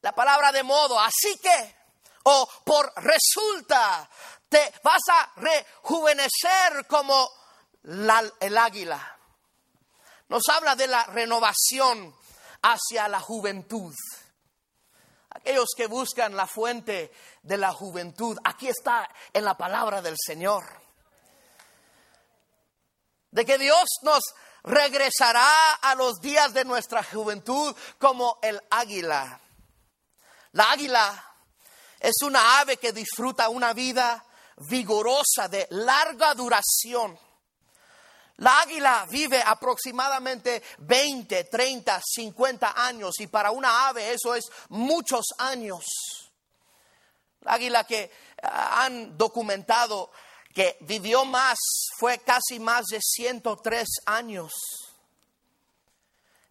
la 0.00 0.12
palabra 0.12 0.52
de 0.52 0.62
modo, 0.62 0.98
así 0.98 1.36
que, 1.36 1.76
o 2.24 2.48
por 2.64 2.90
resulta, 2.96 4.08
te 4.48 4.72
vas 4.82 5.02
a 5.12 5.32
rejuvenecer 5.36 6.86
como 6.88 7.28
el 8.40 8.56
águila. 8.56 9.18
Nos 10.28 10.48
habla 10.48 10.74
de 10.74 10.86
la 10.86 11.04
renovación 11.04 12.16
hacia 12.62 13.06
la 13.06 13.20
juventud. 13.20 13.94
Aquellos 15.28 15.68
que 15.76 15.86
buscan 15.86 16.34
la 16.34 16.46
fuente 16.46 17.12
de 17.46 17.56
la 17.56 17.72
juventud, 17.72 18.36
aquí 18.44 18.68
está 18.68 19.08
en 19.32 19.44
la 19.44 19.56
palabra 19.56 20.02
del 20.02 20.16
Señor. 20.18 20.64
De 23.30 23.44
que 23.44 23.56
Dios 23.56 23.84
nos 24.02 24.22
regresará 24.64 25.74
a 25.74 25.94
los 25.94 26.20
días 26.20 26.52
de 26.52 26.64
nuestra 26.64 27.04
juventud 27.04 27.74
como 27.98 28.38
el 28.42 28.60
águila. 28.70 29.40
La 30.52 30.72
águila 30.72 31.34
es 32.00 32.16
una 32.22 32.60
ave 32.60 32.78
que 32.78 32.92
disfruta 32.92 33.48
una 33.48 33.72
vida 33.72 34.24
vigorosa 34.68 35.48
de 35.48 35.68
larga 35.70 36.34
duración. 36.34 37.16
La 38.38 38.60
águila 38.60 39.06
vive 39.08 39.40
aproximadamente 39.40 40.62
20, 40.78 41.44
30, 41.44 42.02
50 42.04 42.74
años 42.76 43.14
y 43.20 43.28
para 43.28 43.52
una 43.52 43.88
ave 43.88 44.12
eso 44.12 44.34
es 44.34 44.44
muchos 44.68 45.26
años. 45.38 45.84
La 47.46 47.54
águila 47.54 47.84
que 47.84 48.12
ah, 48.42 48.84
han 48.84 49.16
documentado 49.16 50.10
que 50.54 50.76
vivió 50.80 51.24
más 51.24 51.58
fue 51.98 52.18
casi 52.18 52.60
más 52.60 52.84
de 52.86 53.00
103 53.00 53.88
años. 54.06 54.52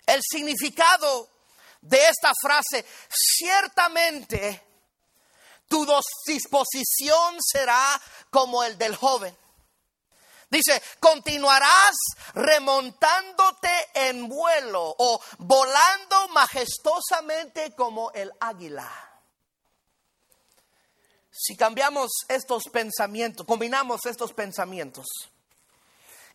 El 0.06 0.22
significado 0.24 1.30
de 1.82 1.98
esta 2.10 2.32
frase, 2.42 2.86
ciertamente 3.10 4.64
tu 5.68 5.86
disposición 6.26 7.38
será 7.40 8.02
como 8.30 8.64
el 8.64 8.78
del 8.78 8.96
joven 8.96 9.36
Dice, 10.50 10.82
continuarás 11.00 11.96
remontándote 12.34 13.70
en 13.94 14.30
vuelo 14.30 14.96
o 14.98 15.20
volando 15.40 16.28
majestuosamente 16.30 17.74
como 17.76 18.12
el 18.12 18.32
águila. 18.40 18.90
Si 21.38 21.58
cambiamos 21.58 22.12
estos 22.30 22.64
pensamientos, 22.72 23.46
combinamos 23.46 24.06
estos 24.06 24.32
pensamientos, 24.32 25.06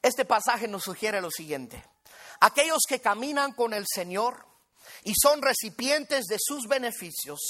este 0.02 0.26
pasaje 0.26 0.68
nos 0.68 0.82
sugiere 0.82 1.22
lo 1.22 1.30
siguiente. 1.30 1.82
Aquellos 2.40 2.82
que 2.86 3.00
caminan 3.00 3.52
con 3.52 3.72
el 3.72 3.86
Señor 3.86 4.44
y 5.04 5.14
son 5.14 5.40
recipientes 5.40 6.26
de 6.26 6.36
sus 6.38 6.66
beneficios. 6.68 7.40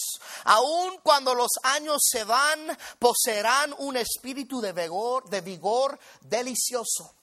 Aun 0.44 0.98
cuando 1.02 1.34
los 1.34 1.50
años 1.64 1.98
se 2.08 2.22
van, 2.22 2.78
poseerán 3.00 3.74
un 3.78 3.96
espíritu 3.96 4.60
de 4.60 4.72
vigor, 4.72 5.28
de 5.28 5.40
vigor 5.40 5.98
delicioso. 6.20 7.14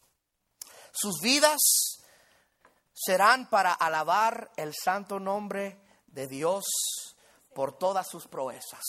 Sus 0.91 1.21
vidas 1.21 1.59
serán 2.93 3.49
para 3.49 3.73
alabar 3.73 4.51
el 4.57 4.73
santo 4.73 5.19
nombre 5.19 5.80
de 6.07 6.28
Dios 6.28 6.65
por 7.53 7.78
todas 7.78 8.07
sus 8.09 8.28
proezas. 8.28 8.84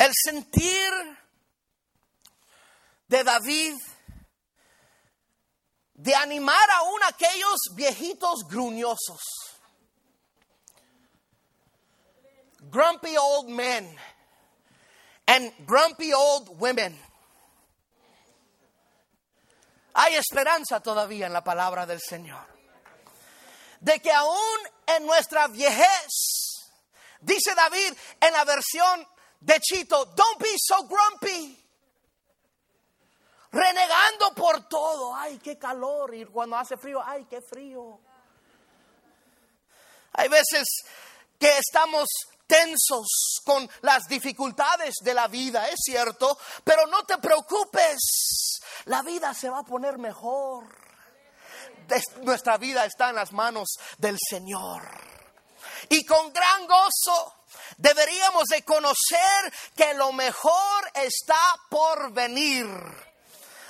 El 0.00 0.12
sentir 0.14 0.92
de 3.06 3.22
David 3.22 3.74
de 5.92 6.14
animar 6.14 6.70
aún 6.70 7.02
a 7.02 7.08
aquellos 7.08 7.58
viejitos 7.74 8.44
gruñosos 8.48 9.20
grumpy 12.70 13.16
old 13.18 13.48
men 13.48 13.94
and 15.26 15.52
grumpy 15.66 16.12
old 16.14 16.48
women. 16.58 16.98
Hay 19.94 20.14
esperanza 20.14 20.80
todavía 20.80 21.26
en 21.26 21.32
la 21.32 21.44
palabra 21.44 21.84
del 21.84 22.00
Señor. 22.00 22.46
De 23.80 24.00
que 24.00 24.12
aún 24.12 24.58
en 24.86 25.04
nuestra 25.04 25.48
viejez, 25.48 26.08
dice 27.20 27.54
David 27.54 27.92
en 28.20 28.32
la 28.32 28.44
versión 28.44 29.06
de 29.40 29.58
Chito, 29.60 30.04
don't 30.14 30.38
be 30.38 30.54
so 30.56 30.84
grumpy. 30.84 31.60
renegando 33.52 34.32
por 34.34 34.68
todo. 34.68 35.14
Ay, 35.14 35.38
qué 35.38 35.58
calor. 35.58 36.14
Y 36.14 36.24
cuando 36.26 36.56
hace 36.56 36.76
frío, 36.76 37.02
ay, 37.04 37.26
qué 37.28 37.40
frío. 37.40 37.98
Hay 40.12 40.28
veces 40.28 40.66
que 41.38 41.58
estamos 41.58 42.08
tensos 42.46 43.40
con 43.44 43.68
las 43.82 44.08
dificultades 44.08 44.96
de 45.02 45.14
la 45.14 45.28
vida, 45.28 45.68
es 45.68 45.78
cierto, 45.84 46.36
pero 46.64 46.86
no 46.88 47.04
te 47.04 47.18
preocupes, 47.18 48.60
la 48.86 49.02
vida 49.02 49.32
se 49.34 49.48
va 49.48 49.60
a 49.60 49.64
poner 49.64 49.98
mejor. 49.98 50.64
Nuestra 52.22 52.56
vida 52.56 52.84
está 52.84 53.10
en 53.10 53.16
las 53.16 53.32
manos 53.32 53.68
del 53.98 54.16
Señor. 54.18 54.82
Y 55.88 56.04
con 56.04 56.32
gran 56.32 56.66
gozo 56.66 57.39
deberíamos 57.78 58.44
de 58.44 58.62
conocer 58.62 59.52
que 59.76 59.94
lo 59.94 60.12
mejor 60.12 60.90
está 60.94 61.40
por 61.68 62.12
venir. 62.12 62.66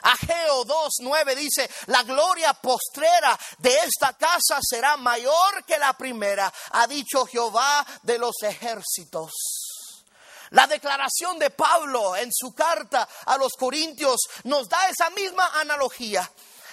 Ageo 0.03 0.64
2.9 0.64 1.34
dice, 1.34 1.70
la 1.86 2.03
gloria 2.03 2.55
postrera 2.55 3.38
de 3.59 3.74
esta 3.80 4.14
casa 4.14 4.59
será 4.62 4.96
mayor 4.96 5.64
que 5.66 5.78
la 5.78 5.92
primera, 5.92 6.53
ha 6.70 6.86
dicho 6.86 7.26
Jehová 7.26 7.86
de 8.03 8.18
los 8.18 8.42
ejércitos. 8.42 9.30
La 10.51 10.66
declaración 10.66 11.38
de 11.38 11.51
Pablo 11.51 12.16
en 12.16 12.30
su 12.32 12.55
carta 12.55 13.09
a 13.26 13.36
los 13.36 13.53
Corintios 13.53 14.18
nos 14.44 14.68
da 14.68 14.88
esa 14.88 15.11
misma 15.11 15.61
analogía. 15.61 16.28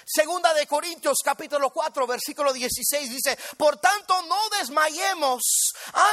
Segunda 0.09 0.53
de 0.53 0.65
Corintios 0.65 1.17
capítulo 1.21 1.69
4 1.69 2.07
versículo 2.07 2.53
16 2.53 3.09
dice, 3.09 3.37
por 3.57 3.75
tanto 3.75 4.21
no 4.21 4.37
desmayemos 4.57 5.41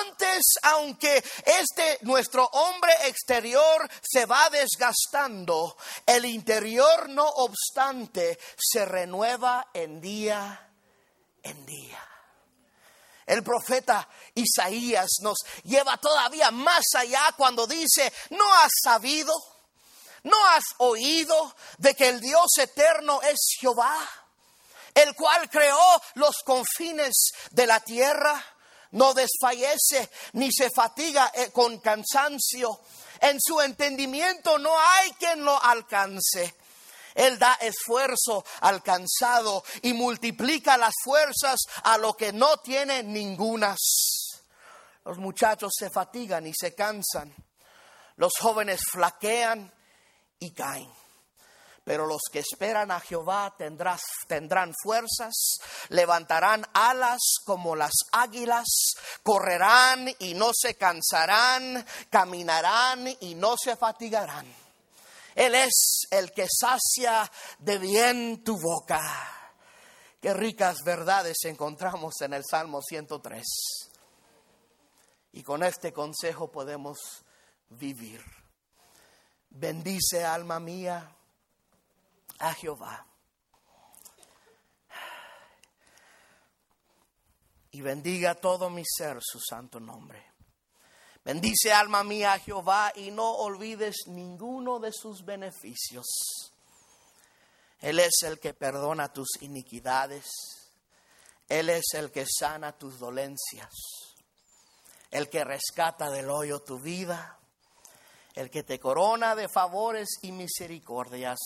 antes, 0.00 0.42
aunque 0.62 1.22
este 1.46 1.98
nuestro 2.00 2.44
hombre 2.44 2.92
exterior 3.06 3.88
se 4.02 4.26
va 4.26 4.50
desgastando, 4.50 5.76
el 6.04 6.24
interior 6.24 7.08
no 7.08 7.24
obstante 7.24 8.36
se 8.58 8.84
renueva 8.84 9.68
en 9.72 10.00
día 10.00 10.70
en 11.44 11.64
día. 11.64 12.02
El 13.26 13.44
profeta 13.44 14.08
Isaías 14.34 15.08
nos 15.22 15.38
lleva 15.62 15.96
todavía 15.98 16.50
más 16.50 16.82
allá 16.96 17.32
cuando 17.36 17.64
dice, 17.64 18.12
¿no 18.30 18.52
has 18.54 18.72
sabido? 18.82 19.32
¿No 20.24 20.36
has 20.48 20.64
oído 20.78 21.54
de 21.78 21.94
que 21.94 22.08
el 22.08 22.20
Dios 22.20 22.46
eterno 22.58 23.20
es 23.22 23.36
Jehová, 23.60 23.96
el 24.94 25.14
cual 25.14 25.48
creó 25.50 26.02
los 26.14 26.36
confines 26.44 27.32
de 27.50 27.66
la 27.66 27.80
tierra? 27.80 28.42
No 28.92 29.12
desfallece 29.12 30.10
ni 30.32 30.50
se 30.50 30.70
fatiga 30.70 31.30
eh, 31.34 31.50
con 31.50 31.78
cansancio. 31.78 32.80
En 33.20 33.38
su 33.40 33.60
entendimiento 33.60 34.58
no 34.58 34.78
hay 34.78 35.10
quien 35.12 35.44
lo 35.44 35.62
alcance. 35.62 36.54
Él 37.14 37.38
da 37.38 37.54
esfuerzo 37.60 38.44
al 38.60 38.82
cansado 38.82 39.62
y 39.82 39.92
multiplica 39.92 40.76
las 40.78 40.94
fuerzas 41.04 41.60
a 41.82 41.98
lo 41.98 42.14
que 42.16 42.32
no 42.32 42.56
tiene 42.58 43.02
ningunas. 43.02 43.78
Los 45.04 45.18
muchachos 45.18 45.72
se 45.78 45.90
fatigan 45.90 46.46
y 46.46 46.52
se 46.58 46.74
cansan. 46.74 47.34
Los 48.16 48.32
jóvenes 48.40 48.80
flaquean 48.90 49.72
caen. 50.52 50.90
Pero 51.84 52.06
los 52.06 52.22
que 52.32 52.38
esperan 52.38 52.90
a 52.90 53.00
Jehová 53.00 53.54
tendrán 53.58 54.72
fuerzas, 54.82 55.58
levantarán 55.90 56.64
alas 56.72 57.20
como 57.44 57.76
las 57.76 57.92
águilas, 58.12 58.66
correrán 59.22 60.08
y 60.18 60.32
no 60.32 60.50
se 60.54 60.76
cansarán, 60.76 61.84
caminarán 62.08 63.06
y 63.20 63.34
no 63.34 63.56
se 63.62 63.76
fatigarán. 63.76 64.46
Él 65.34 65.54
es 65.54 66.06
el 66.10 66.32
que 66.32 66.46
sacia 66.48 67.30
de 67.58 67.78
bien 67.78 68.42
tu 68.42 68.58
boca. 68.58 69.02
Qué 70.22 70.32
ricas 70.32 70.78
verdades 70.86 71.36
encontramos 71.44 72.14
en 72.22 72.32
el 72.32 72.44
Salmo 72.48 72.80
103. 72.80 73.44
Y 75.32 75.42
con 75.42 75.62
este 75.62 75.92
consejo 75.92 76.50
podemos 76.50 76.98
vivir. 77.68 78.24
Bendice 79.56 80.24
alma 80.24 80.58
mía 80.58 81.16
a 82.40 82.54
Jehová. 82.54 83.06
Y 87.70 87.80
bendiga 87.80 88.34
todo 88.34 88.68
mi 88.68 88.82
ser 88.84 89.18
su 89.20 89.38
santo 89.38 89.78
nombre. 89.78 90.32
Bendice 91.24 91.72
alma 91.72 92.02
mía 92.02 92.32
a 92.32 92.38
Jehová 92.40 92.92
y 92.96 93.12
no 93.12 93.30
olvides 93.30 94.08
ninguno 94.08 94.80
de 94.80 94.90
sus 94.92 95.24
beneficios. 95.24 96.04
Él 97.78 98.00
es 98.00 98.24
el 98.24 98.40
que 98.40 98.54
perdona 98.54 99.12
tus 99.12 99.40
iniquidades. 99.40 100.24
Él 101.48 101.70
es 101.70 101.94
el 101.94 102.10
que 102.10 102.26
sana 102.26 102.76
tus 102.76 102.98
dolencias. 102.98 103.72
El 105.12 105.28
que 105.28 105.44
rescata 105.44 106.10
del 106.10 106.28
hoyo 106.28 106.58
tu 106.58 106.80
vida 106.80 107.38
el 108.34 108.50
que 108.50 108.64
te 108.64 108.80
corona 108.80 109.36
de 109.36 109.48
favores 109.48 110.08
y 110.22 110.32
misericordias, 110.32 111.38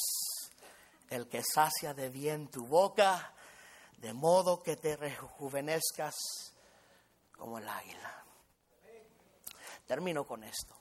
el 1.10 1.28
que 1.28 1.42
sacia 1.42 1.92
de 1.92 2.08
bien 2.08 2.48
tu 2.48 2.66
boca, 2.66 3.34
de 3.98 4.12
modo 4.14 4.62
que 4.62 4.76
te 4.76 4.96
rejuvenezcas 4.96 6.14
como 7.36 7.58
el 7.58 7.68
águila. 7.68 8.24
Termino 9.86 10.26
con 10.26 10.44
esto. 10.44 10.74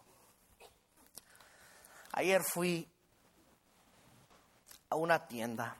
Ayer 2.13 2.43
fui 2.43 2.89
a 4.89 4.95
una 4.95 5.27
tienda 5.27 5.75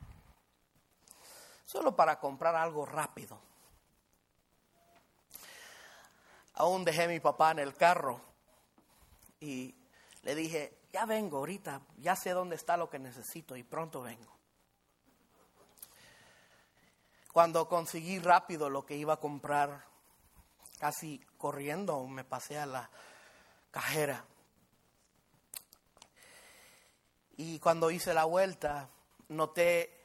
solo 1.64 1.96
para 1.96 2.18
comprar 2.18 2.54
algo 2.54 2.84
rápido. 2.86 3.40
Aún 6.54 6.84
dejé 6.84 7.04
a 7.04 7.08
mi 7.08 7.20
papá 7.20 7.52
en 7.52 7.60
el 7.60 7.74
carro 7.74 8.20
y 9.40 9.77
le 10.22 10.34
dije, 10.34 10.78
ya 10.92 11.06
vengo 11.06 11.38
ahorita, 11.38 11.80
ya 11.98 12.16
sé 12.16 12.30
dónde 12.30 12.56
está 12.56 12.76
lo 12.76 12.90
que 12.90 12.98
necesito 12.98 13.56
y 13.56 13.62
pronto 13.62 14.02
vengo. 14.02 14.36
Cuando 17.32 17.68
conseguí 17.68 18.18
rápido 18.18 18.68
lo 18.68 18.84
que 18.84 18.96
iba 18.96 19.14
a 19.14 19.20
comprar, 19.20 19.84
casi 20.78 21.20
corriendo, 21.36 22.04
me 22.06 22.24
pasé 22.24 22.58
a 22.58 22.66
la 22.66 22.90
cajera. 23.70 24.24
Y 27.36 27.60
cuando 27.60 27.90
hice 27.90 28.12
la 28.14 28.24
vuelta, 28.24 28.88
noté 29.28 30.02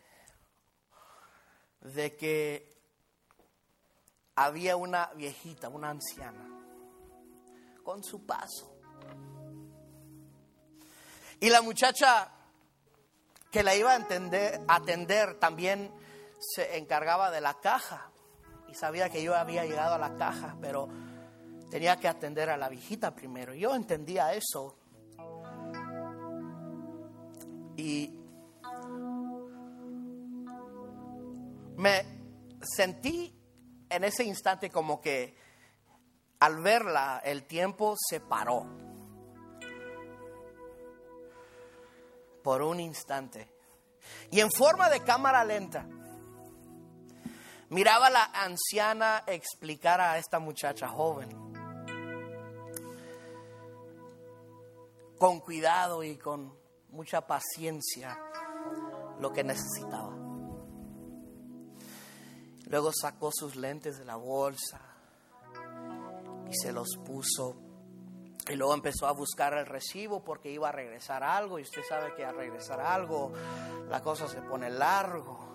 de 1.82 2.16
que 2.16 2.72
había 4.36 4.76
una 4.76 5.07
viejita, 5.16 5.70
una 5.70 5.89
anciana, 5.89 6.47
con 7.84 8.03
su 8.03 8.26
paso 8.26 8.72
y 11.44 11.50
la 11.50 11.62
muchacha 11.62 12.32
que 13.52 13.64
la 13.64 13.76
iba 13.76 13.91
a 13.91 14.76
atender, 14.76 15.39
también 15.39 15.91
se 16.39 16.78
encargaba 16.78 17.32
de 17.32 17.41
la 17.41 17.56
caja 17.56 18.10
y 18.70 18.76
sabía 18.76 19.10
que 19.10 19.22
yo 19.22 19.36
había 19.36 19.66
llegado 19.66 19.96
a 19.96 19.98
la 19.98 20.16
caja, 20.16 20.56
pero 20.62 20.88
tenía 21.70 21.98
que 21.98 22.08
atender 22.08 22.50
a 22.50 22.56
la 22.56 22.70
viejita 22.70 23.14
primero. 23.14 23.54
Yo 23.54 23.76
entendía 23.76 24.34
eso. 24.34 24.78
Y 27.76 28.18
me 31.76 32.06
sentí 32.62 33.38
en 33.89 34.06
ese 34.06 34.24
instante 34.24 34.70
como 34.70 35.02
que 35.02 35.36
al 36.39 36.62
verla 36.62 37.22
el 37.22 37.44
tiempo 37.44 37.98
se 38.00 38.22
paró. 38.22 38.93
Por 42.44 42.62
un 42.62 42.80
instante. 42.80 43.50
Y 44.30 44.41
en 44.41 44.52
forma 44.52 44.89
de 44.89 45.02
cámara 45.02 45.44
lenta, 45.44 45.88
miraba 47.70 48.08
a 48.08 48.12
la 48.12 48.24
anciana 48.26 49.24
explicar 49.28 50.02
a 50.02 50.18
esta 50.18 50.39
muchacha 50.39 50.88
joven, 50.88 51.30
con 55.18 55.39
cuidado 55.39 56.04
y 56.04 56.18
con 56.18 56.56
mucha 56.89 57.26
paciencia, 57.26 58.20
lo 59.20 59.32
que 59.32 59.44
necesitaba. 59.44 60.14
Luego 62.68 62.91
sacó 62.91 63.30
sus 63.32 63.56
lentes 63.56 63.98
de 63.98 64.06
la 64.06 64.16
bolsa 64.16 64.82
y 66.50 66.56
se 66.56 66.72
los 66.74 66.98
puso 67.06 67.72
y 68.50 68.56
luego 68.56 68.74
empezó 68.74 69.08
a 69.08 69.12
buscar 69.14 69.54
el 69.54 69.66
recibo 69.66 70.24
porque 70.24 70.52
iba 70.52 70.70
a 70.70 70.72
regresar 70.72 71.24
algo. 71.24 71.60
Y 71.60 71.64
usted 71.64 71.82
sabe 71.88 72.14
que 72.16 72.26
al 72.26 72.36
regresar 72.36 72.82
algo 72.82 73.32
la 73.89 74.02
cosa 74.02 74.28
se 74.28 74.41
pone 74.41 74.70
largo. 74.70 75.52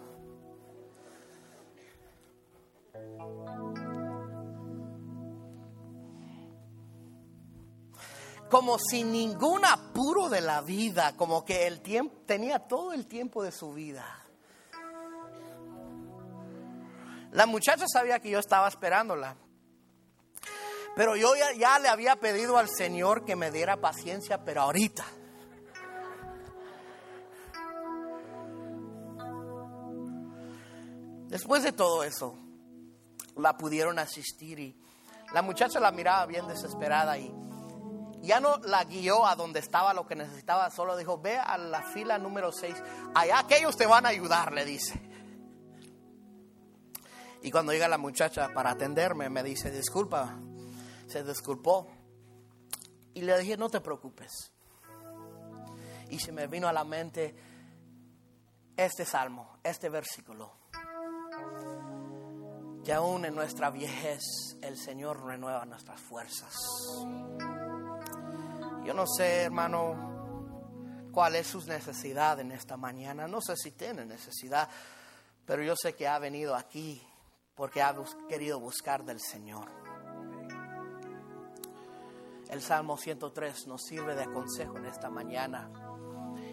como 8.48 8.78
sin 8.78 9.12
ningún 9.12 9.64
apuro 9.66 10.30
de 10.30 10.40
la 10.40 10.62
vida, 10.62 11.14
como 11.16 11.44
que 11.44 11.66
el 11.66 11.80
tiempo 11.80 12.22
tenía 12.26 12.60
todo 12.60 12.92
el 12.92 13.06
tiempo 13.06 13.42
de 13.42 13.52
su 13.52 13.74
vida. 13.74 14.04
La 17.32 17.44
muchacha 17.44 17.84
sabía 17.86 18.20
que 18.20 18.30
yo 18.30 18.38
estaba 18.38 18.68
esperándola, 18.68 19.36
pero 20.98 21.14
yo 21.14 21.30
ya, 21.56 21.78
le 21.78 21.88
había 21.88 22.16
pedido 22.16 22.58
al 22.58 22.68
Señor 22.68 23.24
que 23.24 23.36
me 23.36 23.52
diera 23.52 23.76
paciencia, 23.76 24.44
pero 24.44 24.62
ahorita. 24.62 25.04
Después 31.28 31.62
de 31.62 31.70
todo 31.70 32.02
eso, 32.02 32.36
la 33.36 33.56
pudieron 33.56 34.00
asistir 34.00 34.58
y 34.58 34.76
la 35.32 35.40
muchacha 35.40 35.78
la 35.78 35.92
miraba 35.92 36.26
bien 36.26 36.48
desesperada 36.48 37.16
y 37.16 37.32
ya 38.20 38.40
no 38.40 38.56
la 38.64 38.82
guió 38.82 39.24
a 39.24 39.36
donde 39.36 39.60
estaba 39.60 39.94
lo 39.94 40.04
que 40.04 40.16
necesitaba, 40.16 40.68
solo 40.72 40.96
dijo, 40.96 41.20
ve 41.20 41.38
a 41.38 41.56
la 41.58 41.80
fila 41.80 42.18
número 42.18 42.50
6, 42.50 42.74
allá 43.14 43.38
aquellos 43.38 43.76
te 43.76 43.86
van 43.86 44.04
a 44.04 44.08
ayudar, 44.08 44.52
le 44.52 44.64
dice. 44.64 45.00
Y 47.40 47.52
cuando 47.52 47.72
llega 47.72 47.86
la 47.86 47.98
muchacha 47.98 48.48
para 48.52 48.72
atenderme, 48.72 49.30
me 49.30 49.44
dice, 49.44 49.70
disculpa, 49.70 50.40
se 51.08 51.24
disculpó. 51.24 51.88
Y 53.14 53.22
le 53.22 53.38
dije, 53.38 53.56
no 53.56 53.68
te 53.68 53.80
preocupes. 53.80 54.52
Y 56.10 56.18
se 56.20 56.32
me 56.32 56.46
vino 56.46 56.68
a 56.68 56.72
la 56.72 56.84
mente 56.84 57.34
este 58.76 59.04
salmo, 59.04 59.58
este 59.62 59.88
versículo. 59.88 60.52
Que 62.84 62.92
aún 62.92 63.24
en 63.24 63.34
nuestra 63.34 63.70
viejez 63.70 64.22
el 64.62 64.78
Señor 64.78 65.24
renueva 65.24 65.64
nuestras 65.64 66.00
fuerzas. 66.00 66.54
Yo 68.84 68.94
no 68.94 69.06
sé, 69.06 69.42
hermano, 69.42 71.10
cuál 71.12 71.34
es 71.34 71.48
su 71.48 71.60
necesidad 71.66 72.38
en 72.40 72.52
esta 72.52 72.76
mañana. 72.76 73.26
No 73.26 73.40
sé 73.40 73.56
si 73.56 73.72
tiene 73.72 74.06
necesidad, 74.06 74.68
pero 75.44 75.62
yo 75.62 75.74
sé 75.76 75.94
que 75.94 76.06
ha 76.06 76.18
venido 76.18 76.54
aquí 76.54 77.02
porque 77.54 77.82
ha 77.82 77.94
querido 78.28 78.60
buscar 78.60 79.04
del 79.04 79.20
Señor. 79.20 79.87
El 82.50 82.62
Salmo 82.62 82.96
103 82.96 83.66
nos 83.66 83.82
sirve 83.82 84.14
de 84.14 84.26
consejo 84.26 84.78
en 84.78 84.86
esta 84.86 85.10
mañana 85.10 85.70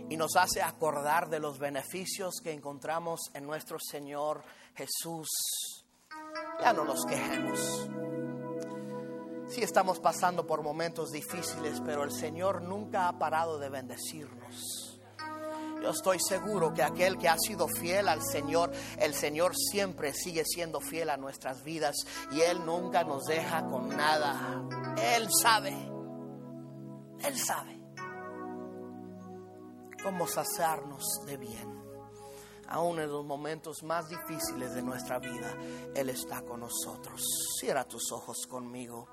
y 0.09 0.17
nos 0.17 0.35
hace 0.35 0.61
acordar 0.61 1.29
de 1.29 1.39
los 1.39 1.57
beneficios 1.57 2.35
que 2.43 2.51
encontramos 2.51 3.31
en 3.33 3.45
nuestro 3.45 3.77
Señor 3.79 4.43
Jesús. 4.75 5.29
Ya 6.59 6.73
no 6.73 6.83
nos 6.83 7.05
quejemos. 7.05 7.89
Sí 9.47 9.61
estamos 9.61 9.99
pasando 9.99 10.45
por 10.45 10.63
momentos 10.63 11.11
difíciles, 11.11 11.81
pero 11.85 12.03
el 12.03 12.11
Señor 12.11 12.61
nunca 12.61 13.07
ha 13.07 13.17
parado 13.17 13.57
de 13.57 13.69
bendecirnos. 13.69 14.94
Yo 15.85 15.91
estoy 15.91 16.17
seguro 16.19 16.73
que 16.73 16.81
aquel 16.81 17.15
que 17.15 17.29
ha 17.29 17.37
sido 17.37 17.67
fiel 17.67 18.09
al 18.09 18.19
Señor, 18.23 18.71
el 18.97 19.13
Señor 19.13 19.55
siempre 19.55 20.13
sigue 20.13 20.43
siendo 20.43 20.81
fiel 20.81 21.11
a 21.11 21.17
nuestras 21.17 21.63
vidas 21.63 21.95
y 22.31 22.41
Él 22.41 22.65
nunca 22.65 23.03
nos 23.03 23.25
deja 23.25 23.63
con 23.67 23.89
nada. 23.89 24.63
Él 25.15 25.27
sabe, 25.43 25.69
Él 27.19 27.37
sabe 27.37 27.79
cómo 30.01 30.25
saciarnos 30.25 31.03
de 31.27 31.37
bien. 31.37 31.83
Aún 32.67 32.99
en 32.99 33.11
los 33.11 33.23
momentos 33.23 33.83
más 33.83 34.09
difíciles 34.09 34.73
de 34.73 34.81
nuestra 34.81 35.19
vida, 35.19 35.55
Él 35.93 36.09
está 36.09 36.41
con 36.41 36.61
nosotros. 36.61 37.23
Cierra 37.59 37.83
tus 37.83 38.11
ojos 38.11 38.47
conmigo. 38.49 39.07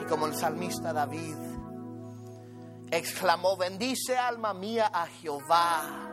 Y 0.00 0.06
como 0.06 0.28
el 0.28 0.34
salmista 0.34 0.94
David 0.94 1.36
exclamó, 2.90 3.56
bendice 3.56 4.16
alma 4.16 4.54
mía 4.54 4.90
a 4.92 5.06
Jehová. 5.06 6.08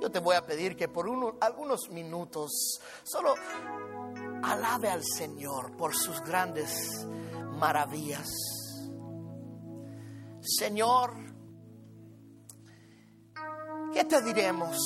Yo 0.00 0.10
te 0.10 0.18
voy 0.18 0.36
a 0.36 0.44
pedir 0.44 0.76
que 0.76 0.88
por 0.88 1.06
algunos 1.40 1.88
minutos 1.90 2.80
solo 3.02 3.34
alabe 4.42 4.88
al 4.88 5.02
Señor 5.02 5.76
por 5.76 5.94
sus 5.94 6.20
grandes 6.20 7.06
maravillas. 7.58 8.28
Señor, 10.40 11.14
¿qué 13.92 14.04
te 14.04 14.22
diremos? 14.22 14.76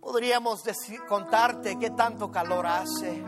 Podríamos 0.00 0.62
decir, 0.64 1.00
contarte 1.06 1.78
qué 1.78 1.90
tanto 1.90 2.30
calor 2.30 2.66
hace. 2.66 3.22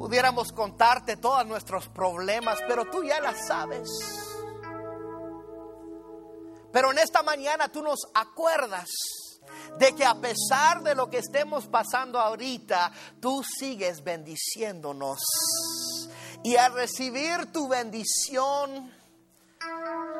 Pudiéramos 0.00 0.50
contarte 0.52 1.18
todos 1.18 1.44
nuestros 1.44 1.88
problemas, 1.88 2.58
pero 2.66 2.86
tú 2.86 3.04
ya 3.04 3.20
las 3.20 3.46
sabes. 3.46 3.86
Pero 6.72 6.90
en 6.90 6.98
esta 6.98 7.22
mañana 7.22 7.68
tú 7.68 7.82
nos 7.82 7.98
acuerdas 8.14 8.88
de 9.78 9.94
que 9.94 10.06
a 10.06 10.14
pesar 10.14 10.82
de 10.82 10.94
lo 10.94 11.10
que 11.10 11.18
estemos 11.18 11.66
pasando 11.66 12.18
ahorita, 12.18 12.90
tú 13.20 13.42
sigues 13.44 14.02
bendiciéndonos. 14.02 15.20
Y 16.44 16.56
al 16.56 16.72
recibir 16.72 17.52
tu 17.52 17.68
bendición, 17.68 18.90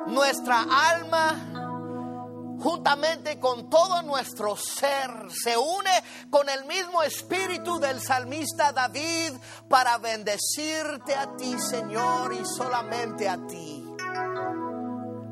nuestra 0.09 0.61
alma 0.91 1.70
juntamente 2.61 3.39
con 3.39 3.69
todo 3.71 4.03
nuestro 4.03 4.57
ser, 4.57 5.11
se 5.31 5.57
une 5.57 5.91
con 6.31 6.49
el 6.49 6.65
mismo 6.67 7.03
espíritu 7.03 7.79
del 7.79 8.01
salmista 8.01 8.73
David 8.73 9.33
para 9.69 9.99
bendecirte 9.99 11.15
a 11.15 11.37
ti, 11.37 11.59
Señor, 11.59 12.35
y 12.35 12.45
solamente 12.45 13.29
a 13.29 13.39
ti. 13.47 13.87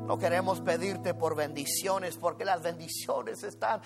No 0.09 0.17
queremos 0.17 0.59
pedirte 0.61 1.13
por 1.13 1.35
bendiciones 1.35 2.17
porque 2.17 2.43
las 2.43 2.63
bendiciones 2.63 3.43
están, 3.43 3.79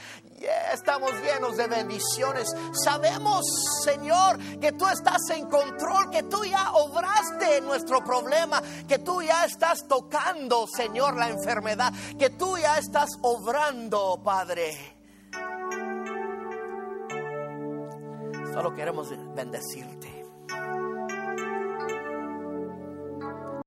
estamos 0.74 1.12
llenos 1.22 1.58
de 1.58 1.68
bendiciones. 1.68 2.50
Sabemos, 2.82 3.44
Señor, 3.84 4.40
que 4.62 4.72
tú 4.72 4.88
estás 4.88 5.20
en 5.32 5.50
control, 5.50 6.10
que 6.12 6.24
tú 6.24 6.46
ya 6.46 6.72
obraste 6.76 7.60
nuestro 7.60 8.02
problema, 8.06 8.64
que 8.88 9.00
tú 9.00 9.22
ya 9.22 9.44
estás 9.44 9.86
tocando, 9.86 10.66
Señor, 10.66 11.18
la 11.18 11.28
enfermedad, 11.28 11.92
que 12.18 12.30
tú 12.30 12.58
ya 12.58 12.78
estás 12.78 13.10
obrando, 13.22 14.22
Padre. 14.24 14.96
Solo 18.54 18.74
queremos 18.74 19.10
bendecirte. 19.36 20.24